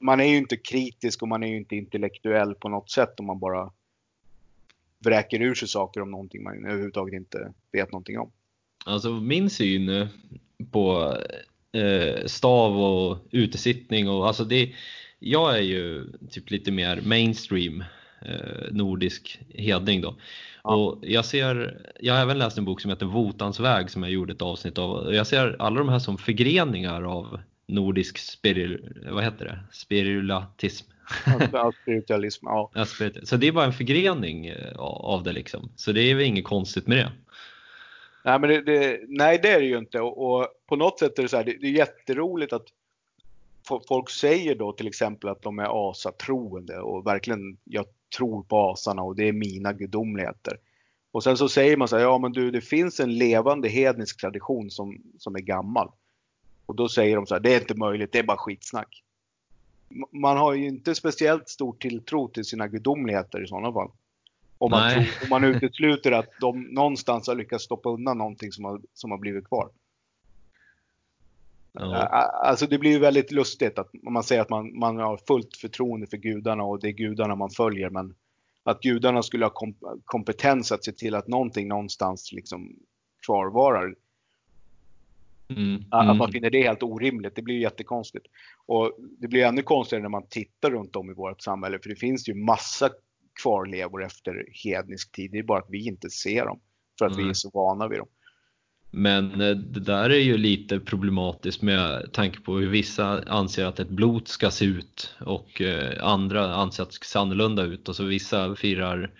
man 0.00 0.20
är 0.20 0.24
ju 0.24 0.36
inte 0.36 0.56
kritisk 0.56 1.22
och 1.22 1.28
man 1.28 1.42
är 1.42 1.48
ju 1.48 1.56
inte 1.56 1.76
intellektuell 1.76 2.54
på 2.54 2.68
något 2.68 2.90
sätt 2.90 3.20
om 3.20 3.26
man 3.26 3.38
bara 3.38 3.70
vräker 4.98 5.42
ur 5.42 5.54
sig 5.54 5.68
saker 5.68 6.00
om 6.00 6.10
någonting 6.10 6.42
man 6.42 6.64
överhuvudtaget 6.64 7.14
inte 7.14 7.52
vet 7.72 7.92
någonting 7.92 8.18
om. 8.18 8.32
Alltså 8.84 9.10
min 9.10 9.50
syn 9.50 9.88
eh, 9.88 10.08
på 10.70 11.16
eh, 11.72 12.26
stav 12.26 12.80
och 12.80 13.18
utesittning 13.30 14.08
och 14.08 14.26
alltså 14.26 14.44
det, 14.44 14.72
jag 15.18 15.56
är 15.56 15.62
ju 15.62 16.12
typ 16.30 16.50
lite 16.50 16.72
mer 16.72 17.00
mainstream 17.04 17.84
nordisk 18.70 19.40
hedning 19.54 20.00
då. 20.00 20.14
Ja. 20.64 20.74
Och 20.74 20.98
jag 21.02 21.24
ser, 21.24 21.80
jag 22.00 22.14
har 22.14 22.20
även 22.20 22.38
läst 22.38 22.58
en 22.58 22.64
bok 22.64 22.80
som 22.80 22.90
heter 22.90 23.06
Votans 23.06 23.60
väg 23.60 23.90
som 23.90 24.02
jag 24.02 24.12
gjorde 24.12 24.32
ett 24.32 24.42
avsnitt 24.42 24.78
av. 24.78 25.14
Jag 25.14 25.26
ser 25.26 25.56
alla 25.58 25.78
de 25.78 25.88
här 25.88 25.98
som 25.98 26.18
förgreningar 26.18 27.02
av 27.02 27.40
nordisk 27.68 28.18
spiril, 28.18 29.02
vad 29.10 29.24
heter 29.24 29.44
det? 29.44 29.58
spirulatism. 29.72 30.90
Spiritualism, 31.82 32.46
ja. 32.46 32.70
ja 32.74 32.84
så 33.22 33.36
det 33.36 33.46
är 33.46 33.52
bara 33.52 33.64
en 33.64 33.72
förgrening 33.72 34.46
eh, 34.46 34.76
av 34.78 35.22
det 35.22 35.32
liksom. 35.32 35.72
Så 35.76 35.92
det 35.92 36.00
är 36.00 36.14
väl 36.14 36.24
inget 36.24 36.44
konstigt 36.44 36.86
med 36.86 36.98
det. 36.98 37.12
Nej, 38.24 38.40
men 38.40 38.50
det, 38.50 38.62
det, 38.62 39.00
nej, 39.08 39.40
det 39.42 39.50
är 39.50 39.60
det 39.60 39.66
ju 39.66 39.78
inte. 39.78 40.00
Och, 40.00 40.40
och, 40.40 40.46
på 40.68 40.76
något 40.76 40.98
sätt 40.98 41.18
är 41.18 41.22
det 41.22 41.28
så 41.28 41.36
här, 41.36 41.44
det, 41.44 41.56
det 41.60 41.66
är 41.66 41.70
jätteroligt 41.70 42.52
att 42.52 42.66
folk 43.88 44.10
säger 44.10 44.54
då 44.54 44.72
till 44.72 44.86
exempel 44.86 45.30
att 45.30 45.42
de 45.42 45.58
är 45.58 45.90
asatroende 45.90 46.80
och 46.80 47.06
verkligen, 47.06 47.56
jag 47.64 47.86
tror 48.16 48.42
på 48.42 48.70
asarna 48.70 49.02
och 49.02 49.16
det 49.16 49.28
är 49.28 49.32
mina 49.32 49.72
gudomligheter. 49.72 50.58
Och 51.12 51.22
sen 51.22 51.36
så 51.36 51.48
säger 51.48 51.76
man 51.76 51.88
så 51.88 51.96
här, 51.96 52.02
ja 52.02 52.18
men 52.18 52.32
du 52.32 52.50
det 52.50 52.60
finns 52.60 53.00
en 53.00 53.18
levande 53.18 53.68
hednisk 53.68 54.20
tradition 54.20 54.70
som, 54.70 55.02
som 55.18 55.36
är 55.36 55.40
gammal. 55.40 55.90
Och 56.66 56.74
då 56.74 56.88
säger 56.88 57.16
de 57.16 57.26
så 57.26 57.34
här, 57.34 57.40
det 57.40 57.54
är 57.54 57.60
inte 57.60 57.74
möjligt, 57.74 58.12
det 58.12 58.18
är 58.18 58.22
bara 58.22 58.36
skitsnack. 58.36 59.02
Man 60.12 60.36
har 60.36 60.54
ju 60.54 60.66
inte 60.66 60.94
speciellt 60.94 61.48
stor 61.48 61.72
tilltro 61.72 62.28
till 62.28 62.44
sina 62.44 62.68
gudomligheter 62.68 63.44
i 63.44 63.46
sådana 63.46 63.72
fall. 63.72 63.90
Om 64.58 64.70
man, 64.70 64.92
tror, 64.92 65.04
om 65.22 65.28
man 65.30 65.44
utesluter 65.44 66.12
att 66.12 66.30
de 66.40 66.62
någonstans 66.62 67.28
har 67.28 67.34
lyckats 67.34 67.64
stoppa 67.64 67.88
undan 67.88 68.18
någonting 68.18 68.52
som 68.52 68.64
har, 68.64 68.80
som 68.94 69.10
har 69.10 69.18
blivit 69.18 69.48
kvar. 69.48 69.68
Ja. 71.78 72.06
Alltså 72.44 72.66
det 72.66 72.78
blir 72.78 72.90
ju 72.90 72.98
väldigt 72.98 73.32
lustigt 73.32 73.78
att 73.78 73.90
man 74.02 74.22
säger 74.22 74.42
att 74.42 74.50
man, 74.50 74.78
man 74.78 74.96
har 74.96 75.16
fullt 75.16 75.56
förtroende 75.56 76.06
för 76.06 76.16
gudarna 76.16 76.64
och 76.64 76.80
det 76.80 76.88
är 76.88 76.92
gudarna 76.92 77.34
man 77.34 77.50
följer 77.50 77.90
men 77.90 78.14
att 78.62 78.80
gudarna 78.80 79.22
skulle 79.22 79.44
ha 79.44 79.54
kompetens 80.04 80.72
att 80.72 80.84
se 80.84 80.92
till 80.92 81.14
att 81.14 81.28
någonting 81.28 81.68
någonstans 81.68 82.32
liksom 82.32 82.76
kvarvarar. 83.26 83.94
Mm. 85.48 85.84
Att 85.90 86.06
man 86.06 86.16
mm. 86.16 86.32
finner 86.32 86.50
det 86.50 86.62
helt 86.62 86.82
orimligt, 86.82 87.36
det 87.36 87.42
blir 87.42 87.54
ju 87.54 87.60
jättekonstigt. 87.60 88.26
Och 88.66 88.92
det 89.18 89.28
blir 89.28 89.44
ännu 89.44 89.62
konstigare 89.62 90.02
när 90.02 90.08
man 90.08 90.26
tittar 90.28 90.70
runt 90.70 90.96
om 90.96 91.10
i 91.10 91.14
vårt 91.14 91.42
samhälle 91.42 91.78
för 91.78 91.88
det 91.88 91.96
finns 91.96 92.28
ju 92.28 92.34
massa 92.34 92.90
kvarlevor 93.42 94.04
efter 94.04 94.46
hednisk 94.64 95.12
tid. 95.12 95.30
Det 95.30 95.38
är 95.38 95.42
bara 95.42 95.58
att 95.58 95.70
vi 95.70 95.86
inte 95.86 96.10
ser 96.10 96.44
dem 96.44 96.60
för 96.98 97.06
att 97.06 97.12
mm. 97.12 97.24
vi 97.24 97.30
är 97.30 97.34
så 97.34 97.50
vana 97.50 97.88
vid 97.88 97.98
dem. 97.98 98.08
Men 98.90 99.40
eh, 99.40 99.56
det 99.56 99.80
där 99.80 100.10
är 100.10 100.20
ju 100.20 100.36
lite 100.36 100.80
problematiskt 100.80 101.62
med 101.62 102.12
tanke 102.12 102.40
på 102.40 102.58
hur 102.58 102.68
vissa 102.68 103.22
anser 103.26 103.64
att 103.64 103.80
ett 103.80 103.88
blot 103.88 104.28
ska 104.28 104.50
se 104.50 104.64
ut 104.64 105.14
och 105.20 105.60
eh, 105.60 106.04
andra 106.04 106.54
anser 106.54 106.82
att 106.82 106.88
det 106.88 106.94
ska 106.94 107.04
se 107.04 107.18
annorlunda 107.18 107.62
ut 107.62 107.88
och 107.88 107.96
så 107.96 108.04
vissa 108.04 108.56
firar 108.56 109.10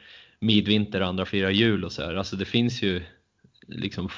midvinter, 0.41 1.01
andra 1.01 1.25
firar 1.25 1.51
jul 1.51 1.85
och 1.85 1.93
så 1.93 2.03
här. 2.03 2.15
Alltså 2.15 2.37
det 2.37 2.45
finns 2.45 2.83
ju 2.83 3.03
liksom 3.67 4.09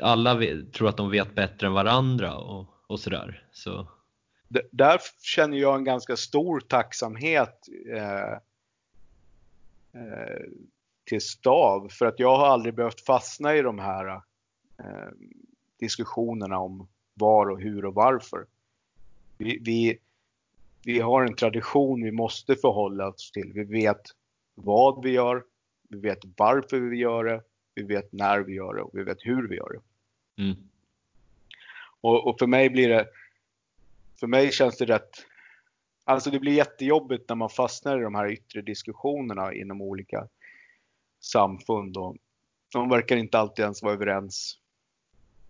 alla 0.00 0.40
tror 0.72 0.88
att 0.88 0.96
de 0.96 1.10
vet 1.10 1.34
bättre 1.34 1.66
än 1.66 1.72
varandra 1.72 2.34
och, 2.34 2.66
och 2.86 3.00
sådär. 3.00 3.42
Så. 3.52 3.88
Där 4.70 5.00
känner 5.22 5.58
jag 5.58 5.76
en 5.76 5.84
ganska 5.84 6.16
stor 6.16 6.60
tacksamhet 6.60 7.68
eh, 7.94 8.32
eh, 10.02 10.42
till 11.08 11.20
stav 11.20 11.88
för 11.88 12.06
att 12.06 12.18
jag 12.18 12.36
har 12.36 12.46
aldrig 12.46 12.74
behövt 12.74 13.00
fastna 13.00 13.56
i 13.56 13.62
de 13.62 13.78
här 13.78 14.06
eh, 14.78 15.08
diskussionerna 15.78 16.58
om 16.58 16.88
var 17.14 17.50
och 17.50 17.60
hur 17.60 17.84
och 17.84 17.94
varför. 17.94 18.46
Vi, 19.38 19.58
vi, 19.58 19.98
vi 20.84 21.00
har 21.00 21.24
en 21.24 21.34
tradition 21.34 22.04
vi 22.04 22.12
måste 22.12 22.56
förhålla 22.56 23.08
oss 23.08 23.32
till. 23.32 23.52
Vi 23.52 23.64
vet 23.64 24.02
vad 24.54 25.02
vi 25.02 25.10
gör, 25.10 25.44
vi 25.88 25.98
vet 25.98 26.18
varför 26.36 26.80
vi 26.80 26.96
gör 26.96 27.24
det, 27.24 27.42
vi 27.74 27.82
vet 27.82 28.12
när 28.12 28.40
vi 28.40 28.54
gör 28.54 28.74
det 28.74 28.82
och 28.82 28.98
vi 28.98 29.02
vet 29.02 29.18
hur 29.20 29.48
vi 29.48 29.56
gör 29.56 29.72
det. 29.72 30.42
Mm. 30.42 30.56
Och, 32.00 32.26
och, 32.26 32.38
för 32.38 32.46
mig 32.46 32.70
blir 32.70 32.88
det, 32.88 33.08
för 34.20 34.26
mig 34.26 34.52
känns 34.52 34.78
det 34.78 34.84
rätt, 34.84 35.10
alltså 36.04 36.30
det 36.30 36.40
blir 36.40 36.52
jättejobbigt 36.52 37.28
när 37.28 37.36
man 37.36 37.50
fastnar 37.50 37.98
i 37.98 38.02
de 38.02 38.14
här 38.14 38.32
yttre 38.32 38.62
diskussionerna 38.62 39.54
inom 39.54 39.82
olika 39.82 40.28
samfund 41.20 41.96
och 41.96 42.16
de 42.72 42.88
verkar 42.88 43.16
inte 43.16 43.38
alltid 43.38 43.62
ens 43.62 43.82
vara 43.82 43.92
överens 43.92 44.58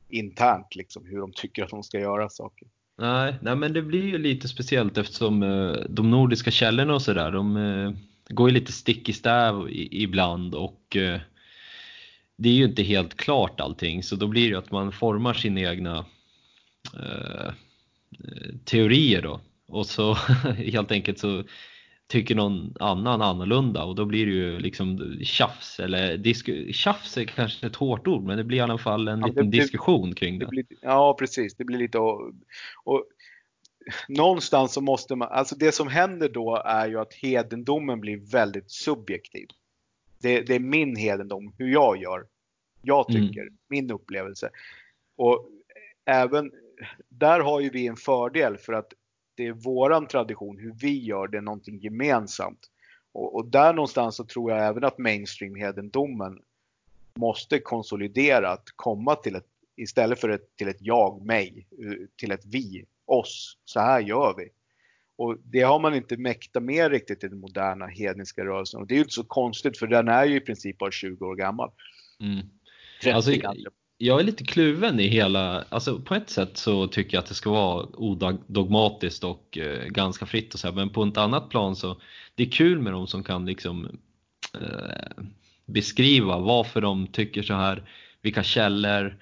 internt 0.08 0.74
liksom 0.74 1.06
hur 1.06 1.18
de 1.18 1.32
tycker 1.32 1.64
att 1.64 1.70
de 1.70 1.82
ska 1.82 2.00
göra 2.00 2.28
saker. 2.28 2.68
Nej, 2.98 3.34
nej 3.42 3.56
men 3.56 3.72
det 3.72 3.82
blir 3.82 4.04
ju 4.04 4.18
lite 4.18 4.48
speciellt 4.48 4.98
eftersom 4.98 5.42
eh, 5.42 5.72
de 5.88 6.10
nordiska 6.10 6.50
källorna 6.50 6.94
och 6.94 7.02
sådär, 7.02 7.32
de 7.32 7.56
eh, 7.56 7.92
går 8.28 8.48
ju 8.48 8.54
lite 8.54 8.72
stick 8.72 9.08
i 9.08 9.12
stäv 9.12 9.66
ibland 9.70 10.54
och 10.54 10.96
eh, 10.96 11.20
det 12.36 12.48
är 12.48 12.52
ju 12.52 12.64
inte 12.64 12.82
helt 12.82 13.16
klart 13.16 13.60
allting 13.60 14.02
så 14.02 14.16
då 14.16 14.26
blir 14.26 14.42
det 14.42 14.48
ju 14.48 14.58
att 14.58 14.70
man 14.70 14.92
formar 14.92 15.34
sina 15.34 15.60
egna 15.60 16.04
eh, 16.94 17.46
eh, 18.24 18.54
teorier 18.64 19.22
då 19.22 19.40
och 19.68 19.86
så 19.86 20.14
helt 20.56 20.92
enkelt 20.92 21.18
så 21.18 21.44
tycker 22.08 22.34
någon 22.34 22.74
annan 22.80 23.22
annorlunda 23.22 23.84
och 23.84 23.94
då 23.94 24.04
blir 24.04 24.26
det 24.26 24.32
ju 24.32 24.58
liksom 24.58 25.18
tjafs 25.22 25.80
eller 25.80 26.16
disku, 26.16 26.72
tjafs 26.72 27.16
är 27.16 27.24
kanske 27.24 27.66
ett 27.66 27.76
hårt 27.76 28.06
ord 28.06 28.22
men 28.22 28.36
det 28.36 28.44
blir 28.44 28.58
i 28.58 28.60
alla 28.60 28.78
fall 28.78 29.08
en 29.08 29.20
ja, 29.20 29.26
liten 29.26 29.50
det, 29.50 29.58
diskussion 29.58 30.14
kring 30.14 30.38
det. 30.38 30.44
det 30.44 30.50
blir, 30.50 30.66
ja 30.80 31.16
precis, 31.18 31.54
det 31.54 31.64
blir 31.64 31.78
lite 31.78 31.98
och, 31.98 32.32
och 32.84 33.04
någonstans 34.08 34.72
så 34.72 34.80
måste 34.80 35.16
man, 35.16 35.28
alltså 35.28 35.56
det 35.56 35.72
som 35.72 35.88
händer 35.88 36.28
då 36.28 36.62
är 36.64 36.88
ju 36.88 37.00
att 37.00 37.14
hedendomen 37.14 38.00
blir 38.00 38.16
väldigt 38.16 38.70
subjektiv. 38.70 39.48
Det, 40.18 40.40
det 40.40 40.54
är 40.54 40.60
min 40.60 40.96
hedendom, 40.96 41.52
hur 41.58 41.72
jag 41.72 42.02
gör. 42.02 42.26
Jag 42.82 43.10
mm. 43.10 43.28
tycker, 43.28 43.40
mm. 43.40 43.54
min 43.68 43.90
upplevelse. 43.90 44.50
Och 45.16 45.48
även 46.04 46.50
där 47.08 47.40
har 47.40 47.60
ju 47.60 47.70
vi 47.70 47.86
en 47.86 47.96
fördel 47.96 48.56
för 48.56 48.72
att 48.72 48.92
det 49.38 49.46
är 49.46 49.52
våran 49.52 50.06
tradition, 50.06 50.58
hur 50.58 50.74
vi 50.80 51.04
gör 51.04 51.28
det, 51.28 51.40
någonting 51.40 51.78
gemensamt. 51.78 52.70
Och, 53.12 53.34
och 53.34 53.46
där 53.46 53.72
någonstans 53.72 54.16
så 54.16 54.24
tror 54.24 54.52
jag 54.52 54.66
även 54.66 54.84
att 54.84 54.98
mainstream-hedendomen 54.98 56.38
måste 57.14 57.58
konsolidera, 57.58 58.50
att 58.50 58.68
komma 58.76 59.14
till 59.14 59.36
ett, 59.36 59.46
istället 59.76 60.20
för 60.20 60.28
ett, 60.28 60.56
till 60.56 60.68
ett 60.68 60.76
jag, 60.80 61.24
mig, 61.26 61.66
till 62.16 62.30
ett 62.30 62.44
vi, 62.44 62.84
oss. 63.04 63.58
Så 63.64 63.80
här 63.80 64.00
gör 64.00 64.34
vi. 64.36 64.48
Och 65.16 65.36
det 65.44 65.60
har 65.60 65.78
man 65.78 65.94
inte 65.94 66.16
mäktat 66.16 66.62
med 66.62 66.90
riktigt 66.90 67.24
i 67.24 67.28
den 67.28 67.40
moderna 67.40 67.86
hedniska 67.86 68.44
rörelsen. 68.44 68.80
Och 68.80 68.86
det 68.86 68.94
är 68.94 68.96
ju 68.96 69.02
inte 69.02 69.14
så 69.14 69.24
konstigt 69.24 69.78
för 69.78 69.86
den 69.86 70.08
är 70.08 70.24
ju 70.24 70.36
i 70.36 70.40
princip 70.40 70.78
bara 70.78 70.90
20 70.90 71.26
år 71.26 71.36
gammal. 71.36 71.70
Mm. 72.20 72.46
Alltså, 73.14 73.32
jag 73.98 74.20
är 74.20 74.24
lite 74.24 74.44
kluven 74.44 75.00
i 75.00 75.08
hela, 75.08 75.64
alltså 75.68 75.98
på 75.98 76.14
ett 76.14 76.30
sätt 76.30 76.56
så 76.56 76.86
tycker 76.86 77.16
jag 77.16 77.22
att 77.22 77.28
det 77.28 77.34
ska 77.34 77.50
vara 77.50 77.86
odogmatiskt 77.92 79.24
och 79.24 79.58
eh, 79.58 79.84
ganska 79.86 80.26
fritt 80.26 80.54
och 80.54 80.60
så 80.60 80.66
här, 80.66 80.74
men 80.74 80.90
på 80.90 81.02
ett 81.02 81.16
annat 81.16 81.50
plan 81.50 81.76
så 81.76 82.00
det 82.34 82.42
är 82.42 82.50
kul 82.50 82.78
med 82.80 82.92
de 82.92 83.06
som 83.06 83.24
kan 83.24 83.46
liksom 83.46 83.98
eh, 84.60 85.24
beskriva 85.66 86.38
varför 86.38 86.80
de 86.80 87.06
tycker 87.06 87.42
så 87.42 87.54
här, 87.54 87.82
vilka 88.22 88.42
källor, 88.42 89.16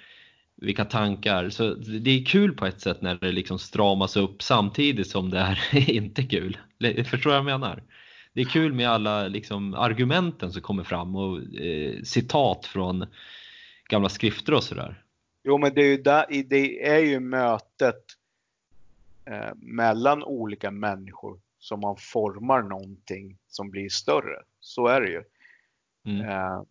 vilka 0.57 0.85
tankar. 0.85 1.51
Så 1.51 1.75
det 1.75 2.11
är 2.11 2.25
kul 2.25 2.53
på 2.53 2.67
ett 2.67 2.81
sätt 2.81 3.03
när 3.03 3.15
det 3.15 3.33
liksom 3.33 3.59
stramas 3.59 4.17
upp 4.17 4.43
samtidigt 4.43 5.11
som 5.11 5.31
det 5.31 5.39
är 5.73 5.91
inte 5.91 6.23
kul. 6.23 6.57
Förstår 6.81 7.19
du 7.19 7.29
vad 7.29 7.37
jag 7.37 7.45
menar? 7.45 7.83
Det 8.33 8.41
är 8.41 8.45
kul 8.45 8.73
med 8.73 8.89
alla 8.89 9.29
liksom 9.29 9.75
argumenten 9.75 10.53
som 10.53 10.63
kommer 10.63 10.85
fram 10.85 11.17
och 11.17 11.61
eh, 11.61 12.03
citat 12.03 12.67
från 12.67 13.07
gamla 13.89 14.09
skrifter 14.09 14.55
och 14.55 14.65
sådär. 14.65 15.03
Jo, 15.45 15.59
men 15.59 15.75
det 15.75 15.81
är 15.81 15.89
ju, 15.89 15.97
där, 15.97 16.27
det 16.45 16.89
är 16.89 16.99
ju 16.99 17.21
mötet 17.21 18.05
eh, 19.25 19.55
mellan 19.57 20.23
olika 20.23 20.71
människor 20.71 21.41
som 21.59 21.81
man 21.81 21.97
formar 21.97 22.63
någonting 22.63 23.39
som 23.49 23.71
blir 23.71 23.89
större. 23.89 24.43
Så 24.61 24.87
är 24.87 25.01
det 25.01 25.11
ju. 25.11 25.23
Mm. 26.07 26.29
Eh, 26.29 26.63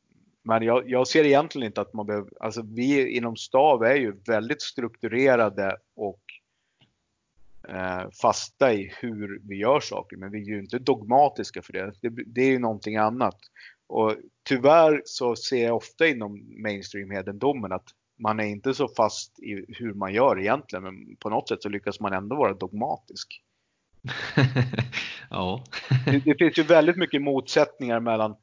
men 0.44 0.64
jag, 0.64 0.90
jag, 0.90 1.08
ser 1.08 1.26
egentligen 1.26 1.66
inte 1.66 1.82
att 1.82 1.94
man 1.94 2.06
behöver, 2.06 2.32
alltså 2.40 2.62
vi 2.62 3.10
inom 3.18 3.36
STAV 3.36 3.84
är 3.84 3.96
ju 3.96 4.12
väldigt 4.28 4.62
strukturerade 4.62 5.78
och 5.96 6.22
eh, 7.68 8.10
fasta 8.22 8.74
i 8.74 8.94
hur 9.00 9.42
vi 9.44 9.56
gör 9.56 9.80
saker, 9.80 10.18
men 10.18 10.32
vi 10.32 10.42
är 10.42 10.46
ju 10.46 10.60
inte 10.60 10.80
dogmatiska 10.80 11.62
för 11.62 11.74
det. 11.74 11.94
Det, 12.02 12.10
det 12.10 12.42
är 12.42 12.50
ju 12.50 12.60
någonting 12.60 12.96
annat. 12.96 13.38
Och 13.88 14.16
tyvärr 14.46 15.02
så 15.06 15.36
ser 15.36 15.64
jag 15.64 15.76
ofta 15.76 16.08
inom 16.08 16.62
mainstream-hedendomen 16.64 17.72
att 17.72 17.88
man 18.18 18.40
är 18.40 18.46
inte 18.46 18.74
så 18.74 18.88
fast 18.88 19.40
i 19.40 19.66
hur 19.68 19.94
man 19.94 20.14
gör 20.14 20.40
egentligen, 20.40 20.84
men 20.84 21.16
på 21.16 21.30
något 21.30 21.50
sätt 21.50 21.64
så 21.64 21.70
lyckas 21.70 22.00
man 22.00 22.14
ändå 22.14 22.36
vara 22.36 22.54
dogmatisk. 22.54 23.42
ja. 25.30 25.64
det, 26.06 26.20
det, 26.26 26.36
finns 26.38 26.58
ju 26.58 26.64
väldigt 26.64 26.98
mycket 26.98 27.22
motsättningar 27.22 28.00
mellan 28.00 28.36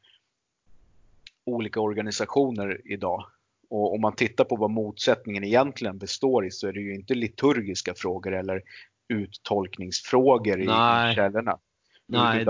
olika 1.45 1.81
organisationer 1.81 2.81
idag. 2.85 3.27
Och 3.71 3.95
om 3.95 4.01
man 4.01 4.15
tittar 4.15 4.45
på 4.45 4.57
vad 4.57 4.71
motsättningen 4.71 5.45
egentligen 5.45 5.99
består 5.99 6.47
i 6.47 6.51
så 6.51 6.69
är 6.69 6.73
det 6.73 6.81
ju 6.81 6.95
inte 6.95 7.15
liturgiska 7.15 7.95
frågor 7.95 8.35
eller 8.35 8.63
uttolkningsfrågor 9.09 10.61
i 10.61 10.67
Nej. 10.67 11.15
källorna. 11.15 11.59
Nej, 12.07 12.45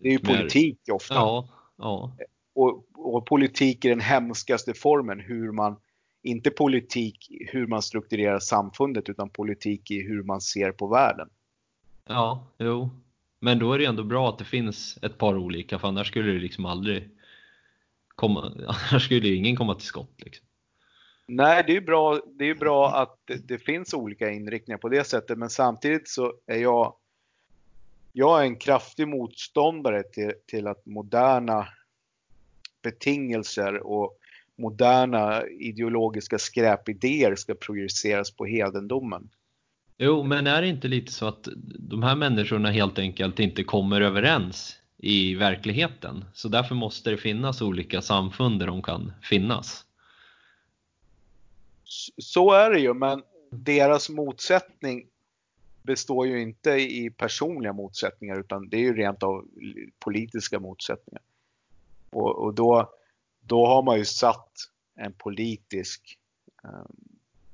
det 0.00 0.08
är 0.08 0.12
ju 0.12 0.18
politik 0.18 0.78
ofta. 0.92 1.14
Ja, 1.14 1.48
ja 1.76 2.12
och, 2.58 2.84
och, 2.94 3.26
politik 3.26 3.84
är 3.84 3.88
den 3.88 4.00
hemskaste 4.00 4.74
formen. 4.74 5.20
Hur 5.20 5.52
man, 5.52 5.76
inte 6.22 6.50
politik 6.50 7.28
hur 7.52 7.66
man 7.66 7.82
strukturerar 7.82 8.38
samfundet 8.38 9.08
utan 9.08 9.30
politik 9.30 9.90
i 9.90 10.02
hur 10.02 10.22
man 10.22 10.40
ser 10.40 10.72
på 10.72 10.86
världen. 10.86 11.28
Ja, 12.06 12.46
jo. 12.58 12.90
Men 13.40 13.58
då 13.58 13.72
är 13.72 13.78
det 13.78 13.84
ändå 13.84 14.04
bra 14.04 14.28
att 14.28 14.38
det 14.38 14.44
finns 14.44 14.98
ett 15.02 15.18
par 15.18 15.36
olika 15.36 15.78
för 15.78 15.88
annars 15.88 16.08
skulle 16.08 16.32
det 16.32 16.38
liksom 16.38 16.64
aldrig 16.64 17.10
komma, 18.06 18.52
annars 18.90 19.04
skulle 19.04 19.28
ingen 19.28 19.56
komma 19.56 19.74
till 19.74 19.86
skott. 19.86 20.14
Liksom. 20.16 20.46
Nej, 21.26 21.64
det 21.66 21.76
är 21.76 21.80
bra, 21.80 22.20
det 22.38 22.50
är 22.50 22.54
bra 22.54 22.94
att 22.94 23.18
det, 23.24 23.48
det, 23.48 23.58
finns 23.58 23.94
olika 23.94 24.30
inriktningar 24.30 24.78
på 24.78 24.88
det 24.88 25.04
sättet 25.04 25.38
men 25.38 25.50
samtidigt 25.50 26.08
så 26.08 26.34
är 26.46 26.58
jag 26.58 26.94
jag 28.12 28.40
är 28.40 28.44
en 28.44 28.56
kraftig 28.56 29.08
motståndare 29.08 30.02
till, 30.02 30.32
till 30.46 30.66
att 30.66 30.86
moderna 30.86 31.68
betingelser 32.82 33.86
och 33.86 34.18
moderna 34.56 35.46
ideologiska 35.46 36.38
skräpidéer 36.38 37.36
ska 37.36 37.54
projiceras 37.54 38.30
på 38.30 38.44
hedendomen. 38.44 39.28
Jo, 39.98 40.22
men 40.22 40.46
är 40.46 40.62
det 40.62 40.68
inte 40.68 40.88
lite 40.88 41.12
så 41.12 41.26
att 41.26 41.48
de 41.78 42.02
här 42.02 42.16
människorna 42.16 42.70
helt 42.70 42.98
enkelt 42.98 43.40
inte 43.40 43.64
kommer 43.64 44.00
överens 44.00 44.78
i 44.96 45.34
verkligheten? 45.34 46.24
Så 46.34 46.48
därför 46.48 46.74
måste 46.74 47.10
det 47.10 47.16
finnas 47.16 47.62
olika 47.62 48.02
samfund 48.02 48.60
där 48.60 48.66
de 48.66 48.82
kan 48.82 49.12
finnas? 49.22 49.84
Så 52.18 52.52
är 52.52 52.70
det 52.70 52.80
ju, 52.80 52.94
men 52.94 53.22
deras 53.50 54.10
motsättning 54.10 55.06
består 55.82 56.26
ju 56.26 56.40
inte 56.42 56.70
i 56.70 57.10
personliga 57.10 57.72
motsättningar 57.72 58.40
utan 58.40 58.68
det 58.68 58.76
är 58.76 58.80
ju 58.80 58.94
rent 58.94 59.22
av 59.22 59.44
politiska 59.98 60.60
motsättningar. 60.60 61.22
Och, 62.10 62.44
och 62.44 62.54
då, 62.54 62.92
då 63.40 63.66
har 63.66 63.82
man 63.82 63.98
ju 63.98 64.04
satt 64.04 64.52
en 64.96 65.12
politisk 65.12 66.18
eh, 66.64 66.86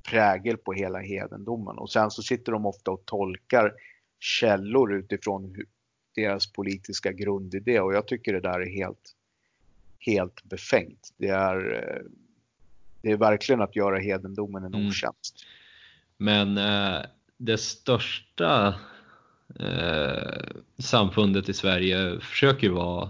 prägel 0.09 0.57
på 0.57 0.73
hela 0.73 0.99
hedendomen 0.99 1.77
och 1.77 1.91
sen 1.91 2.11
så 2.11 2.23
sitter 2.23 2.51
de 2.51 2.65
ofta 2.65 2.91
och 2.91 3.05
tolkar 3.05 3.73
källor 4.19 4.93
utifrån 4.93 5.55
deras 6.15 6.51
politiska 6.51 7.11
grundidé 7.11 7.79
och 7.79 7.93
jag 7.93 8.07
tycker 8.07 8.33
det 8.33 8.39
där 8.39 8.59
är 8.59 8.69
helt, 8.69 9.15
helt 9.99 10.43
befängt. 10.43 11.13
Det 11.17 11.27
är, 11.27 11.73
eh, 11.73 12.11
det 13.01 13.11
är 13.11 13.17
verkligen 13.17 13.61
att 13.61 13.75
göra 13.75 13.99
hedendomen 13.99 14.63
en 14.63 14.73
mm. 14.73 14.87
otjänst. 14.87 15.45
Men 16.17 16.57
eh, 16.57 17.05
det 17.37 17.57
största 17.57 18.75
eh, 19.59 20.61
samfundet 20.77 21.49
i 21.49 21.53
Sverige 21.53 22.19
försöker 22.19 22.67
ju 22.67 22.73
vara 22.73 23.09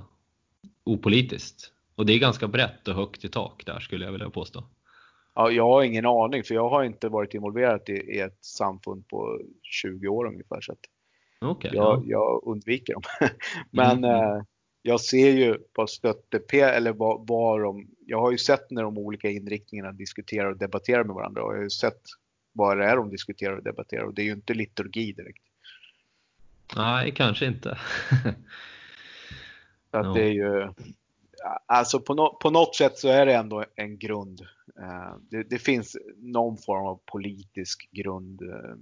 opolitiskt. 0.86 1.72
Och 1.96 2.06
det 2.06 2.14
är 2.14 2.20
ganska 2.20 2.48
brett 2.48 2.88
och 2.88 2.96
högt 2.96 3.26
i 3.26 3.30
tak 3.30 3.66
där 3.66 3.80
skulle 3.80 4.06
jag 4.06 4.12
vilja 4.12 4.30
påstå. 4.30 4.64
Ja, 5.36 5.52
jag 5.52 5.64
har 5.64 5.84
ingen 5.84 6.06
aning 6.06 6.44
för 6.44 6.56
jag 6.56 6.70
har 6.70 6.84
inte 6.84 7.10
varit 7.10 7.34
involverad 7.34 7.90
i, 7.90 7.94
i 7.94 8.20
ett 8.20 8.46
samfund 8.46 9.08
på 9.08 9.42
20 9.62 10.08
år 10.08 10.28
ungefär. 10.28 10.62
Så 10.62 10.76
okay, 11.42 11.72
jag, 11.74 11.98
ja. 11.98 12.04
jag, 12.06 12.42
undviker 12.46 12.94
dem. 12.94 13.04
Men 13.72 13.98
mm. 13.98 14.12
eh, 14.12 14.44
jag 14.82 15.02
ser 15.02 15.32
ju 15.32 15.58
vad 15.76 15.90
stötte 15.90 16.66
eller 16.66 16.94
vad, 16.94 17.28
vad 17.28 17.62
de, 17.62 17.88
jag 18.06 18.22
har 18.22 18.32
ju 18.32 18.38
sett 18.38 18.72
när 18.72 18.84
de 18.84 18.98
olika 18.98 19.30
inriktningarna 19.30 19.92
diskuterar 19.92 20.52
och 20.52 20.58
debatterar 20.58 21.04
med 21.04 21.16
varandra 21.16 21.44
och 21.44 21.52
jag 21.52 21.58
har 21.58 21.64
ju 21.64 21.70
sett 21.70 22.02
vad 22.54 22.78
det 22.78 22.86
är 22.86 22.96
de 22.96 23.10
diskuterar 23.10 23.58
och 23.58 23.64
debatterar 23.64 24.04
och 24.04 24.14
det 24.14 24.22
är 24.22 24.26
ju 24.26 24.32
inte 24.32 24.54
liturgi 24.54 25.12
direkt. 25.12 25.44
Nej, 26.76 27.12
kanske 27.12 27.46
inte. 27.46 27.78
Så 29.96 30.00
att 30.00 30.06
ja. 30.06 30.14
det 30.14 30.24
är 30.24 30.34
ju, 30.34 30.74
alltså 31.66 32.00
på, 32.00 32.14
no, 32.14 32.38
på 32.42 32.50
något 32.50 32.76
sätt 32.76 32.98
så 32.98 33.08
är 33.08 33.26
det 33.26 33.34
ändå 33.34 33.66
en 33.76 33.98
grund. 33.98 34.42
Uh, 34.80 35.18
det, 35.30 35.44
det, 35.44 35.60
finns 35.60 35.98
någon 36.18 36.58
form 36.58 36.86
av 36.86 37.00
politisk 37.06 37.90
grund, 37.92 38.42
uh, 38.42 38.76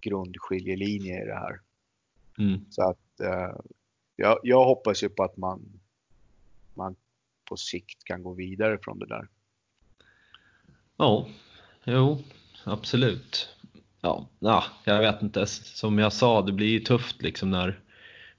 grundskiljelinje 0.00 1.22
i 1.22 1.26
det 1.26 1.34
här. 1.34 1.60
Mm. 2.38 2.60
Så 2.70 2.82
att 2.82 3.20
uh, 3.22 3.60
jag, 4.16 4.38
jag, 4.42 4.64
hoppas 4.64 5.02
ju 5.02 5.08
på 5.08 5.24
att 5.24 5.36
man, 5.36 5.80
man 6.74 6.96
på 7.44 7.56
sikt 7.56 8.04
kan 8.04 8.22
gå 8.22 8.32
vidare 8.32 8.78
från 8.82 8.98
det 8.98 9.06
där. 9.06 9.28
Ja, 10.96 11.28
jo, 11.84 12.18
absolut. 12.64 13.48
Ja, 14.00 14.28
ja, 14.38 14.64
jag 14.84 14.98
vet 14.98 15.22
inte. 15.22 15.46
Som 15.46 15.98
jag 15.98 16.12
sa, 16.12 16.42
det 16.42 16.52
blir 16.52 16.68
ju 16.68 16.80
tufft 16.80 17.22
liksom 17.22 17.50
när 17.50 17.80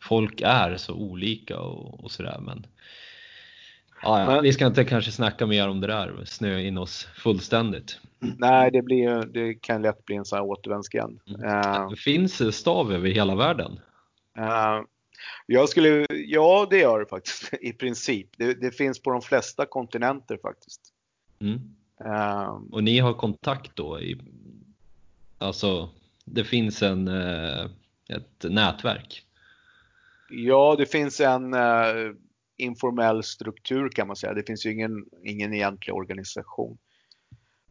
folk 0.02 0.42
är 0.42 0.78
så 0.78 0.94
olika 0.94 1.60
och, 1.60 2.04
och 2.04 2.12
sådär. 2.12 2.40
Men, 2.42 2.66
ja, 4.02 4.26
men, 4.26 4.44
vi 4.44 4.54
ska 4.54 4.68
inte 4.68 4.86
kanske 4.86 5.12
snacka 5.12 5.46
mer 5.46 5.68
om 5.68 5.82
det 5.82 5.88
där 5.88 6.26
snöa 6.26 6.60
in 6.60 6.78
oss 6.78 7.08
fullständigt. 7.16 8.00
Nej, 8.20 8.72
det, 8.72 8.82
blir, 8.82 9.26
det 9.26 9.54
kan 9.54 9.82
lätt 9.82 10.06
bli 10.06 10.16
en 10.16 10.26
sån 10.26 10.38
här 10.38 10.46
återvändsgränd. 10.46 11.20
Mm. 11.28 11.42
Uh, 11.42 11.94
finns 11.96 12.56
stav 12.56 12.94
över 12.94 13.10
hela 13.10 13.36
världen? 13.36 13.80
Uh, 14.38 14.82
Jag 15.46 15.70
skulle, 15.70 16.06
ja 16.10 16.68
det 16.70 16.78
gör 16.78 17.00
det 17.00 17.06
faktiskt 17.06 17.54
i 17.62 17.74
princip. 17.74 18.28
Det, 18.38 18.54
det 18.54 18.72
finns 18.72 19.02
på 19.02 19.12
de 19.12 19.22
flesta 19.22 19.66
kontinenter 19.66 20.38
faktiskt. 20.42 20.82
Mm. 21.40 21.60
Um, 21.98 22.70
och 22.72 22.84
ni 22.84 23.00
har 23.00 23.14
kontakt 23.14 23.76
då? 23.76 24.02
I, 24.02 24.22
alltså, 25.38 25.90
det 26.26 26.44
finns 26.44 26.84
en, 26.84 27.08
uh, 27.08 27.66
ett 28.10 28.44
nätverk? 28.44 29.26
Ja, 30.30 30.76
det 30.78 30.86
finns 30.86 31.20
en 31.20 31.54
uh, 31.54 32.14
informell 32.58 33.24
struktur 33.24 33.90
kan 33.90 34.08
man 34.08 34.16
säga. 34.16 34.34
Det 34.34 34.44
finns 34.44 34.66
ju 34.66 34.72
ingen, 34.72 35.06
ingen 35.24 35.54
egentlig 35.54 35.96
organisation. 35.96 36.78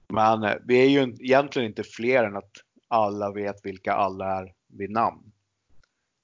Men 0.09 0.45
uh, 0.45 0.53
vi 0.65 0.81
är 0.81 0.89
ju 0.89 1.15
egentligen 1.21 1.69
inte 1.69 1.83
fler 1.83 2.25
än 2.25 2.37
att 2.37 2.53
alla 2.89 3.33
vet 3.33 3.65
vilka 3.65 3.93
alla 3.93 4.41
är 4.41 4.53
vid 4.69 4.91
namn. 4.91 5.33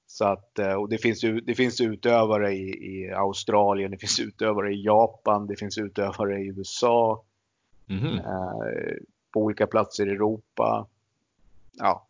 Så 0.07 0.25
att, 0.25 0.59
eh, 0.59 0.73
och 0.73 0.89
det, 0.89 0.97
finns, 0.97 1.21
det 1.21 1.55
finns 1.55 1.81
utövare 1.81 2.53
i, 2.53 2.69
i 2.69 3.11
Australien, 3.11 3.91
det 3.91 3.97
finns 3.97 4.19
utövare 4.19 4.73
i 4.73 4.83
Japan, 4.83 5.47
det 5.47 5.55
finns 5.55 5.77
utövare 5.77 6.39
i 6.39 6.47
USA. 6.47 7.23
Mm. 7.87 8.13
Eh, 8.13 8.95
på 9.31 9.41
olika 9.41 9.67
platser 9.67 10.07
i 10.07 10.11
Europa. 10.11 10.87
Ja. 11.73 12.07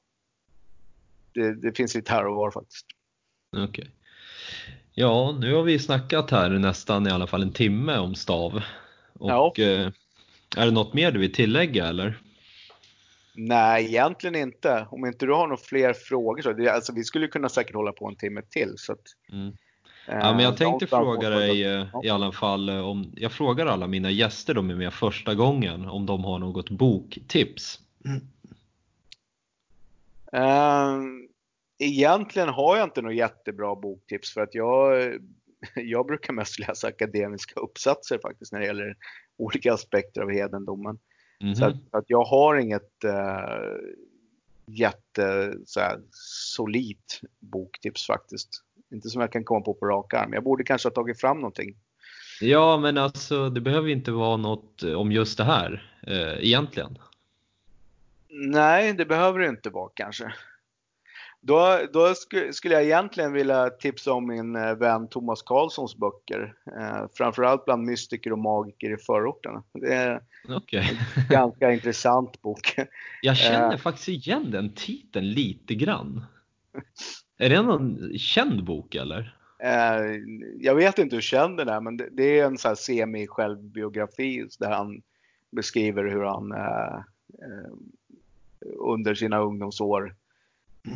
Det, 1.33 1.55
det 1.55 1.71
finns 1.71 1.95
lite 1.95 2.11
här 2.11 2.27
och 2.27 2.35
var 2.35 2.51
faktiskt. 2.51 2.85
Okej. 3.51 3.63
Okay. 3.63 3.89
Ja, 4.97 5.37
nu 5.39 5.53
har 5.53 5.63
vi 5.63 5.79
snackat 5.79 6.31
här 6.31 6.49
nästan 6.49 7.07
i 7.07 7.11
alla 7.11 7.27
fall 7.27 7.41
en 7.41 7.51
timme 7.51 7.97
om 7.97 8.15
stav. 8.15 8.61
Och 9.13 9.29
ja. 9.29 9.53
eh, 9.57 9.87
är 10.57 10.65
det 10.65 10.71
något 10.71 10.93
mer 10.93 11.11
du 11.11 11.19
vill 11.19 11.33
tillägga 11.33 11.87
eller? 11.87 12.21
Nej, 13.33 13.85
egentligen 13.85 14.35
inte. 14.35 14.87
Om 14.91 15.05
inte 15.05 15.25
du 15.25 15.33
har 15.33 15.47
några 15.47 15.57
fler 15.57 15.93
frågor 15.93 16.41
så. 16.41 16.53
Det, 16.53 16.69
alltså, 16.69 16.93
vi 16.93 17.03
skulle 17.03 17.27
kunna 17.27 17.49
säkert 17.49 17.75
hålla 17.75 17.91
på 17.91 18.07
en 18.07 18.15
timme 18.15 18.41
till. 18.41 18.73
Så 18.77 18.91
att, 18.91 19.01
mm. 19.31 19.57
Ja, 20.07 20.33
men 20.33 20.39
jag 20.39 20.53
eh, 20.53 20.57
tänkte 20.57 20.87
fråga 20.87 21.29
dig 21.29 21.63
eh, 21.63 21.87
i 22.03 22.09
alla 22.09 22.31
fall 22.31 22.69
eh, 22.69 22.87
om, 22.87 23.11
jag 23.15 23.31
frågar 23.31 23.65
alla 23.65 23.87
mina 23.87 24.11
gäster 24.11 24.53
de 24.53 24.69
är 24.69 24.75
med 24.75 24.93
första 24.93 25.33
gången 25.33 25.85
om 25.89 26.05
de 26.05 26.23
har 26.23 26.39
något 26.39 26.69
boktips. 26.69 27.79
Mm. 28.05 28.21
Uh, 30.33 31.24
egentligen 31.79 32.49
har 32.49 32.77
jag 32.77 32.87
inte 32.87 33.01
något 33.01 33.15
jättebra 33.15 33.75
boktips 33.75 34.33
för 34.33 34.41
att 34.41 34.55
jag, 34.55 35.13
jag 35.75 36.05
brukar 36.05 36.33
mest 36.33 36.59
läsa 36.59 36.87
akademiska 36.87 37.59
uppsatser 37.59 38.19
faktiskt 38.21 38.51
när 38.51 38.59
det 38.59 38.65
gäller 38.65 38.95
olika 39.37 39.73
aspekter 39.73 40.21
av 40.21 40.31
hedendomen. 40.31 40.99
Mm 41.41 41.53
-hmm. 41.53 41.55
Så 41.57 41.65
att, 41.65 41.75
att, 41.91 42.05
jag 42.07 42.23
har 42.23 42.55
inget 42.55 42.91
uh, 43.05 43.95
jätte 44.65 45.53
så 45.65 45.79
här, 45.79 45.99
solidt 46.55 47.21
boktips 47.39 48.07
faktiskt. 48.07 48.49
Inte 48.91 49.09
som 49.09 49.21
jag 49.21 49.31
kan 49.31 49.43
komma 49.43 49.61
på 49.61 49.73
på 49.73 49.85
rak 49.85 50.13
arm. 50.13 50.33
Jag 50.33 50.43
borde 50.43 50.63
kanske 50.63 50.89
ha 50.89 50.93
tagit 50.93 51.21
fram 51.21 51.37
någonting. 51.37 51.75
Ja, 52.41 52.77
men 52.77 52.97
alltså 52.97 53.49
det 53.49 53.61
behöver 53.61 53.89
inte 53.89 54.11
vara 54.11 54.37
något 54.37 54.83
eh, 54.83 54.93
om 54.93 55.11
just 55.11 55.37
det 55.37 55.43
här 55.43 55.91
eh, 56.07 56.45
egentligen. 56.45 56.97
Nej, 58.29 58.93
det 58.93 59.05
behöver 59.05 59.39
det 59.39 59.47
inte 59.47 59.69
vara 59.69 59.89
kanske. 59.93 60.33
Då, 61.47 61.79
då 61.93 62.13
skulle 62.51 62.73
jag 62.73 62.83
egentligen 62.83 63.33
vilja 63.33 63.69
tipsa 63.69 64.13
om 64.13 64.27
min 64.27 64.55
eh, 64.55 64.75
vän 64.75 65.07
Thomas 65.07 65.41
Karlssons 65.41 65.95
böcker. 65.97 66.53
Eh, 66.79 67.05
framförallt 67.13 67.65
bland 67.65 67.83
mystiker 67.83 68.31
och 68.31 68.39
magiker 68.39 68.93
i 68.93 68.97
förorten. 68.97 69.63
Det 69.73 69.93
är 69.93 70.21
okay. 70.57 70.83
en 71.15 71.27
ganska 71.29 71.71
intressant 71.71 72.41
bok. 72.41 72.75
Jag 73.21 73.37
känner 73.37 73.73
eh. 73.73 73.77
faktiskt 73.77 74.07
igen 74.07 74.51
den 74.51 74.73
titeln 74.73 75.29
lite 75.29 75.75
grann. 75.75 76.25
Är 77.37 77.49
det 77.49 77.61
någon 77.61 78.17
känd 78.17 78.63
bok 78.63 78.95
eller? 78.95 79.37
Eh, 79.59 80.21
jag 80.59 80.75
vet 80.75 80.99
inte 80.99 81.15
hur 81.15 81.21
känd 81.21 81.57
den 81.57 81.69
är 81.69 81.81
men 81.81 81.97
det, 81.97 82.09
det 82.11 82.39
är 82.39 82.45
en 82.45 82.57
semi-självbiografi 82.57 84.47
där 84.59 84.71
han 84.71 85.01
beskriver 85.51 86.03
hur 86.03 86.23
han 86.23 86.51
eh, 86.51 86.95
eh 87.41 87.71
under 88.79 89.15
sina 89.15 89.39
ungdomsår. 89.39 90.15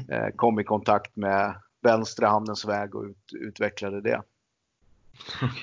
Eh, 0.10 0.28
kom 0.36 0.60
i 0.60 0.64
kontakt 0.64 1.16
med 1.16 1.56
Vänstra 1.82 2.28
Hamnens 2.28 2.66
väg 2.66 2.96
och 2.96 3.04
ut, 3.04 3.34
utvecklade 3.34 4.02
det. 4.02 4.22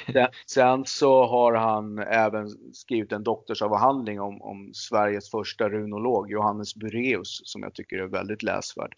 Okay. 0.08 0.26
Sen 0.46 0.84
så 0.86 1.26
har 1.26 1.54
han 1.54 1.98
även 1.98 2.50
skrivit 2.72 3.12
en 3.12 3.24
doktorsavhandling 3.24 4.20
om, 4.20 4.42
om 4.42 4.70
Sveriges 4.74 5.30
första 5.30 5.68
runolog, 5.68 6.30
Johannes 6.30 6.74
Bureus, 6.74 7.40
som 7.44 7.62
jag 7.62 7.74
tycker 7.74 7.98
är 7.98 8.06
väldigt 8.06 8.42
läsvärd. 8.42 8.94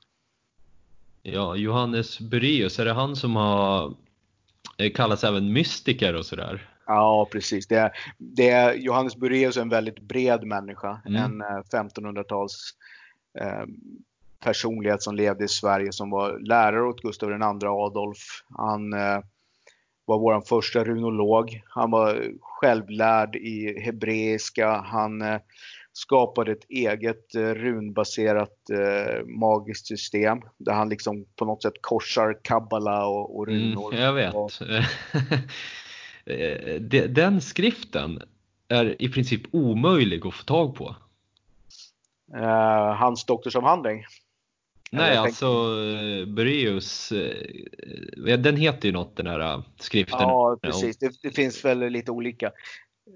Ja, 1.22 1.56
Johannes 1.56 2.20
Bureus, 2.20 2.78
är 2.78 2.84
det 2.84 2.92
han 2.92 3.16
som 3.16 3.36
har 3.36 3.94
eh, 4.78 4.92
kallats 4.92 5.24
även 5.24 5.52
mystiker 5.52 6.14
och 6.14 6.26
sådär? 6.26 6.68
Ja, 6.86 7.28
precis. 7.32 7.66
Det 7.66 7.76
är, 7.76 7.92
det 8.18 8.50
är, 8.50 8.74
Johannes 8.74 9.16
Bureus 9.16 9.56
är 9.56 9.60
en 9.60 9.68
väldigt 9.68 10.00
bred 10.00 10.44
människa, 10.44 11.00
mm. 11.06 11.22
en 11.22 11.42
1500-tals 11.42 12.74
eh, 13.40 13.64
personlighet 14.40 15.02
som 15.02 15.16
levde 15.16 15.44
i 15.44 15.48
Sverige 15.48 15.92
som 15.92 16.10
var 16.10 16.38
lärare 16.48 16.88
åt 16.88 17.00
Gustav 17.00 17.30
II 17.30 17.38
Adolf. 17.66 18.18
Han 18.56 18.92
eh, 18.92 19.20
var 20.04 20.18
vår 20.18 20.40
första 20.40 20.84
runolog. 20.84 21.62
Han 21.68 21.90
var 21.90 22.32
självlärd 22.40 23.36
i 23.36 23.80
hebreiska. 23.80 24.84
Han 24.86 25.22
eh, 25.22 25.40
skapade 25.92 26.52
ett 26.52 26.64
eget 26.68 27.34
eh, 27.34 27.40
runbaserat 27.40 28.70
eh, 28.70 29.26
magiskt 29.26 29.86
system 29.86 30.38
där 30.58 30.72
han 30.72 30.88
liksom 30.88 31.26
på 31.36 31.44
något 31.44 31.62
sätt 31.62 31.74
korsar 31.80 32.38
kabbala 32.42 33.06
och, 33.06 33.38
och 33.38 33.48
mm, 33.48 33.60
runor. 33.60 33.94
Mm, 33.94 34.04
jag 34.04 34.12
vet. 34.12 34.34
Eh, 36.30 36.80
den 37.08 37.40
skriften 37.40 38.22
är 38.68 39.02
i 39.02 39.08
princip 39.08 39.42
omöjlig 39.50 40.26
att 40.26 40.34
få 40.34 40.44
tag 40.44 40.74
på. 40.74 40.96
Uh, 42.34 42.92
hans 42.92 43.24
doktorsavhandling. 43.24 44.04
Nej, 44.90 45.16
alltså 45.16 45.76
tänkte... 45.92 46.32
Bureus, 46.32 47.12
eh, 47.12 48.38
den 48.38 48.56
heter 48.56 48.88
ju 48.88 48.92
något 48.92 49.16
den 49.16 49.26
här 49.26 49.40
eh, 49.40 49.62
skriften. 49.80 50.20
Ja, 50.20 50.58
precis. 50.62 50.98
Det, 50.98 51.12
det, 51.22 51.30
finns 51.30 51.64
väl 51.64 51.78
lite 51.78 52.10
olika. 52.10 52.52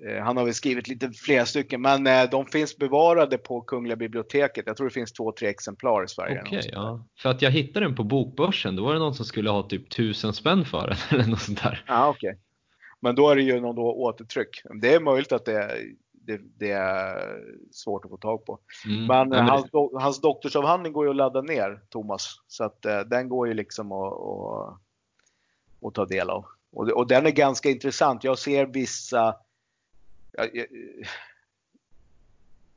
Eh, 0.06 0.22
han 0.22 0.36
har 0.36 0.44
väl 0.44 0.54
skrivit 0.54 0.88
lite 0.88 1.10
flera 1.10 1.46
stycken, 1.46 1.80
men 1.82 2.04
de 2.30 2.46
finns 2.46 2.76
bevarade 2.76 3.38
på 3.38 3.60
Kungliga 3.60 3.96
biblioteket. 3.96 4.64
Jag 4.66 4.76
tror 4.76 4.88
det 4.88 4.94
finns 4.94 5.12
två, 5.12 5.32
tre 5.32 5.48
exemplar 5.48 6.04
i 6.04 6.08
Sverige. 6.08 6.42
Okej, 6.46 6.58
okay, 6.58 6.70
ja. 6.72 7.06
För 7.18 7.30
att 7.30 7.42
jag 7.42 7.50
hittade 7.50 7.86
den 7.86 7.94
på 7.94 8.04
Bokbörsen, 8.04 8.76
då 8.76 8.84
var 8.84 8.92
det 8.92 8.98
någon 8.98 9.14
som 9.14 9.24
skulle 9.24 9.50
ha 9.50 9.62
typ 9.62 9.90
tusen 9.90 10.32
spänn 10.32 10.64
för 10.64 10.88
den 10.88 10.98
eller 11.20 11.30
något 11.30 11.42
sånt 11.42 11.62
där. 11.62 11.84
Ja, 11.86 12.08
okej. 12.08 12.30
Okay. 12.30 12.40
Men 13.00 13.14
då 13.14 13.30
är 13.30 13.36
det 13.36 13.42
ju 13.42 13.60
någon 13.60 13.76
då 13.76 13.82
återtryck. 13.82 14.62
Det 14.82 14.94
är 14.94 15.00
möjligt 15.00 15.32
att 15.32 15.44
det 15.44 15.62
är 15.62 15.78
det, 16.26 16.40
det, 16.58 16.70
är 16.70 17.40
svårt 17.72 18.04
att 18.04 18.10
få 18.10 18.16
tag 18.16 18.44
på. 18.44 18.58
Mm. 18.86 19.06
Men, 19.06 19.28
men 19.28 19.48
hans, 19.48 19.70
det... 19.70 20.00
hans 20.00 20.20
doktorsavhandling 20.20 20.92
går 20.92 21.04
ju 21.04 21.10
att 21.10 21.16
ladda 21.16 21.42
ner, 21.42 21.80
Thomas. 21.88 22.40
Så 22.46 22.64
att 22.64 22.86
uh, 22.86 23.00
den 23.00 23.28
går 23.28 23.48
ju 23.48 23.54
liksom 23.54 23.92
att, 23.92 24.12
att, 24.12 24.78
att 25.86 25.94
ta 25.94 26.06
del 26.06 26.30
av. 26.30 26.44
Och, 26.72 26.88
och, 26.88 27.06
den 27.06 27.26
är 27.26 27.30
ganska 27.30 27.70
intressant. 27.70 28.24
Jag 28.24 28.38
ser 28.38 28.66
vissa 28.66 29.36
jag, 30.32 30.66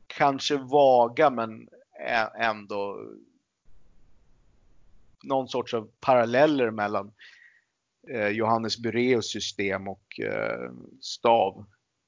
kanske 0.08 0.58
vaga 0.58 1.30
men 1.30 1.70
ändå 2.39 3.00
någon 5.24 5.48
sorts 5.48 5.74
av 5.74 5.91
paralleller 6.00 6.72
mellan 6.72 7.12
eh, 8.10 8.28
Johannes 8.28 8.78
Bureus 8.78 9.32
system 9.32 9.88
och 9.88 10.20
eh, 10.20 10.72
stav 11.02 11.66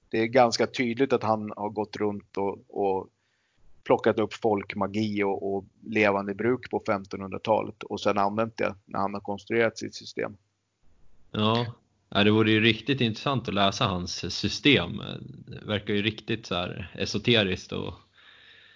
det 0.09 0.17
är 0.17 0.25
ganska 0.25 0.67
tydligt 0.67 1.13
att 1.13 1.23
han 1.23 1.53
har 1.55 1.69
gått 1.69 1.97
runt 1.97 2.37
och, 2.37 2.65
och 2.67 3.09
plockat 3.83 4.19
upp 4.19 4.33
folkmagi 4.33 5.23
och, 5.23 5.53
och 5.53 5.65
levande 5.85 6.33
bruk 6.33 6.69
på 6.69 6.79
1500-talet 6.79 7.83
och 7.83 8.01
sen 8.01 8.17
använt 8.17 8.57
det 8.57 8.75
när 8.85 8.99
han 8.99 9.13
har 9.13 9.21
konstruerat 9.21 9.77
sitt 9.77 9.95
system. 9.95 10.37
Ja, 11.31 11.65
det 12.09 12.31
vore 12.31 12.51
ju 12.51 12.61
riktigt 12.61 13.01
intressant 13.01 13.47
att 13.47 13.53
läsa 13.53 13.85
hans 13.85 14.33
system. 14.35 15.01
Det 15.47 15.65
verkar 15.65 15.93
ju 15.93 16.01
riktigt 16.01 16.45
så 16.45 16.55
här 16.55 16.95
esoteriskt 16.99 17.71
och 17.71 17.93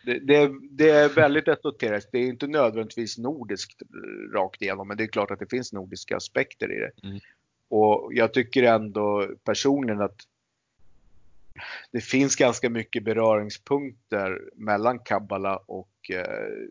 det, 0.06 0.20
det, 0.20 0.52
det, 0.72 0.90
är 0.90 1.10
väldigt 1.10 1.48
esoteriskt. 1.48 2.10
Det 2.12 2.18
är 2.18 2.28
inte 2.28 2.48
nödvändigtvis 2.48 3.18
nordiskt 3.18 3.82
rakt 4.34 4.62
igenom, 4.62 4.88
men 4.88 4.98
det 4.98 5.04
är 5.04 5.08
klart 5.08 5.32
att 5.32 5.40
det 5.40 5.50
finns 5.50 5.74
nordiska 5.74 6.18
aspekter 6.18 6.72
i 6.72 6.80
det. 6.80 7.08
Mm. 7.08 7.20
Och 7.70 8.12
jag 8.14 8.34
tycker 8.34 8.64
ändå 8.64 9.28
personligen 9.44 10.02
att 10.02 10.22
det 11.92 12.02
finns 12.02 12.36
ganska 12.36 12.70
mycket 12.70 13.04
beröringspunkter 13.04 14.42
mellan 14.56 15.00
kabbala 15.00 15.58
och 15.58 16.12
eh, 16.12 16.70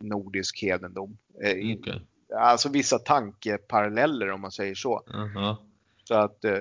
nordisk 0.00 0.62
hedendom. 0.62 1.18
Eh, 1.44 1.78
okay. 1.78 2.00
Alltså 2.36 2.68
vissa 2.68 2.98
tankeparalleller 2.98 4.30
om 4.30 4.40
man 4.40 4.52
säger 4.52 4.74
så. 4.74 5.04
Uh 5.10 5.36
-huh. 5.36 5.56
Så 6.04 6.14
att 6.14 6.44
eh, 6.44 6.60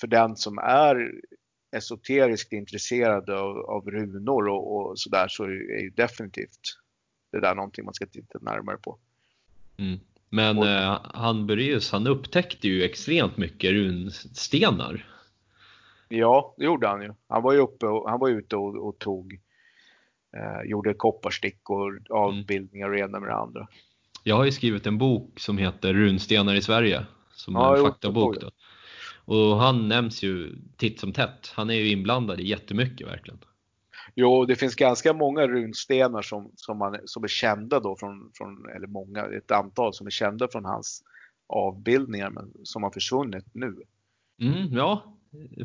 för 0.00 0.06
den 0.06 0.36
som 0.36 0.58
är 0.58 1.12
esoteriskt 1.76 2.52
intresserad 2.52 3.30
av, 3.30 3.58
av 3.58 3.90
runor 3.90 4.48
och, 4.48 4.76
och 4.76 4.98
sådär 4.98 5.28
så 5.28 5.44
är 5.44 5.80
ju 5.80 5.90
definitivt 5.90 6.60
det 7.32 7.40
där 7.40 7.54
någonting 7.54 7.84
man 7.84 7.94
ska 7.94 8.06
titta 8.06 8.38
närmare 8.42 8.76
på. 8.76 8.98
Mm. 9.76 10.00
Men 10.28 10.58
eh, 10.58 11.00
han 11.14 11.46
Bureus, 11.46 11.92
han 11.92 12.06
upptäckte 12.06 12.68
ju 12.68 12.82
extremt 12.82 13.36
mycket 13.36 13.70
runstenar. 13.70 15.15
Ja, 16.08 16.54
det 16.56 16.64
gjorde 16.64 16.88
han 16.88 17.02
ju. 17.02 17.12
Han 17.28 17.42
var 17.42 17.52
ju 17.52 17.58
uppe 17.58 17.86
och, 17.86 18.10
han 18.10 18.20
var 18.20 18.28
ute 18.28 18.56
och, 18.56 18.88
och 18.88 18.98
tog, 18.98 19.40
eh, 20.36 20.70
gjorde 20.70 20.94
kopparstickor, 20.94 22.02
avbildningar 22.10 22.88
och 22.88 22.94
det 22.94 23.00
ena 23.00 23.20
med 23.20 23.28
det 23.28 23.36
andra. 23.36 23.68
Jag 24.22 24.36
har 24.36 24.44
ju 24.44 24.52
skrivit 24.52 24.86
en 24.86 24.98
bok 24.98 25.40
som 25.40 25.58
heter 25.58 25.94
Runstenar 25.94 26.54
i 26.54 26.62
Sverige, 26.62 27.06
som 27.32 27.54
ja, 27.54 27.74
är 27.74 27.78
en 27.78 27.84
faktabok. 27.84 28.36
Då. 28.40 28.50
Och 29.24 29.56
han 29.56 29.88
nämns 29.88 30.22
ju 30.22 30.56
titt 30.76 31.00
som 31.00 31.12
tätt. 31.12 31.52
Han 31.54 31.70
är 31.70 31.74
ju 31.74 31.90
inblandad 31.90 32.40
i 32.40 32.46
jättemycket 32.46 33.06
verkligen. 33.06 33.38
Jo, 34.14 34.44
det 34.44 34.56
finns 34.56 34.74
ganska 34.74 35.12
många 35.12 35.46
runstenar 35.46 36.22
som, 36.22 36.52
som, 36.56 36.78
man, 36.78 36.98
som 37.04 37.24
är 37.24 37.28
kända 37.28 37.80
då 37.80 37.96
från, 37.96 38.30
från, 38.34 38.68
eller 38.76 38.86
många, 38.86 39.24
ett 39.24 39.50
antal 39.50 39.94
som 39.94 40.06
är 40.06 40.10
kända 40.10 40.48
från 40.48 40.64
hans 40.64 41.02
avbildningar 41.46 42.30
men 42.30 42.52
som 42.62 42.82
har 42.82 42.90
försvunnit 42.90 43.46
nu. 43.52 43.76
Mm, 44.40 44.72
ja, 44.72 45.16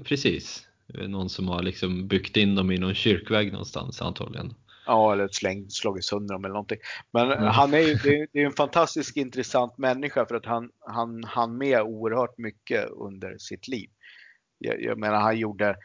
precis. 0.03 0.67
Någon 1.07 1.29
som 1.29 1.47
har 1.47 1.63
liksom 1.63 2.07
byggt 2.07 2.37
in 2.37 2.55
dem 2.55 2.71
i 2.71 2.77
någon 2.77 2.93
kyrkvägg 2.93 3.51
någonstans 3.51 4.01
antagligen. 4.01 4.53
Ja, 4.85 5.13
eller 5.13 5.27
slängt, 5.27 5.73
slagit 5.73 6.05
sönder 6.05 6.33
dem 6.33 6.45
eller 6.45 6.53
någonting. 6.53 6.77
Men 7.13 7.31
mm. 7.31 7.43
han 7.43 7.73
är 7.73 7.79
ju 7.79 7.95
det 8.03 8.39
är, 8.41 8.45
en 8.45 8.51
fantastiskt 8.51 9.17
intressant 9.17 9.77
människa 9.77 10.25
för 10.25 10.35
att 10.35 10.45
han, 10.45 10.69
han 10.79 11.23
han 11.23 11.57
med 11.57 11.81
oerhört 11.81 12.37
mycket 12.37 12.89
under 12.89 13.37
sitt 13.37 13.67
liv. 13.67 13.89
Jag, 14.57 14.83
jag 14.83 14.97
menar, 14.97 15.19
han 15.19 15.37
gjorde, 15.37 15.75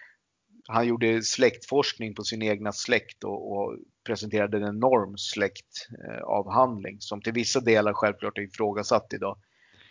han 0.68 0.86
gjorde 0.86 1.22
släktforskning 1.22 2.14
på 2.14 2.24
sin 2.24 2.42
egna 2.42 2.72
släkt 2.72 3.24
och, 3.24 3.52
och 3.52 3.78
presenterade 4.06 4.56
en 4.56 4.76
enorm 4.76 5.14
släktavhandling 5.16 6.96
som 7.00 7.20
till 7.20 7.32
vissa 7.32 7.60
delar 7.60 7.92
självklart 7.92 8.38
är 8.38 8.42
ifrågasatt 8.42 9.12
idag. 9.12 9.38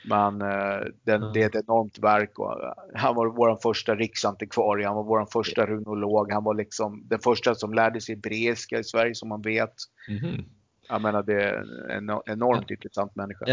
Men 0.07 0.41
eh, 0.41 0.87
den, 1.03 1.21
mm. 1.21 1.33
det 1.33 1.41
är 1.41 1.45
ett 1.45 1.63
enormt 1.67 1.99
verk 1.99 2.39
och 2.39 2.63
eh, 2.63 2.73
han 2.93 3.15
var 3.15 3.27
vår 3.27 3.55
första 3.55 3.95
riksantikvarie, 3.95 4.87
han 4.87 4.95
var 4.95 5.03
vår 5.03 5.25
första 5.25 5.65
runolog, 5.65 6.31
han 6.31 6.43
var 6.43 6.53
liksom 6.53 7.03
den 7.07 7.19
första 7.19 7.55
som 7.55 7.73
lärde 7.73 8.01
sig 8.01 8.15
hebreiska 8.15 8.79
i 8.79 8.83
Sverige 8.83 9.15
som 9.15 9.29
man 9.29 9.41
vet. 9.41 9.73
Mm. 10.07 10.45
Jag 10.89 11.01
menar 11.01 11.23
det 11.23 11.43
är 11.43 11.91
en 11.91 12.09
enormt 12.25 12.65
ja. 12.67 12.73
intressant 12.73 13.15
människa. 13.15 13.45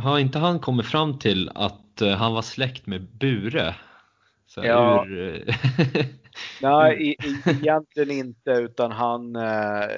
Har 0.00 0.18
inte 0.18 0.38
han 0.38 0.60
kommit 0.60 0.86
fram 0.86 1.18
till 1.18 1.50
att 1.54 2.00
eh, 2.00 2.10
han 2.10 2.34
var 2.34 2.42
släkt 2.42 2.86
med 2.86 3.02
Bure? 3.02 3.74
Så 4.46 4.60
ja. 4.64 5.06
Ur... 5.06 5.44
Nej, 6.62 7.16
egentligen 7.46 8.10
inte 8.10 8.50
utan 8.50 8.92
han 8.92 9.36
eh, 9.36 9.88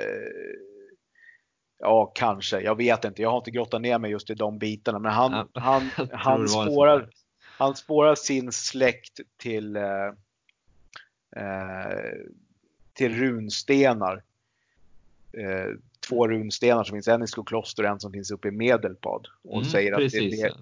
Ja, 1.80 2.12
kanske. 2.14 2.60
Jag 2.60 2.76
vet 2.76 3.04
inte. 3.04 3.22
Jag 3.22 3.30
har 3.30 3.38
inte 3.38 3.50
grottat 3.50 3.80
ner 3.80 3.98
mig 3.98 4.10
just 4.10 4.30
i 4.30 4.34
de 4.34 4.58
bitarna. 4.58 4.98
Men 4.98 5.12
han, 5.12 5.32
ja, 5.32 5.60
han, 5.60 5.90
han, 6.12 6.48
spårar, 6.48 7.08
han 7.58 7.76
spårar 7.76 8.14
sin 8.14 8.52
släkt 8.52 9.20
till, 9.36 9.76
eh, 9.76 10.06
eh, 11.36 12.12
till 12.92 13.14
runstenar. 13.14 14.22
Eh, 15.32 15.74
två 16.08 16.28
runstenar 16.28 16.84
som 16.84 16.96
finns, 16.96 17.08
en 17.08 17.22
i 17.22 17.26
Skokloster 17.26 17.82
och 17.82 17.88
en 17.88 18.00
som 18.00 18.12
finns 18.12 18.30
uppe 18.30 18.48
i 18.48 18.50
Medelpad. 18.50 19.26
Och 19.42 19.56
mm, 19.56 19.64
säger 19.64 19.92
att 19.92 20.12
det, 20.12 20.30
det, 20.30 20.52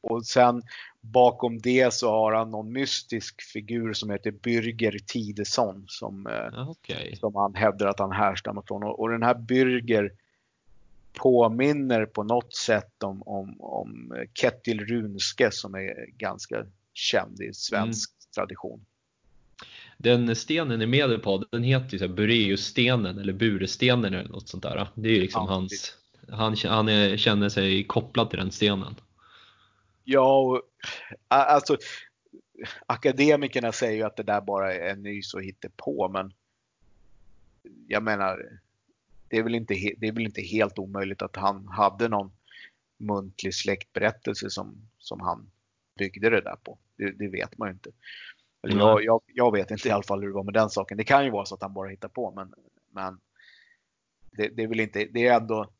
och 0.00 0.26
sen 0.26 0.62
bakom 1.00 1.58
det 1.58 1.94
så 1.94 2.10
har 2.10 2.32
han 2.32 2.50
någon 2.50 2.72
mystisk 2.72 3.42
figur 3.42 3.92
som 3.92 4.10
heter 4.10 4.30
Bürger 4.30 4.98
Tidesson 5.06 5.84
som, 5.88 6.26
eh, 6.26 6.70
okay. 6.70 7.16
som 7.16 7.34
han 7.34 7.54
hävdar 7.54 7.86
att 7.86 7.98
han 7.98 8.12
härstammar 8.12 8.62
från. 8.66 8.82
Och, 8.82 9.00
och 9.00 9.08
den 9.08 9.22
här 9.22 9.34
Bürger 9.34 10.10
påminner 11.18 12.06
på 12.06 12.22
något 12.22 12.54
sätt 12.54 13.02
om, 13.02 13.22
om, 13.22 13.60
om 13.60 14.14
Kettil 14.34 14.80
Runske 14.80 15.50
som 15.50 15.74
är 15.74 16.06
ganska 16.18 16.66
känd 16.92 17.40
i 17.40 17.54
svensk 17.54 18.10
mm. 18.10 18.18
tradition. 18.34 18.84
Den 19.96 20.36
stenen 20.36 20.82
i 20.82 20.86
Medelpad, 20.86 21.44
den 21.50 21.62
heter 21.62 21.98
ju 21.98 22.08
Bureusstenen 22.08 23.18
eller 23.18 23.32
Burestenen 23.32 24.14
eller 24.14 24.28
något 24.28 24.48
sånt 24.48 24.62
där. 24.62 24.88
Det 24.94 25.08
är 25.08 25.12
ju 25.12 25.20
liksom 25.20 25.46
ja, 25.48 25.52
hans, 25.52 25.96
han, 26.28 26.56
han 26.64 26.88
är, 26.88 27.16
känner 27.16 27.48
sig 27.48 27.84
kopplad 27.84 28.30
till 28.30 28.38
den 28.38 28.50
stenen. 28.50 28.94
Ja, 30.04 30.62
alltså 31.28 31.76
akademikerna 32.86 33.72
säger 33.72 33.96
ju 33.96 34.02
att 34.02 34.16
det 34.16 34.22
där 34.22 34.40
bara 34.40 34.74
är 34.74 34.96
nys 34.96 35.34
och 35.34 35.40
på 35.76 36.08
men 36.08 36.32
jag 37.86 38.02
menar 38.02 38.60
det 39.30 39.36
är, 39.36 39.42
väl 39.42 39.54
inte, 39.54 39.74
det 39.74 40.08
är 40.08 40.12
väl 40.12 40.26
inte 40.26 40.42
helt 40.42 40.78
omöjligt 40.78 41.22
att 41.22 41.36
han 41.36 41.68
hade 41.68 42.08
någon 42.08 42.32
muntlig 42.98 43.54
släktberättelse 43.54 44.50
som, 44.50 44.88
som 44.98 45.20
han 45.20 45.50
byggde 45.98 46.30
det 46.30 46.40
där 46.40 46.56
på. 46.56 46.78
Det, 46.96 47.10
det 47.10 47.28
vet 47.28 47.58
man 47.58 47.68
ju 47.68 47.72
inte. 47.72 47.90
Eller 48.62 48.78
jag, 48.78 49.04
jag, 49.04 49.20
jag, 49.26 49.52
vet 49.52 49.70
inte 49.70 49.88
i 49.88 49.90
alla 49.90 50.02
fall 50.02 50.20
hur 50.20 50.28
det 50.28 50.34
var 50.34 50.44
med 50.44 50.54
den 50.54 50.70
saken. 50.70 50.96
Det 50.98 51.04
kan 51.04 51.24
ju 51.24 51.30
vara 51.30 51.44
så 51.44 51.54
att 51.54 51.62
han 51.62 51.74
bara 51.74 51.88
hittar 51.88 52.08
på 52.08 52.32
men, 52.36 52.54
men 52.92 53.20
det, 54.32 54.48
det 54.48 54.62
är 54.62 54.68
väl 54.68 54.80
inte, 54.80 55.04
det 55.12 55.26
är 55.26 55.36
ändå, 55.36 55.70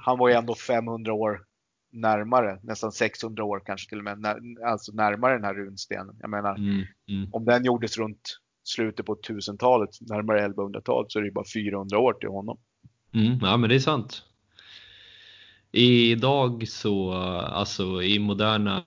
han 0.00 0.18
var 0.18 0.28
ju 0.28 0.34
ändå 0.34 0.54
500 0.54 1.12
år 1.12 1.44
närmare, 1.92 2.58
nästan 2.62 2.92
600 2.92 3.44
år 3.44 3.62
kanske 3.66 3.88
till 3.88 3.98
och 3.98 4.04
med, 4.04 4.20
när, 4.20 4.64
alltså 4.66 4.92
närmare 4.92 5.34
den 5.34 5.44
här 5.44 5.54
runstenen. 5.54 6.16
Jag 6.20 6.30
menar, 6.30 6.54
mm, 6.54 6.84
mm. 7.08 7.30
om 7.32 7.44
den 7.44 7.64
gjordes 7.64 7.98
runt 7.98 8.38
slutet 8.64 9.06
på 9.06 9.14
1000-talet, 9.14 9.90
närmare 10.00 10.48
1100-talet, 10.48 11.12
så 11.12 11.18
är 11.18 11.22
det 11.22 11.28
ju 11.28 11.32
bara 11.32 11.44
400 11.54 11.98
år 11.98 12.12
till 12.12 12.28
honom. 12.28 12.58
Mm, 13.12 13.38
ja 13.42 13.56
men 13.56 13.70
det 13.70 13.74
är 13.74 13.80
sant. 13.80 14.22
Idag 15.72 16.68
så, 16.68 17.12
alltså 17.12 18.02
i 18.02 18.18
moderna, 18.18 18.84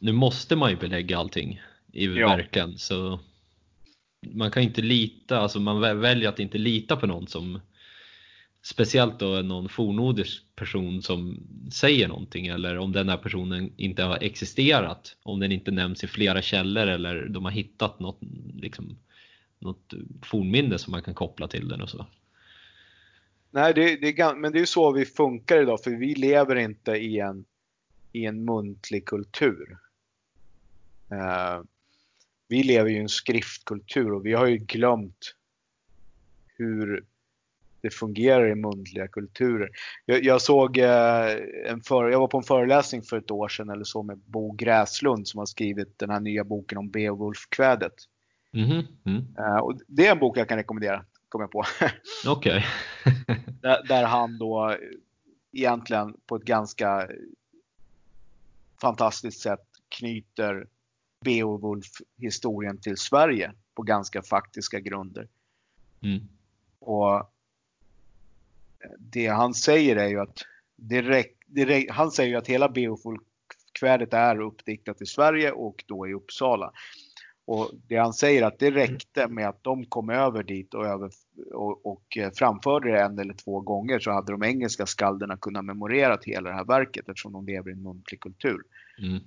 nu 0.00 0.12
måste 0.12 0.56
man 0.56 0.70
ju 0.70 0.76
belägga 0.76 1.18
allting 1.18 1.60
i 1.92 2.06
ja. 2.06 2.28
verken 2.28 2.78
så 2.78 3.20
man 4.20 4.50
kan 4.50 4.62
inte 4.62 4.82
lita, 4.82 5.38
alltså 5.38 5.60
man 5.60 5.80
väljer 6.00 6.28
att 6.28 6.40
inte 6.40 6.58
lita 6.58 6.96
på 6.96 7.06
någon 7.06 7.26
som 7.26 7.60
speciellt 8.62 9.18
då 9.18 9.26
någon 9.26 9.68
fornnordisk 9.68 10.42
person 10.56 11.02
som 11.02 11.40
säger 11.72 12.08
någonting 12.08 12.46
eller 12.46 12.78
om 12.78 12.92
den 12.92 13.08
här 13.08 13.16
personen 13.16 13.72
inte 13.76 14.02
har 14.02 14.18
existerat, 14.20 15.16
om 15.22 15.40
den 15.40 15.52
inte 15.52 15.70
nämns 15.70 16.04
i 16.04 16.06
flera 16.06 16.42
källor 16.42 16.86
eller 16.86 17.28
de 17.28 17.44
har 17.44 17.52
hittat 17.52 18.00
något, 18.00 18.18
liksom, 18.54 18.98
något 19.58 19.94
fornminne 20.22 20.78
som 20.78 20.90
man 20.90 21.02
kan 21.02 21.14
koppla 21.14 21.48
till 21.48 21.68
den 21.68 21.82
och 21.82 21.90
så. 21.90 22.06
Nej, 23.50 23.74
det, 23.74 23.96
det, 23.96 24.34
men 24.36 24.52
det 24.52 24.60
är 24.60 24.64
så 24.64 24.92
vi 24.92 25.04
funkar 25.04 25.62
idag 25.62 25.82
för 25.84 25.90
vi 25.90 26.14
lever 26.14 26.56
inte 26.56 26.92
i 26.92 27.18
en, 27.18 27.44
i 28.12 28.24
en 28.24 28.44
muntlig 28.44 29.06
kultur. 29.06 29.78
Uh, 31.12 31.62
vi 32.48 32.62
lever 32.62 32.90
i 32.90 32.98
en 32.98 33.08
skriftkultur 33.08 34.12
och 34.12 34.26
vi 34.26 34.32
har 34.32 34.46
ju 34.46 34.56
glömt 34.56 35.34
hur 36.46 37.04
det 37.80 37.90
fungerar 37.90 38.50
i 38.50 38.54
muntliga 38.54 39.08
kulturer. 39.08 39.70
Jag, 40.06 40.24
jag 40.24 40.42
såg 40.42 40.78
uh, 40.78 40.86
en 41.66 41.80
för, 41.80 42.08
jag 42.08 42.20
var 42.20 42.28
på 42.28 42.36
en 42.36 42.42
föreläsning 42.42 43.02
för 43.02 43.18
ett 43.18 43.30
år 43.30 43.48
sedan 43.48 43.70
eller 43.70 43.84
så 43.84 44.02
med 44.02 44.18
Bo 44.18 44.52
Gräslund 44.52 45.28
som 45.28 45.38
har 45.38 45.46
skrivit 45.46 45.98
den 45.98 46.10
här 46.10 46.20
nya 46.20 46.44
boken 46.44 46.78
om 46.78 46.90
Beowulf-kvädet. 46.90 47.94
Mm 48.52 48.70
-hmm. 48.70 48.86
mm. 49.04 49.24
uh, 49.38 49.58
och 49.58 49.80
det 49.86 50.06
är 50.06 50.12
en 50.12 50.18
bok 50.18 50.36
jag 50.36 50.48
kan 50.48 50.58
rekommendera 50.58 51.04
kom 51.28 51.40
jag 51.40 51.50
på. 51.50 51.64
Okej. 52.26 52.66
Där, 53.62 53.86
där, 53.88 54.04
han 54.04 54.38
då 54.38 54.76
egentligen 55.52 56.16
på 56.26 56.36
ett 56.36 56.44
ganska 56.44 57.08
fantastiskt 58.80 59.40
sätt 59.40 59.66
knyter 59.88 60.66
Beowulf-historien 61.24 62.80
till 62.80 62.96
Sverige 62.96 63.52
på 63.74 63.82
ganska 63.82 64.22
faktiska 64.22 64.80
grunder. 64.80 65.28
Mm. 66.02 66.28
Och 66.78 67.32
det 68.98 69.26
han 69.26 69.54
säger 69.54 69.96
är 69.96 70.08
ju 70.08 70.20
att 70.20 70.42
direkt, 70.76 71.36
direkt, 71.46 71.92
han 71.92 72.10
säger 72.10 72.30
ju 72.30 72.36
att 72.36 72.46
hela 72.46 72.68
Beowulf-kvädet 72.68 74.14
är 74.14 74.40
uppdiktat 74.40 75.02
i 75.02 75.06
Sverige 75.06 75.52
och 75.52 75.84
då 75.86 76.08
i 76.08 76.14
Uppsala. 76.14 76.72
Och 77.48 77.70
det 77.86 77.96
han 77.96 78.12
säger 78.12 78.42
att 78.42 78.58
det 78.58 78.70
räckte 78.70 79.28
med 79.28 79.48
att 79.48 79.64
de 79.64 79.84
kom 79.84 80.10
över 80.10 80.42
dit 80.42 80.74
och, 80.74 80.86
över, 80.86 81.10
och, 81.52 81.86
och 81.86 82.16
eh, 82.16 82.30
framförde 82.30 82.92
det 82.92 83.00
en 83.00 83.18
eller 83.18 83.34
två 83.34 83.60
gånger 83.60 83.98
så 83.98 84.10
hade 84.10 84.32
de 84.32 84.42
engelska 84.42 84.86
skalderna 84.86 85.36
kunnat 85.36 85.64
memorera 85.64 86.18
hela 86.22 86.50
det 86.50 86.56
här 86.56 86.64
verket 86.64 87.08
eftersom 87.08 87.32
de 87.32 87.46
lever 87.46 87.70
i 87.70 87.72
en 87.72 87.82
muntlig 87.82 88.20
kultur. 88.20 88.62
Mm. 88.98 89.20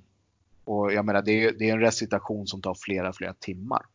Och 0.63 0.93
jag 0.93 1.05
menar 1.05 1.21
det 1.21 1.43
är, 1.43 1.51
det 1.51 1.69
är 1.69 1.73
en 1.73 1.79
recitation 1.79 2.47
som 2.47 2.61
tar 2.61 2.75
flera, 2.79 3.13
flera 3.13 3.33
timmar. 3.33 3.85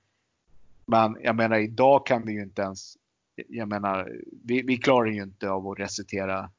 Men 0.86 1.16
jag 1.22 1.36
menar 1.36 1.58
idag 1.58 2.06
kan 2.06 2.26
vi 2.26 2.32
ju 2.32 2.42
inte 2.42 2.62
ens, 2.62 2.96
jag 3.48 3.68
menar 3.68 4.12
vi, 4.44 4.62
vi 4.62 4.76
klarar 4.76 5.10
ju 5.10 5.22
inte 5.22 5.50
av 5.50 5.68
att 5.68 5.78
recitera 5.78 6.50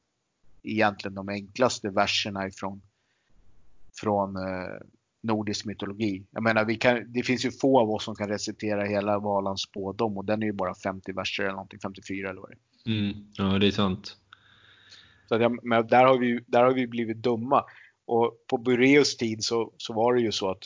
egentligen 0.62 1.14
de 1.14 1.28
enklaste 1.28 1.90
verserna 1.90 2.46
ifrån 2.46 2.82
från 4.00 4.36
eh, 4.36 4.80
nordisk 5.20 5.64
mytologi. 5.64 6.26
Jag 6.30 6.42
menar, 6.42 6.64
vi 6.64 6.76
kan, 6.76 7.12
det 7.12 7.22
finns 7.22 7.44
ju 7.44 7.50
få 7.50 7.80
av 7.80 7.90
oss 7.90 8.04
som 8.04 8.14
kan 8.14 8.28
recitera 8.28 8.84
hela 8.84 9.18
Valans 9.18 9.62
spådom 9.62 10.16
och 10.18 10.24
den 10.24 10.42
är 10.42 10.46
ju 10.46 10.52
bara 10.52 10.74
50 10.74 11.12
verser 11.12 11.42
eller 11.42 11.52
någonting, 11.52 11.80
54 11.80 12.30
eller 12.30 12.40
vad 12.40 12.50
det 12.50 12.56
är. 12.90 12.98
Mm, 12.98 13.26
ja, 13.32 13.58
det 13.58 13.66
är 13.66 13.70
sant. 13.70 14.16
Så 15.28 15.34
att 15.34 15.40
jag, 15.40 15.64
men 15.64 15.86
där 15.86 16.04
har, 16.04 16.18
vi, 16.18 16.44
där 16.46 16.64
har 16.64 16.72
vi 16.72 16.86
blivit 16.86 17.16
dumma. 17.16 17.64
Och 18.04 18.44
på 18.46 18.58
Bureus 18.58 19.16
tid 19.16 19.44
så, 19.44 19.72
så 19.76 19.92
var 19.92 20.14
det 20.14 20.20
ju 20.20 20.32
så 20.32 20.50
att 20.50 20.62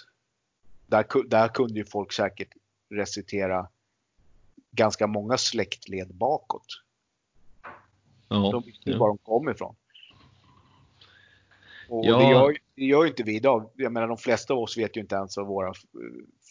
där, 0.87 1.29
där 1.29 1.49
kunde 1.49 1.75
ju 1.75 1.85
folk 1.85 2.13
säkert 2.13 2.49
recitera 2.91 3.69
ganska 4.71 5.07
många 5.07 5.39
släktled 5.39 6.15
bakåt. 6.15 6.67
Ja, 8.29 8.51
de 8.53 8.63
visste 8.63 8.91
ju 8.91 8.93
ja. 8.93 8.99
var 8.99 9.09
de 9.09 9.19
kom 9.19 9.49
ifrån. 9.49 9.75
Och 11.93 12.07
ja. 12.07 12.19
det, 12.19 12.31
gör, 12.31 12.57
det 12.77 12.85
gör 12.85 13.07
inte 13.07 13.23
vi 13.23 13.37
idag. 13.37 13.71
Jag 13.77 13.93
menar 13.93 14.09
de 14.09 14.17
flesta 14.17 14.55
av 14.55 14.61
oss 14.61 14.79
vet 14.79 14.97
ju 14.97 15.01
inte 15.01 15.15
ens 15.15 15.37
vad 15.37 15.47
våra 15.47 15.73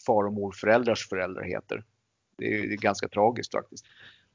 far 0.06 0.24
och 0.24 0.32
morföräldrars 0.32 1.08
föräldrar 1.08 1.42
heter. 1.42 1.84
Det 2.38 2.54
är, 2.54 2.66
det 2.68 2.74
är 2.74 2.76
ganska 2.76 3.08
tragiskt 3.08 3.52
faktiskt. 3.52 3.86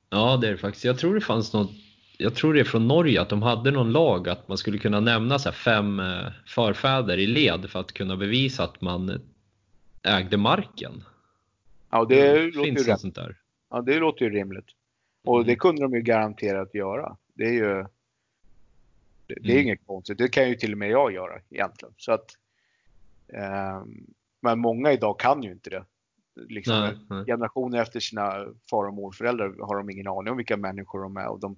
Ja, 0.09 0.37
det 0.41 0.47
är 0.47 0.51
det 0.51 0.57
faktiskt. 0.57 0.85
Jag 0.85 0.99
tror 0.99 1.15
det 1.15 1.21
fanns 1.21 1.53
något 1.53 1.71
jag 2.17 2.35
tror 2.35 2.53
det 2.53 2.59
är 2.59 2.63
från 2.63 2.87
Norge, 2.87 3.21
att 3.21 3.29
de 3.29 3.41
hade 3.41 3.71
någon 3.71 3.91
lag 3.91 4.29
att 4.29 4.47
man 4.47 4.57
skulle 4.57 4.77
kunna 4.77 4.99
nämna 4.99 5.39
så 5.39 5.51
fem 5.51 5.99
eh, 5.99 6.31
förfäder 6.45 7.17
i 7.17 7.27
led 7.27 7.69
för 7.69 7.79
att 7.79 7.91
kunna 7.91 8.17
bevisa 8.17 8.63
att 8.63 8.81
man 8.81 9.21
ägde 10.03 10.37
marken. 10.37 11.03
Ja, 11.89 12.05
det, 12.05 12.15
det 12.15 12.45
låter 12.45 12.63
finns 12.63 12.87
ju 12.87 12.97
sånt 12.97 13.15
där. 13.15 13.35
Ja, 13.69 13.81
det 13.81 13.99
låter 13.99 14.25
ju 14.25 14.31
rimligt. 14.31 14.67
Och 15.25 15.35
mm. 15.35 15.47
det 15.47 15.55
kunde 15.55 15.81
de 15.81 15.93
ju 15.93 16.01
garanterat 16.01 16.75
göra. 16.75 17.17
Det 17.33 17.43
är 17.43 17.53
ju 17.53 17.85
det, 19.27 19.35
det 19.41 19.49
är 19.49 19.53
mm. 19.53 19.63
inget 19.63 19.87
konstigt. 19.87 20.17
Det 20.17 20.27
kan 20.27 20.49
ju 20.49 20.55
till 20.55 20.71
och 20.71 20.77
med 20.77 20.89
jag 20.89 21.13
göra 21.13 21.41
egentligen. 21.49 21.93
Så 21.97 22.11
att, 22.11 22.37
eh, 23.27 23.83
men 24.41 24.59
många 24.59 24.91
idag 24.91 25.19
kan 25.19 25.43
ju 25.43 25.51
inte 25.51 25.69
det. 25.69 25.83
Liksom, 26.49 26.79
nej, 26.79 26.97
nej. 27.09 27.25
Generationer 27.25 27.81
efter 27.81 27.99
sina 27.99 28.45
far 28.69 28.87
och 28.87 28.93
morföräldrar 28.93 29.65
har 29.67 29.77
de 29.77 29.89
ingen 29.89 30.07
aning 30.07 30.31
om 30.31 30.37
vilka 30.37 30.57
människor 30.57 31.01
de 31.01 31.17
är 31.17 31.27
och 31.27 31.39
de, 31.39 31.57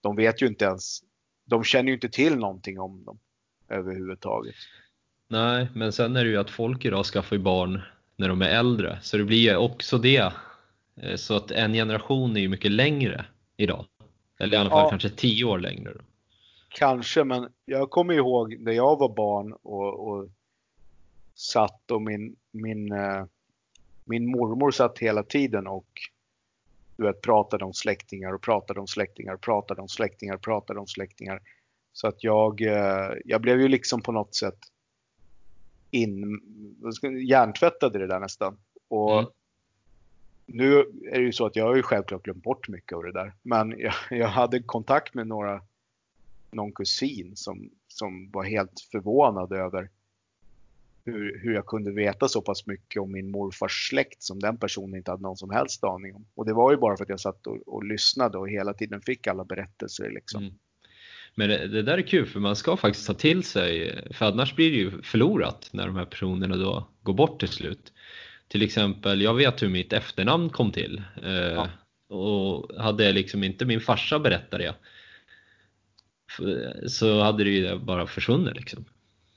de 0.00 0.16
vet 0.16 0.42
ju 0.42 0.46
inte 0.46 0.64
ens, 0.64 1.00
de 1.44 1.64
känner 1.64 1.88
ju 1.88 1.94
inte 1.94 2.08
till 2.08 2.36
någonting 2.36 2.80
om 2.80 3.04
dem 3.04 3.18
överhuvudtaget. 3.68 4.54
Nej, 5.28 5.68
men 5.74 5.92
sen 5.92 6.16
är 6.16 6.24
det 6.24 6.30
ju 6.30 6.36
att 6.36 6.50
folk 6.50 6.84
idag 6.84 7.04
skaffar 7.04 7.36
ju 7.36 7.42
barn 7.42 7.80
när 8.16 8.28
de 8.28 8.42
är 8.42 8.48
äldre, 8.48 8.98
så 9.02 9.16
det 9.16 9.24
blir 9.24 9.50
ju 9.50 9.56
också 9.56 9.98
det. 9.98 10.32
Eh, 10.96 11.16
så 11.16 11.36
att 11.36 11.50
en 11.50 11.72
generation 11.72 12.36
är 12.36 12.40
ju 12.40 12.48
mycket 12.48 12.72
längre 12.72 13.24
idag. 13.56 13.86
Eller 14.38 14.56
i 14.56 14.60
alla 14.60 14.70
fall 14.70 14.84
ja, 14.84 14.90
kanske 14.90 15.08
tio 15.08 15.44
år 15.44 15.58
längre. 15.58 15.92
Då. 15.92 16.00
Kanske, 16.74 17.24
men 17.24 17.52
jag 17.64 17.90
kommer 17.90 18.14
ihåg 18.14 18.56
när 18.60 18.72
jag 18.72 18.98
var 18.98 19.14
barn 19.14 19.52
och, 19.52 20.08
och 20.08 20.28
satt 21.34 21.90
och 21.90 22.02
min, 22.02 22.36
min, 22.50 22.92
eh, 22.92 23.24
min 24.04 24.30
mormor 24.30 24.70
satt 24.70 24.98
hela 24.98 25.22
tiden 25.22 25.66
och 25.66 25.88
du 26.96 27.02
vet, 27.02 27.20
pratade 27.20 27.64
om 27.64 27.74
släktingar 27.74 28.32
och 28.32 28.42
pratade 28.42 28.80
om 28.80 28.86
släktingar, 28.86 29.36
pratade 29.36 29.80
om 29.80 29.88
släktingar, 29.88 30.36
pratade 30.36 30.80
om 30.80 30.86
släktingar. 30.86 31.40
Så 31.92 32.08
att 32.08 32.24
jag, 32.24 32.60
eh, 32.60 33.10
jag 33.24 33.40
blev 33.40 33.60
ju 33.60 33.68
liksom 33.68 34.02
på 34.02 34.12
något 34.12 34.34
sätt 34.34 34.58
in, 35.90 36.40
hjärntvättad 37.28 37.96
i 37.96 37.98
det 37.98 38.06
där 38.06 38.20
nästan. 38.20 38.58
Och 38.88 39.18
mm. 39.18 39.30
nu 40.46 40.78
är 41.12 41.18
det 41.18 41.24
ju 41.24 41.32
så 41.32 41.46
att 41.46 41.56
jag 41.56 41.66
har 41.66 41.76
ju 41.76 41.82
självklart 41.82 42.22
glömt 42.22 42.42
bort 42.42 42.68
mycket 42.68 42.96
av 42.96 43.02
det 43.02 43.12
där. 43.12 43.34
Men 43.42 43.78
jag, 43.78 43.94
jag 44.10 44.28
hade 44.28 44.62
kontakt 44.62 45.14
med 45.14 45.26
några, 45.26 45.62
någon 46.52 46.72
kusin 46.72 47.36
som, 47.36 47.70
som 47.88 48.30
var 48.30 48.44
helt 48.44 48.80
förvånad 48.92 49.52
över 49.52 49.90
hur, 51.04 51.40
hur 51.42 51.54
jag 51.54 51.66
kunde 51.66 51.92
veta 51.92 52.28
så 52.28 52.42
pass 52.42 52.66
mycket 52.66 53.02
om 53.02 53.12
min 53.12 53.30
morfars 53.30 53.88
släkt 53.88 54.22
som 54.22 54.40
den 54.40 54.56
personen 54.56 54.96
inte 54.96 55.10
hade 55.10 55.22
någon 55.22 55.36
som 55.36 55.50
helst 55.50 55.84
aning 55.84 56.14
om. 56.14 56.26
Och 56.34 56.46
det 56.46 56.52
var 56.52 56.70
ju 56.70 56.76
bara 56.76 56.96
för 56.96 57.04
att 57.04 57.10
jag 57.10 57.20
satt 57.20 57.46
och, 57.46 57.68
och 57.68 57.84
lyssnade 57.84 58.38
och 58.38 58.48
hela 58.48 58.74
tiden 58.74 59.00
fick 59.00 59.26
alla 59.26 59.44
berättelser 59.44 60.10
liksom. 60.10 60.42
Mm. 60.42 60.54
Men 61.34 61.48
det, 61.48 61.68
det, 61.68 61.82
där 61.82 61.98
är 61.98 62.02
kul 62.02 62.26
för 62.26 62.40
man 62.40 62.56
ska 62.56 62.76
faktiskt 62.76 63.06
ta 63.06 63.14
till 63.14 63.42
sig, 63.42 64.00
för 64.10 64.26
annars 64.26 64.56
blir 64.56 64.70
det 64.70 64.76
ju 64.76 65.02
förlorat 65.02 65.68
när 65.72 65.86
de 65.86 65.96
här 65.96 66.04
personerna 66.04 66.56
då 66.56 66.88
går 67.02 67.14
bort 67.14 67.40
till 67.40 67.48
slut. 67.48 67.92
Till 68.48 68.62
exempel, 68.62 69.20
jag 69.22 69.34
vet 69.34 69.62
hur 69.62 69.68
mitt 69.68 69.92
efternamn 69.92 70.50
kom 70.50 70.72
till 70.72 71.02
eh, 71.22 71.32
ja. 71.32 71.68
och 72.08 72.76
hade 72.78 73.12
liksom 73.12 73.44
inte 73.44 73.64
min 73.64 73.80
farsa 73.80 74.18
berättat 74.18 74.60
det 74.60 74.74
så 76.88 77.20
hade 77.20 77.44
det 77.44 77.50
ju 77.50 77.78
bara 77.78 78.06
försvunnit 78.06 78.56
liksom. 78.56 78.84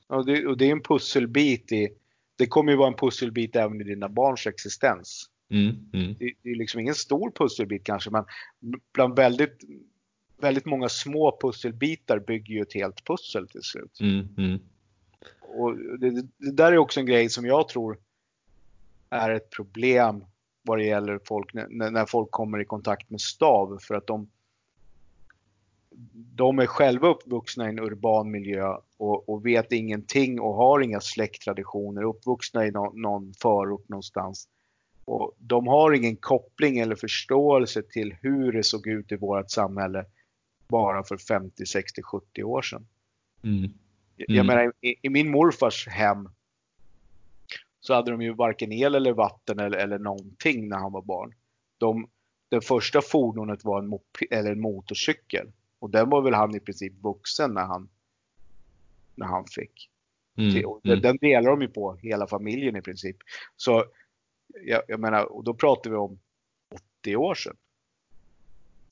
Ja, 0.07 0.23
det, 0.23 0.47
och 0.47 0.57
det 0.57 0.65
är 0.65 0.71
en 0.71 0.81
pusselbit 0.81 1.71
i, 1.71 1.89
det 2.35 2.47
kommer 2.47 2.71
ju 2.71 2.77
vara 2.77 2.87
en 2.87 2.97
pusselbit 2.97 3.55
även 3.55 3.81
i 3.81 3.83
dina 3.83 4.09
barns 4.09 4.47
existens. 4.47 5.29
Mm, 5.49 5.89
mm. 5.93 6.15
Det, 6.19 6.33
det, 6.43 6.49
är 6.49 6.55
liksom 6.55 6.79
ingen 6.79 6.95
stor 6.95 7.31
pusselbit 7.31 7.83
kanske, 7.83 8.09
men 8.09 8.25
bland 8.93 9.15
väldigt, 9.15 9.63
väldigt 10.37 10.65
många 10.65 10.89
små 10.89 11.37
pusselbitar 11.41 12.19
bygger 12.19 12.53
ju 12.53 12.61
ett 12.61 12.73
helt 12.73 13.05
pussel 13.05 13.47
till 13.47 13.63
slut. 13.63 13.99
Mm, 14.01 14.27
mm. 14.37 14.59
och 15.41 15.77
det, 15.99 16.09
det, 16.11 16.51
där 16.51 16.71
är 16.71 16.77
också 16.77 16.99
en 16.99 17.05
grej 17.05 17.29
som 17.29 17.45
jag 17.45 17.67
tror 17.67 17.97
är 19.09 19.29
ett 19.29 19.49
problem 19.49 20.25
vad 20.61 20.77
det 20.77 20.85
gäller 20.85 21.19
folk, 21.25 21.53
när, 21.53 21.91
när 21.91 22.05
folk 22.05 22.31
kommer 22.31 22.61
i 22.61 22.65
kontakt 22.65 23.09
med 23.09 23.21
stav 23.21 23.77
för 23.81 23.95
att 23.95 24.07
de 24.07 24.29
de 26.13 26.59
är 26.59 26.65
själva 26.65 27.07
uppvuxna 27.07 27.65
i 27.65 27.69
en 27.69 27.79
urban 27.79 28.31
miljö 28.31 28.77
och, 28.97 29.29
och, 29.29 29.45
vet 29.45 29.71
ingenting 29.71 30.39
och 30.39 30.53
har 30.53 30.81
inga 30.81 30.99
släkttraditioner, 30.99 32.03
uppvuxna 32.03 32.65
i 32.65 32.71
no, 32.71 32.91
någon 32.95 33.33
förort 33.33 33.89
någonstans. 33.89 34.47
Och 35.05 35.35
de 35.37 35.67
har 35.67 35.91
ingen 35.91 36.15
koppling 36.15 36.79
eller 36.79 36.95
förståelse 36.95 37.81
till 37.83 38.15
hur 38.21 38.51
det 38.51 38.63
såg 38.63 38.87
ut 38.87 39.11
i 39.11 39.15
vårt 39.15 39.51
samhälle 39.51 40.05
bara 40.67 41.03
för 41.03 41.17
50, 41.17 41.65
60, 41.65 42.01
70 42.01 42.43
år 42.43 42.61
sedan. 42.61 42.87
Mm. 43.43 43.57
Mm. 43.57 43.73
Jag 44.17 44.45
menar, 44.45 44.73
i, 44.81 44.95
i, 45.01 45.09
min 45.09 45.31
morfars 45.31 45.87
hem 45.87 46.29
så 47.79 47.93
hade 47.93 48.11
de 48.11 48.21
ju 48.21 48.33
varken 48.33 48.71
el 48.71 48.95
eller 48.95 49.13
vatten 49.13 49.59
eller, 49.59 49.77
eller 49.77 49.99
någonting 49.99 50.69
när 50.69 50.77
han 50.77 50.91
var 50.91 51.01
barn. 51.01 51.33
De, 51.77 52.09
det 52.49 52.61
första 52.61 53.01
fordonet 53.01 53.63
var 53.63 53.79
en, 53.79 53.99
eller 54.31 54.51
en 54.51 54.61
motorcykel 54.61 55.51
och 55.79 55.89
den 55.89 56.09
var 56.09 56.21
väl 56.21 56.33
han 56.33 56.55
i 56.55 56.59
princip 56.59 56.93
vuxen 57.03 57.53
när 57.53 57.65
han, 57.65 57.89
när 59.15 59.25
han 59.25 59.45
fick. 59.47 59.89
Mm, 60.37 60.65
mm. 60.83 61.01
Den 61.01 61.17
delar 61.17 61.49
de 61.49 61.61
ju 61.61 61.67
på, 61.67 61.95
hela 61.95 62.27
familjen 62.27 62.75
i 62.75 62.81
princip. 62.81 63.17
Så 63.55 63.85
jag, 64.65 64.81
jag 64.87 64.99
menar, 64.99 65.23
och 65.23 65.43
då 65.43 65.53
pratar 65.53 65.89
vi 65.89 65.95
om 65.95 66.19
80 67.01 67.15
år 67.15 67.35
sedan. 67.35 67.55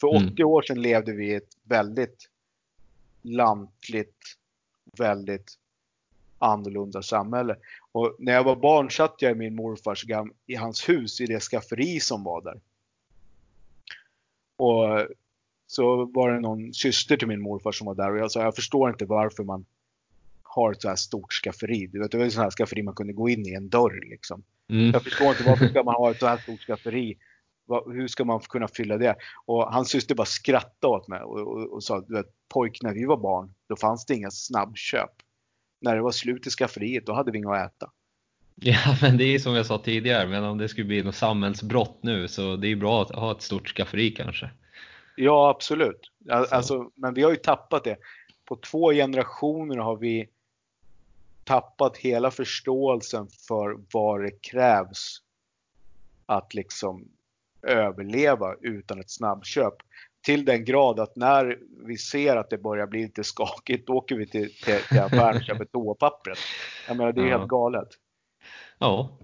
För 0.02 0.08
80 0.08 0.18
mm. 0.20 0.48
år 0.48 0.62
sedan 0.62 0.82
levde 0.82 1.14
vi 1.14 1.32
i 1.32 1.36
ett 1.36 1.58
väldigt 1.64 2.30
lantligt, 3.22 4.38
väldigt 4.98 5.58
annorlunda 6.38 7.02
samhälle. 7.02 7.56
Och 7.92 8.16
när 8.20 8.34
jag 8.34 8.44
var 8.44 8.56
barn 8.56 8.90
satt 8.92 9.22
jag 9.22 9.32
i 9.32 9.36
min 9.36 9.56
morfars 9.56 10.04
gam, 10.04 10.34
i 10.46 10.56
hans 10.56 10.90
hus 10.90 11.22
i 11.22 11.26
det 11.26 11.40
skafferi 11.40 12.00
som 12.00 12.24
var 12.24 12.42
där. 12.42 12.62
Och 14.56 15.08
så 15.74 16.06
var 16.06 16.32
det 16.32 16.40
någon 16.40 16.74
syster 16.74 17.18
till 17.18 17.28
min 17.28 17.42
morfar 17.42 17.72
som 17.72 17.88
var 17.88 17.96
där 17.96 18.12
och 18.12 18.18
jag 18.18 18.32
sa 18.32 18.42
jag 18.42 18.56
förstår 18.56 18.90
inte 18.90 19.06
varför 19.06 19.44
man 19.44 19.66
har 20.44 20.72
ett 20.72 20.82
så 20.82 20.90
här 20.90 20.96
stort 20.96 21.34
skafferi. 21.34 21.88
Du 21.88 22.00
vet, 22.00 22.12
det 22.12 22.18
var 22.18 22.26
ett 22.26 22.34
sånt 22.34 22.44
här 22.44 22.52
skafferi 22.52 22.84
man 22.84 22.96
kunde 22.96 23.14
gå 23.14 23.30
in 23.30 23.46
i 23.46 23.54
en 23.54 23.70
dörr 23.70 24.10
liksom. 24.10 24.44
Mm. 24.70 24.92
Jag 24.92 25.04
förstår 25.04 25.28
inte 25.28 25.44
varför 25.44 25.68
ska 25.68 25.84
man 25.84 25.96
ha 25.96 26.12
ett 26.12 26.20
så 26.20 26.28
här 26.28 26.38
stort 26.38 26.60
skafferi. 26.60 27.18
Hur 27.86 28.08
ska 28.08 28.26
man 28.26 28.40
kunna 28.40 28.68
fylla 28.68 28.98
det? 28.98 29.16
Och 29.46 29.74
hans 29.74 29.90
syster 29.90 30.16
bara 30.16 30.26
skrattade 30.26 30.94
åt 30.94 31.08
mig 31.08 31.22
och, 31.22 31.40
och, 31.40 31.74
och 31.74 31.84
sa, 31.84 32.02
du 32.08 32.14
vet, 32.14 32.26
pojk 32.54 32.82
när 32.82 32.94
vi 32.94 33.06
var 33.06 33.18
barn, 33.18 33.54
då 33.70 33.76
fanns 33.76 34.06
det 34.06 34.16
inga 34.16 34.32
snabbköp. 34.32 35.12
När 35.82 35.96
det 35.96 36.02
var 36.02 36.12
slut 36.12 36.48
i 36.48 36.50
skafferiet, 36.50 37.06
då 37.06 37.14
hade 37.14 37.32
vi 37.32 37.38
inget 37.38 37.50
att 37.50 37.76
äta. 37.76 37.92
Ja, 38.56 38.98
men 39.02 39.18
det 39.18 39.24
är 39.24 39.40
som 39.40 39.56
jag 39.56 39.66
sa 39.66 39.78
tidigare, 39.78 40.28
men 40.28 40.44
om 40.44 40.58
det 40.58 40.70
skulle 40.70 40.88
bli 40.88 41.04
något 41.04 41.16
samhällsbrott 41.16 42.00
nu 42.02 42.28
så 42.28 42.56
det 42.56 42.68
är 42.68 42.76
bra 42.76 43.02
att 43.02 43.16
ha 43.16 43.32
ett 43.32 43.42
stort 43.42 43.68
skafferi 43.68 44.12
kanske. 44.12 44.50
Ja, 45.16 45.50
absolut. 45.50 46.12
Alltså, 46.30 46.92
men 46.96 47.14
vi 47.14 47.24
har 47.24 47.32
ju 47.32 47.38
tappat 47.38 47.84
det. 47.84 47.98
På 48.46 48.56
två 48.56 48.92
generationer 48.92 49.78
har 49.78 49.98
vi 49.98 50.30
tappat 51.44 51.98
hela 51.98 52.32
förståelsen 52.32 53.28
för 53.48 53.78
vad 53.94 54.24
det 54.24 54.42
krävs 54.42 55.18
att 56.26 56.54
liksom 56.54 57.08
överleva 57.62 58.56
utan 58.62 59.00
ett 59.00 59.12
snabbköp. 59.12 59.74
Till 60.26 60.46
den 60.46 60.66
grad 60.66 61.00
att 61.00 61.16
när 61.16 61.60
vi 61.86 61.98
ser 61.98 62.36
att 62.36 62.50
det 62.50 62.58
börjar 62.58 62.88
bli 62.88 63.02
lite 63.02 63.24
skakigt, 63.24 63.88
då 63.88 63.94
åker 63.94 64.16
vi 64.16 64.28
till, 64.28 64.54
till, 64.54 64.80
till 64.90 65.00
affären 65.00 65.38
och 65.38 65.44
köper 65.44 65.66
toapappret. 65.72 66.38
Jag 66.88 66.98
menar, 66.98 67.12
det 67.12 67.22
är 67.22 67.26
ja. 67.26 67.38
helt 67.38 67.50
galet. 67.50 67.90
Ja, 68.78 69.18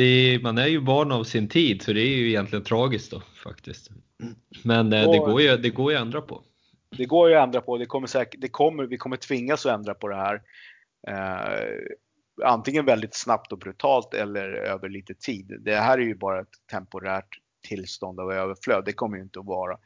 är, 0.00 0.40
man 0.40 0.58
är 0.58 0.66
ju 0.66 0.80
barn 0.80 1.12
av 1.12 1.24
sin 1.24 1.48
tid 1.48 1.82
så 1.82 1.92
det 1.92 2.00
är 2.00 2.16
ju 2.16 2.28
egentligen 2.28 2.64
tragiskt 2.64 3.10
då 3.10 3.22
faktiskt. 3.44 3.90
Men 4.64 4.92
eh, 4.92 5.10
det, 5.10 5.18
går 5.18 5.42
ju, 5.42 5.56
det 5.56 5.70
går 5.70 5.92
ju 5.92 5.98
att 5.98 6.02
ändra 6.02 6.20
på. 6.20 6.42
Det 6.96 7.04
går 7.04 7.30
ju 7.30 7.36
att 7.36 7.44
ändra 7.44 7.60
på. 7.60 7.78
Det 7.78 7.86
kommer 7.86 8.06
säkert, 8.06 8.40
det 8.40 8.48
kommer, 8.48 8.84
vi 8.84 8.96
kommer 8.96 9.16
tvingas 9.16 9.66
att 9.66 9.74
ändra 9.74 9.94
på 9.94 10.08
det 10.08 10.16
här. 10.16 10.42
Eh, 11.08 11.58
antingen 12.44 12.84
väldigt 12.84 13.14
snabbt 13.14 13.52
och 13.52 13.58
brutalt 13.58 14.14
eller 14.14 14.52
över 14.52 14.88
lite 14.88 15.14
tid. 15.14 15.56
Det 15.60 15.76
här 15.76 15.98
är 15.98 16.02
ju 16.02 16.14
bara 16.14 16.40
ett 16.40 16.66
temporärt 16.70 17.38
tillstånd 17.68 18.20
av 18.20 18.32
överflöd. 18.32 18.84
Det 18.84 18.92
kommer 18.92 19.16
ju 19.16 19.22
inte 19.22 19.40
att 19.40 19.46
vara. 19.46 19.78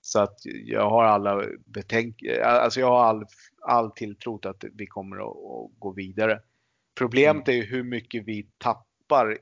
Så 0.00 0.20
att 0.20 0.38
jag 0.44 0.90
har 0.90 1.04
alla 1.04 1.44
betänk 1.64 2.22
alltså 2.44 2.80
jag 2.80 2.86
har 2.86 3.04
all, 3.04 3.24
all 3.62 3.90
tilltro 3.90 4.38
till 4.38 4.50
att 4.50 4.64
vi 4.72 4.86
kommer 4.86 5.16
att, 5.16 5.22
att 5.22 5.78
gå 5.78 5.92
vidare. 5.92 6.40
Problemet 6.98 7.48
mm. 7.48 7.60
är 7.60 7.64
ju 7.64 7.70
hur 7.70 7.82
mycket 7.82 8.24
vi 8.24 8.46
tappar 8.58 8.85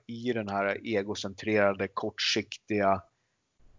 i 0.06 0.32
den 0.32 0.48
här 0.48 0.78
egocentrerade, 0.82 1.88
kortsiktiga, 1.88 3.02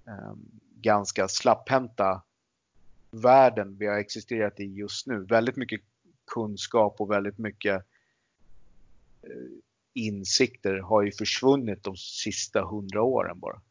ehm, 0.07 0.39
ganska 0.81 1.27
slapphänta 1.27 2.21
världen 3.11 3.77
vi 3.77 3.87
har 3.87 3.97
existerat 3.97 4.59
i 4.59 4.63
just 4.63 5.07
nu. 5.07 5.25
Väldigt 5.25 5.55
mycket 5.55 5.81
kunskap 6.33 7.01
och 7.01 7.11
väldigt 7.11 7.37
mycket 7.37 7.75
eh, 9.21 9.29
insikter 9.93 10.77
har 10.77 11.03
ju 11.03 11.11
försvunnit 11.11 11.83
de 11.83 11.97
sista 11.97 12.61
hundra 12.65 13.03
åren 13.03 13.39
bara. 13.39 13.61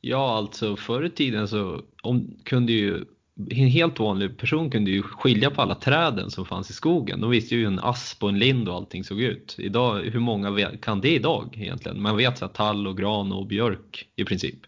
Ja, 0.00 0.36
alltså 0.36 0.76
förr 0.76 1.04
i 1.04 1.10
tiden 1.10 1.48
så 1.48 1.82
om, 2.02 2.38
kunde 2.44 2.72
ju 2.72 3.04
en 3.50 3.66
helt 3.66 3.98
vanlig 3.98 4.38
person 4.38 4.70
kunde 4.70 4.90
ju 4.90 5.02
skilja 5.02 5.50
på 5.50 5.62
alla 5.62 5.74
träden 5.74 6.30
som 6.30 6.46
fanns 6.46 6.70
i 6.70 6.72
skogen. 6.72 7.20
De 7.20 7.30
visste 7.30 7.54
ju 7.54 7.60
hur 7.60 7.66
en 7.66 7.78
asp 7.78 8.22
och 8.22 8.28
en 8.28 8.38
lind 8.38 8.68
och 8.68 8.74
allting 8.74 9.04
såg 9.04 9.20
ut. 9.20 9.56
Idag, 9.58 9.98
hur 9.98 10.20
många 10.20 10.76
kan 10.76 11.00
det 11.00 11.14
idag 11.14 11.58
egentligen? 11.60 12.02
Man 12.02 12.16
vet 12.16 12.38
så 12.38 12.44
här, 12.44 12.52
tall 12.52 12.86
och 12.86 12.96
gran 12.96 13.32
och 13.32 13.46
björk 13.46 14.08
i 14.16 14.24
princip. 14.24 14.58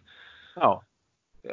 Ja, 0.54 0.84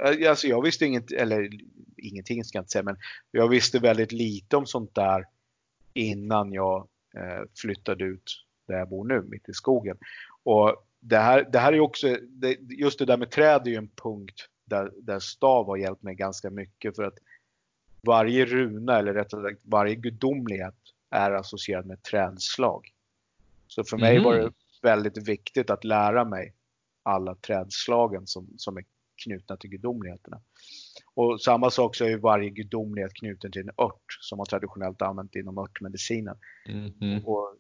eh, 0.05 0.29
alltså 0.29 0.47
jag 0.47 0.63
visste 0.63 0.85
inget, 0.85 1.11
eller 1.11 1.49
ingenting 1.97 2.43
ska 2.43 2.57
jag 2.57 2.61
inte 2.63 2.71
säga, 2.71 2.83
men 2.83 2.97
jag 3.31 3.47
visste 3.47 3.79
väldigt 3.79 4.11
lite 4.11 4.57
om 4.57 4.65
sånt 4.65 4.95
där 4.95 5.25
innan 5.93 6.53
jag 6.53 6.87
eh, 7.15 7.43
flyttade 7.61 8.03
ut 8.03 8.45
där 8.67 8.77
jag 8.77 8.89
bor 8.89 9.07
nu, 9.07 9.21
mitt 9.21 9.49
i 9.49 9.53
skogen. 9.53 9.97
Och 10.43 10.85
det 10.99 11.17
här, 11.17 11.47
det 11.51 11.59
här 11.59 11.73
är 11.73 11.79
också, 11.79 12.17
just 12.69 12.99
det 12.99 13.05
där 13.05 13.17
med 13.17 13.31
träd 13.31 13.61
är 13.65 13.71
ju 13.71 13.75
en 13.75 13.89
punkt 14.03 14.49
där, 14.69 14.91
där 14.97 15.19
stav 15.19 15.65
har 15.65 15.77
hjälpt 15.77 16.03
mig 16.03 16.15
ganska 16.15 16.49
mycket 16.49 16.95
för 16.95 17.03
att 17.03 17.17
varje 18.01 18.45
runa, 18.45 18.99
eller 18.99 19.13
rättare 19.13 19.41
sagt 19.41 19.61
varje 19.63 19.95
gudomlighet 19.95 20.75
är 21.09 21.31
associerad 21.31 21.85
med 21.85 22.03
trädslag. 22.03 22.93
Så 23.67 23.83
för 23.83 23.97
mig 23.97 24.11
mm. 24.11 24.23
var 24.23 24.33
det 24.33 24.41
mm. 24.41 24.53
väldigt 24.81 25.27
viktigt 25.27 25.69
att 25.69 25.83
lära 25.83 26.25
mig 26.25 26.53
alla 27.03 27.35
trädslagen 27.35 28.27
som, 28.27 28.47
som 28.57 28.77
är 28.77 28.83
knutna 29.23 29.57
till 29.57 29.69
gudomligheterna. 29.69 30.41
Och 31.13 31.41
samma 31.41 31.69
sak 31.69 31.95
så 31.95 32.05
är 32.05 32.09
ju 32.09 32.17
varje 32.17 32.49
gudomlighet 32.49 33.13
knuten 33.13 33.51
till 33.51 33.61
en 33.61 33.73
ört 33.77 34.17
som 34.19 34.37
man 34.37 34.45
traditionellt 34.45 35.01
använt 35.01 35.35
inom 35.35 35.57
örtmedicinen. 35.57 36.37
Mm. 36.65 37.25
Och 37.25 37.55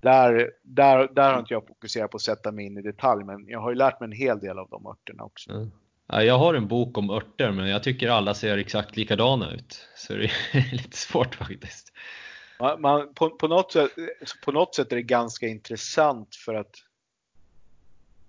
där, 0.00 0.52
där, 0.62 1.08
där 1.14 1.32
har 1.32 1.40
inte 1.40 1.54
jag 1.54 1.66
fokuserat 1.66 2.10
på 2.10 2.16
att 2.16 2.22
sätta 2.22 2.52
mig 2.52 2.66
in 2.66 2.78
i 2.78 2.82
detalj, 2.82 3.24
men 3.24 3.48
jag 3.48 3.60
har 3.60 3.70
ju 3.70 3.76
lärt 3.76 4.00
mig 4.00 4.06
en 4.06 4.12
hel 4.12 4.38
del 4.38 4.58
av 4.58 4.68
de 4.70 4.86
örterna 4.86 5.24
också. 5.24 5.52
Mm. 5.52 5.70
Jag 6.08 6.38
har 6.38 6.54
en 6.54 6.68
bok 6.68 6.98
om 6.98 7.10
örter, 7.10 7.52
men 7.52 7.68
jag 7.68 7.82
tycker 7.82 8.08
alla 8.08 8.34
ser 8.34 8.58
exakt 8.58 8.96
likadana 8.96 9.52
ut. 9.52 9.88
Så 9.96 10.12
det 10.12 10.24
är 10.52 10.72
lite 10.72 10.96
svårt 10.96 11.34
faktiskt. 11.34 11.92
Man, 12.60 12.80
man, 12.80 13.14
på, 13.14 13.30
på, 13.30 13.48
något 13.48 13.72
sätt, 13.72 13.90
på 14.44 14.52
något 14.52 14.74
sätt 14.74 14.92
är 14.92 14.96
det 14.96 15.02
ganska 15.02 15.46
intressant 15.46 16.36
för 16.36 16.54
att 16.54 16.76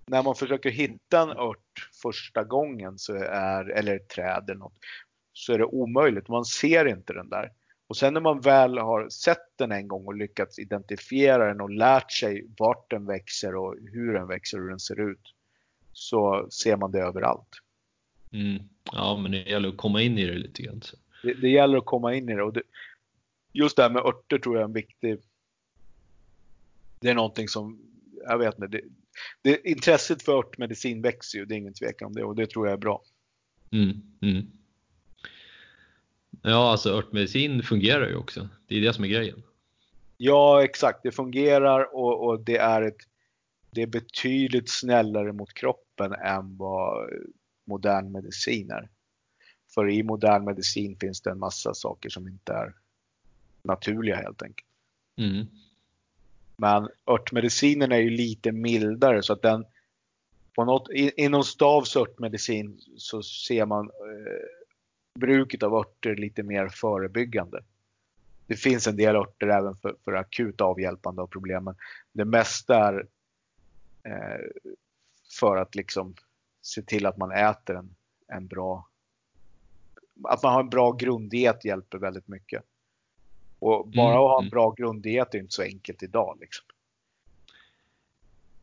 när 0.06 0.22
man 0.22 0.34
försöker 0.34 0.70
hitta 0.70 1.20
en 1.20 1.30
ört 1.30 1.90
första 2.02 2.44
gången, 2.44 2.98
så 2.98 3.14
är, 3.14 3.70
eller 3.70 3.96
ett 3.96 4.08
träd 4.08 4.44
eller 4.48 4.58
något, 4.58 4.78
så 5.32 5.52
är 5.52 5.58
det 5.58 5.64
omöjligt. 5.64 6.28
Man 6.28 6.44
ser 6.44 6.84
inte 6.84 7.12
den 7.12 7.28
där. 7.28 7.52
Och 7.88 7.96
sen 7.96 8.14
när 8.14 8.20
man 8.20 8.40
väl 8.40 8.78
har 8.78 9.08
sett 9.08 9.56
den 9.58 9.72
en 9.72 9.88
gång 9.88 10.06
och 10.06 10.14
lyckats 10.14 10.58
identifiera 10.58 11.46
den 11.46 11.60
och 11.60 11.70
lärt 11.70 12.12
sig 12.12 12.46
vart 12.58 12.90
den 12.90 13.06
växer 13.06 13.56
och 13.56 13.76
hur 13.92 14.14
den 14.14 14.28
växer 14.28 14.58
och 14.58 14.62
hur 14.62 14.70
den 14.70 14.80
ser 14.80 15.00
ut, 15.00 15.34
så 15.92 16.48
ser 16.50 16.76
man 16.76 16.92
det 16.92 17.00
överallt. 17.00 17.48
Mm. 18.32 18.62
Ja, 18.92 19.16
men 19.22 19.32
det 19.32 19.42
gäller 19.42 19.68
att 19.68 19.76
komma 19.76 20.02
in 20.02 20.18
i 20.18 20.26
det 20.26 20.34
lite 20.34 20.62
grann. 20.62 20.82
Det, 21.22 21.34
det, 21.34 21.48
gäller 21.48 21.78
att 21.78 21.84
komma 21.84 22.14
in 22.14 22.28
i 22.28 22.34
det. 22.34 22.42
Och 22.42 22.52
det, 22.52 22.62
just 23.52 23.76
det 23.76 23.82
här 23.82 23.90
med 23.90 24.02
örter 24.02 24.38
tror 24.38 24.54
jag 24.54 24.60
är 24.60 24.64
en 24.64 24.72
viktig... 24.72 25.18
Det 27.00 27.10
är 27.10 27.14
någonting 27.14 27.48
som, 27.48 27.78
jag 28.26 28.38
vet 28.38 28.54
inte, 28.54 28.66
det, 28.66 28.80
det, 29.42 29.68
intresset 29.70 30.22
för 30.22 30.38
örtmedicin 30.38 31.02
växer 31.02 31.38
ju, 31.38 31.44
det 31.44 31.54
är 31.54 31.58
ingen 31.58 31.74
tvekan 31.74 32.06
om 32.06 32.14
det 32.14 32.24
och 32.24 32.36
det 32.36 32.46
tror 32.46 32.66
jag 32.66 32.72
är 32.72 32.78
bra. 32.78 33.02
Mm, 33.70 34.02
mm. 34.20 34.46
Ja, 36.42 36.70
alltså 36.70 36.90
örtmedicin 36.90 37.62
fungerar 37.62 38.08
ju 38.08 38.16
också. 38.16 38.48
Det 38.66 38.76
är 38.76 38.80
det 38.80 38.92
som 38.92 39.04
är 39.04 39.08
grejen. 39.08 39.42
Ja, 40.16 40.64
exakt. 40.64 41.02
Det 41.02 41.12
fungerar 41.12 41.94
och, 41.94 42.28
och 42.28 42.40
det 42.40 42.56
är 42.56 42.82
ett 42.82 43.08
det 43.70 43.82
är 43.82 43.86
betydligt 43.86 44.70
snällare 44.70 45.32
mot 45.32 45.54
kroppen 45.54 46.12
än 46.12 46.56
vad 46.56 47.10
modern 47.68 48.12
medicin 48.12 48.70
är. 48.70 48.88
För 49.74 49.90
i 49.90 50.02
modern 50.02 50.44
medicin 50.44 50.96
finns 50.96 51.20
det 51.20 51.30
en 51.30 51.38
massa 51.38 51.74
saker 51.74 52.08
som 52.08 52.28
inte 52.28 52.52
är 52.52 52.74
naturliga 53.62 54.16
helt 54.16 54.42
enkelt. 54.42 54.68
Mm. 55.16 55.46
Men 56.56 56.88
örtmedicinen 57.06 57.92
är 57.92 57.98
ju 57.98 58.10
lite 58.10 58.52
mildare 58.52 59.22
så 59.22 59.32
att 59.32 59.42
den 59.42 59.64
på 60.54 60.64
något, 60.64 60.88
inom 60.92 61.44
Stavs 61.44 61.96
örtmedicin 61.96 62.80
så 62.96 63.22
ser 63.22 63.66
man 63.66 63.84
eh, 63.84 65.20
bruket 65.20 65.62
av 65.62 65.74
örter 65.74 66.16
lite 66.16 66.42
mer 66.42 66.68
förebyggande. 66.68 67.64
Det 68.46 68.56
finns 68.56 68.86
en 68.86 68.96
del 68.96 69.16
örter 69.16 69.48
även 69.48 69.76
för, 69.76 69.94
för 70.04 70.12
akut 70.12 70.60
avhjälpande 70.60 71.22
av 71.22 71.26
problemen. 71.26 71.76
Det 72.12 72.24
mesta 72.24 72.88
är 72.88 73.06
eh, 74.02 74.46
för 75.40 75.56
att 75.56 75.74
liksom 75.74 76.14
se 76.68 76.82
till 76.82 77.06
att 77.06 77.16
man 77.16 77.30
äter 77.30 77.76
en, 77.76 77.94
en 78.28 78.46
bra 78.46 78.88
att 80.24 80.42
man 80.42 80.52
har 80.52 80.60
en 80.60 80.70
bra 80.70 80.92
grunddiet 80.92 81.64
hjälper 81.64 81.98
väldigt 81.98 82.28
mycket. 82.28 82.62
Och 83.58 83.88
bara 83.88 84.10
mm. 84.10 84.18
att 84.18 84.30
ha 84.30 84.38
en 84.38 84.44
mm. 84.44 84.50
bra 84.50 84.70
grunddiet 84.70 85.34
är 85.34 85.38
inte 85.38 85.54
så 85.54 85.62
enkelt 85.62 86.02
idag. 86.02 86.38
Liksom. 86.40 86.66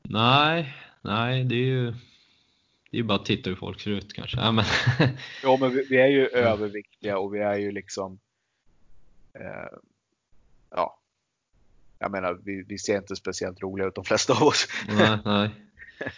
Nej, 0.01 0.76
nej, 1.01 1.43
det 1.43 1.56
är 1.56 1.66
ju 1.66 1.93
det 2.91 2.99
är 2.99 3.03
bara 3.03 3.20
att 3.20 3.26
titta 3.26 3.49
hur 3.49 3.58
folk 3.58 3.82
ser 3.82 3.91
ut 3.91 4.14
kanske. 4.14 4.38
Ja, 4.38 4.51
men, 4.51 4.66
ja, 5.43 5.58
men 5.60 5.72
vi, 5.72 5.86
vi, 5.89 5.97
är 5.97 6.08
ju 6.08 6.28
överviktiga 6.28 7.18
och 7.18 7.36
vi 7.36 7.39
är 7.39 7.58
ju 7.58 7.72
liksom 7.72 8.20
eh, 9.34 9.78
ja, 10.70 10.99
jag 11.99 12.12
menar, 12.12 12.39
vi, 12.43 12.64
vi, 12.68 12.78
ser 12.78 12.97
inte 12.97 13.16
speciellt 13.16 13.62
roliga 13.62 13.88
ut 13.88 13.95
de 13.95 14.03
flesta 14.06 14.34
av 14.34 14.43
oss. 14.43 14.68
Nej, 14.88 15.18
nej. 15.26 15.49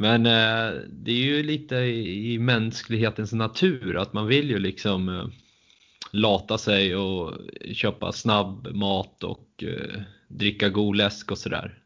Men 0.00 0.26
eh, 0.26 0.80
det 0.88 1.10
är 1.10 1.24
ju 1.24 1.42
lite 1.42 1.76
i, 1.76 2.32
i 2.34 2.38
mänsklighetens 2.38 3.32
natur 3.32 3.96
att 3.96 4.12
man 4.12 4.26
vill 4.26 4.50
ju 4.50 4.58
liksom 4.58 5.08
eh, 5.08 5.26
lata 6.10 6.58
sig 6.58 6.96
och 6.96 7.34
köpa 7.72 8.12
snabb 8.12 8.68
mat 8.74 9.24
och 9.24 9.48
eh, 9.62 10.00
dricka 10.28 10.68
god 10.68 10.96
läsk 10.96 11.30
och 11.30 11.38
sådär. 11.38 11.82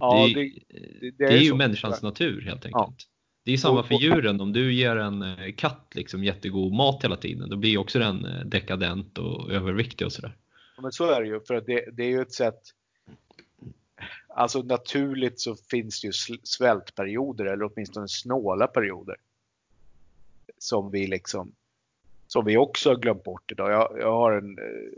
Ja, 0.00 0.30
det, 0.34 0.34
det, 0.34 0.52
det, 1.00 1.10
det, 1.18 1.24
är, 1.24 1.32
är 1.32 1.40
ju 1.40 1.54
människans 1.54 2.02
natur 2.02 2.40
helt 2.40 2.66
enkelt. 2.66 2.74
Ja. 2.74 2.94
Det 3.44 3.52
är 3.52 3.56
samma 3.56 3.82
för 3.82 3.94
djuren, 3.94 4.40
om 4.40 4.52
du 4.52 4.74
ger 4.74 4.96
en 4.96 5.22
eh, 5.22 5.52
katt 5.56 5.92
liksom 5.94 6.24
jättegod 6.24 6.72
mat 6.72 7.04
hela 7.04 7.16
tiden, 7.16 7.50
då 7.50 7.56
blir 7.56 7.78
också 7.78 7.98
den 7.98 8.24
eh, 8.24 8.44
dekadent 8.44 9.18
och 9.18 9.52
överviktig 9.52 10.06
och 10.06 10.12
sådär. 10.12 10.36
Ja, 10.76 10.82
men 10.82 10.92
så 10.92 11.10
är 11.10 11.20
det 11.20 11.28
ju, 11.28 11.40
för 11.40 11.54
det, 11.54 11.90
det 11.92 12.02
är 12.02 12.08
ju 12.08 12.20
ett 12.20 12.32
sätt 12.32 12.60
Alltså 14.28 14.62
naturligt 14.62 15.40
så 15.40 15.56
finns 15.56 16.00
det 16.00 16.06
ju 16.06 16.12
svältperioder 16.42 17.44
eller 17.44 17.70
åtminstone 17.72 18.08
snåla 18.08 18.66
perioder. 18.66 19.16
Som 20.58 20.90
vi 20.90 21.06
liksom 21.06 21.52
som 22.28 22.44
vi 22.44 22.56
också 22.56 22.88
har 22.88 22.96
glömt 22.96 23.24
bort 23.24 23.52
idag. 23.52 23.70
Jag, 23.70 23.98
jag 23.98 24.12
har 24.12 24.32
en 24.32 24.58
eh, 24.58 24.90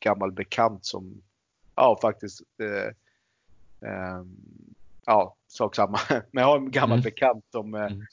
gammal 0.00 0.32
bekant 0.32 0.84
som, 0.84 1.22
ja 1.74 1.98
faktiskt, 2.02 2.40
eh, 2.62 2.88
eh, 3.90 4.22
ja 5.06 5.36
sak 5.46 5.74
samma. 5.74 5.98
Men 6.30 6.42
jag 6.42 6.48
har 6.48 6.58
en 6.58 6.70
gammal 6.70 6.98
mm. 6.98 7.02
bekant 7.02 7.44
som, 7.50 7.74
eh, 7.74 7.80
mm. 7.80 8.06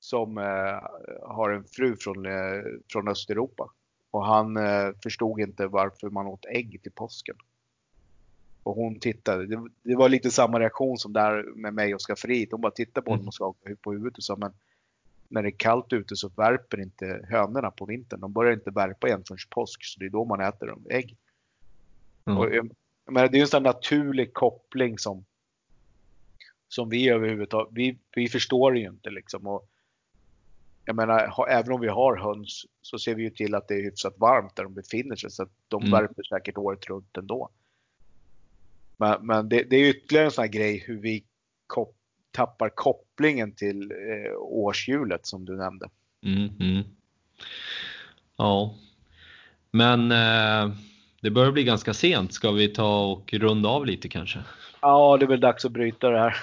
som 0.00 0.38
eh, 0.38 0.80
har 1.22 1.50
en 1.50 1.64
fru 1.64 1.96
från, 1.96 2.26
eh, 2.26 2.62
från 2.92 3.08
Östeuropa. 3.08 3.70
Och 4.12 4.26
han 4.26 4.58
förstod 5.02 5.40
inte 5.40 5.66
varför 5.66 6.10
man 6.10 6.26
åt 6.26 6.44
ägg 6.44 6.80
till 6.82 6.92
påsken. 6.92 7.36
Och 8.70 8.76
hon 8.76 9.00
tittade. 9.00 9.46
Det, 9.46 9.68
det 9.82 9.96
var 9.96 10.08
lite 10.08 10.30
samma 10.30 10.60
reaktion 10.60 10.98
som 10.98 11.12
där 11.12 11.42
med 11.56 11.74
mig 11.74 11.94
och 11.94 12.00
skafferiet. 12.00 12.52
Hon 12.52 12.60
bara 12.60 12.72
tittade 12.72 13.04
på 13.04 13.10
honom 13.10 13.20
mm. 13.20 13.28
och 13.28 13.34
skakade 13.34 13.76
på 13.76 13.92
huvudet 13.92 14.18
och 14.18 14.24
sa 14.24 14.36
men 14.36 14.52
när 15.28 15.42
det 15.42 15.48
är 15.48 15.58
kallt 15.58 15.92
ute 15.92 16.16
så 16.16 16.28
värper 16.28 16.80
inte 16.80 17.26
hönorna 17.28 17.70
på 17.70 17.84
vintern. 17.86 18.20
De 18.20 18.32
börjar 18.32 18.52
inte 18.52 18.70
värpa 18.70 19.06
igen 19.06 19.22
förrän 19.28 19.38
påsk, 19.50 19.84
så 19.84 20.00
det 20.00 20.06
är 20.06 20.10
då 20.10 20.24
man 20.24 20.40
äter 20.40 20.66
dem, 20.66 20.86
ägg. 20.90 21.16
Mm. 22.24 22.38
Och, 22.38 22.48
men 23.06 23.30
det 23.30 23.38
är 23.38 23.42
en 23.42 23.46
sån 23.46 23.62
naturlig 23.62 24.32
koppling 24.32 24.98
som, 24.98 25.24
som 26.68 26.88
vi 26.88 27.08
överhuvudtaget, 27.08 27.68
vi, 27.72 27.98
vi 28.14 28.28
förstår 28.28 28.76
ju 28.76 28.88
inte 28.88 29.10
liksom. 29.10 29.46
Och, 29.46 29.68
jag 30.84 30.96
menar, 30.96 31.48
även 31.48 31.72
om 31.72 31.80
vi 31.80 31.88
har 31.88 32.16
höns 32.16 32.66
så 32.82 32.98
ser 32.98 33.14
vi 33.14 33.22
ju 33.22 33.30
till 33.30 33.54
att 33.54 33.68
det 33.68 33.74
är 33.74 33.82
hyfsat 33.82 34.14
varmt 34.18 34.56
där 34.56 34.64
de 34.64 34.74
befinner 34.74 35.16
sig 35.16 35.30
så 35.30 35.42
att 35.42 35.52
de 35.68 35.82
mm. 35.82 35.92
värper 35.92 36.22
säkert 36.22 36.58
året 36.58 36.86
runt 36.86 37.16
ändå. 37.16 37.50
Men, 39.00 39.26
men 39.26 39.48
det, 39.48 39.62
det, 39.70 39.76
är 39.76 39.90
ytterligare 39.90 40.26
en 40.26 40.30
sån 40.30 40.42
här 40.42 40.48
grej 40.48 40.84
hur 40.86 41.00
vi 41.00 41.24
kop, 41.66 41.96
tappar 42.30 42.68
kopplingen 42.68 43.54
till 43.54 43.82
eh, 43.82 44.32
årshjulet 44.38 45.26
som 45.26 45.44
du 45.44 45.56
nämnde. 45.56 45.88
Mm, 46.26 46.48
mm. 46.60 46.82
Ja, 48.36 48.74
men 49.70 50.12
eh, 50.12 50.70
det 51.20 51.30
börjar 51.30 51.52
bli 51.52 51.64
ganska 51.64 51.94
sent. 51.94 52.34
Ska 52.34 52.50
vi 52.50 52.68
ta 52.68 53.04
och 53.04 53.32
runda 53.32 53.68
av 53.68 53.86
lite 53.86 54.08
kanske? 54.08 54.38
Ja, 54.80 55.16
det 55.16 55.24
är 55.24 55.28
väl 55.28 55.40
dags 55.40 55.64
att 55.64 55.72
bryta 55.72 56.10
det 56.10 56.18
här. 56.18 56.36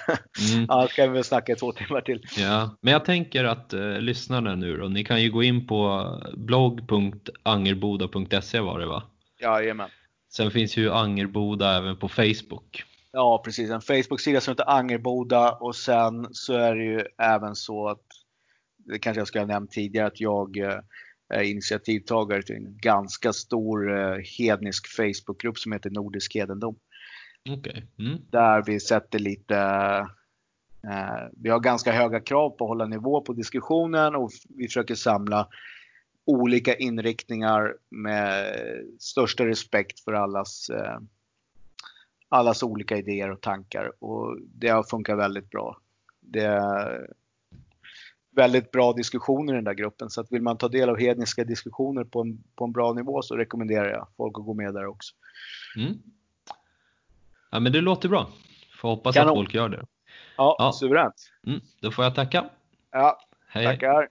Mm. 0.54 0.66
Ja, 0.70 0.88
kan 0.96 1.10
vi 1.10 1.14
väl 1.14 1.24
snacka 1.24 1.52
i 1.52 1.56
två 1.56 1.72
timmar 1.72 2.02
till. 2.02 2.22
Ja, 2.38 2.78
men 2.82 2.94
jag 2.94 3.06
tänker 3.06 3.44
att 3.44 3.74
eh, 3.74 4.00
lyssnarna 4.00 4.56
nu 4.56 4.78
då, 4.78 4.88
ni 4.88 5.04
kan 5.04 5.24
ju 5.24 5.32
gå 5.32 5.44
in 5.44 5.68
på 5.68 6.12
blogg.angerboda.se 6.34 8.60
var 8.60 8.80
det 8.80 8.86
va? 8.86 9.04
Jajamän. 9.40 9.90
Sen 10.30 10.52
finns 10.52 10.78
ju 10.78 10.92
Angerboda 10.92 11.78
även 11.78 11.98
på 11.98 12.10
Facebook. 12.10 12.84
Ja, 13.12 13.42
precis. 13.46 13.70
En 13.70 13.82
Facebook-sida 13.82 14.42
som 14.42 14.52
heter 14.52 14.70
Angerboda 14.70 15.52
och 15.52 15.76
sen 15.76 16.28
så 16.32 16.54
är 16.54 16.76
det 16.76 16.84
ju 16.84 17.06
även 17.18 17.56
så 17.56 17.88
att, 17.88 18.06
det 18.78 19.00
kanske 19.00 19.20
jag 19.20 19.28
ska 19.28 19.40
ha 19.40 19.46
nämnt 19.46 19.72
tidigare, 19.72 20.08
att 20.08 20.20
jag 20.20 20.58
eh, 20.58 20.80
är 21.30 21.42
initiativtagare 21.42 22.44
till 22.44 22.56
en 22.56 22.78
ganska 22.78 23.34
stor 23.34 24.00
eh, 24.00 24.18
hednisk 24.40 24.88
Facebookgrupp 24.88 25.58
som 25.58 25.72
heter 25.72 25.90
Nordisk 25.90 26.36
hedendom. 26.36 26.76
Okej. 27.50 27.86
Mm. 28.00 28.22
Där 28.32 28.64
vi 28.66 28.80
sätter 28.80 29.20
lite 29.20 29.58
eh, 30.84 31.28
vi 31.34 31.50
har 31.50 31.60
ganska 31.60 31.92
höga 31.92 32.20
krav 32.20 32.50
på 32.50 32.66
att 32.66 32.70
hålla 32.70 32.86
nivå 32.86 33.22
på 33.22 33.34
diskussionen 33.34 34.16
och 34.16 34.32
vi 34.58 34.68
försöker 34.68 34.96
samla 34.96 35.48
olika 36.28 36.76
inriktningar 36.76 37.76
med 37.90 38.56
största 39.00 39.46
respekt 39.46 40.00
för 40.00 40.14
allas, 40.14 40.70
eh, 40.70 41.00
allas 42.30 42.64
olika 42.64 42.98
idéer 42.98 43.32
och 43.32 43.42
tankar. 43.42 43.92
Och 44.04 44.38
det 44.42 44.68
har 44.70 44.84
funkat 44.84 45.18
väldigt 45.18 45.50
bra. 45.50 45.78
Det 46.20 46.44
är 46.44 47.08
väldigt 48.32 48.72
bra 48.72 48.94
diskussioner 48.94 49.54
i 49.54 49.56
den 49.56 49.64
där 49.64 49.74
gruppen. 49.74 50.10
Så 50.10 50.22
att 50.22 50.32
vill 50.32 50.42
man 50.42 50.58
ta 50.58 50.68
del 50.68 50.90
av 50.90 50.98
hedniska 51.00 51.44
diskussioner 51.44 52.04
på 52.04 52.22
en, 52.22 52.44
på 52.56 52.64
en 52.66 52.72
bra 52.72 52.94
nivå 52.94 53.22
så 53.22 53.36
rekommenderar 53.36 53.90
jag 53.90 54.08
folk 54.18 54.38
att 54.40 54.46
gå 54.46 54.54
med 54.54 54.74
där 54.74 54.86
också. 54.86 55.14
Mm. 55.78 55.94
Ja 57.52 57.60
men 57.60 57.72
det 57.72 57.82
låter 57.82 58.10
bra. 58.10 58.30
Får 58.82 58.90
hoppas 58.90 59.16
Kanon. 59.16 59.30
att 59.30 59.36
folk 59.38 59.54
gör 59.54 59.70
det. 59.70 59.86
Ja, 60.38 60.56
Ja. 60.60 60.72
suveränt. 60.74 61.32
Mm. 61.48 61.60
Då 61.82 61.92
får 61.92 62.04
jag 62.04 62.16
tacka. 62.16 62.50
Ja, 62.92 63.20
Hej. 63.48 63.66
tackar. 63.66 64.08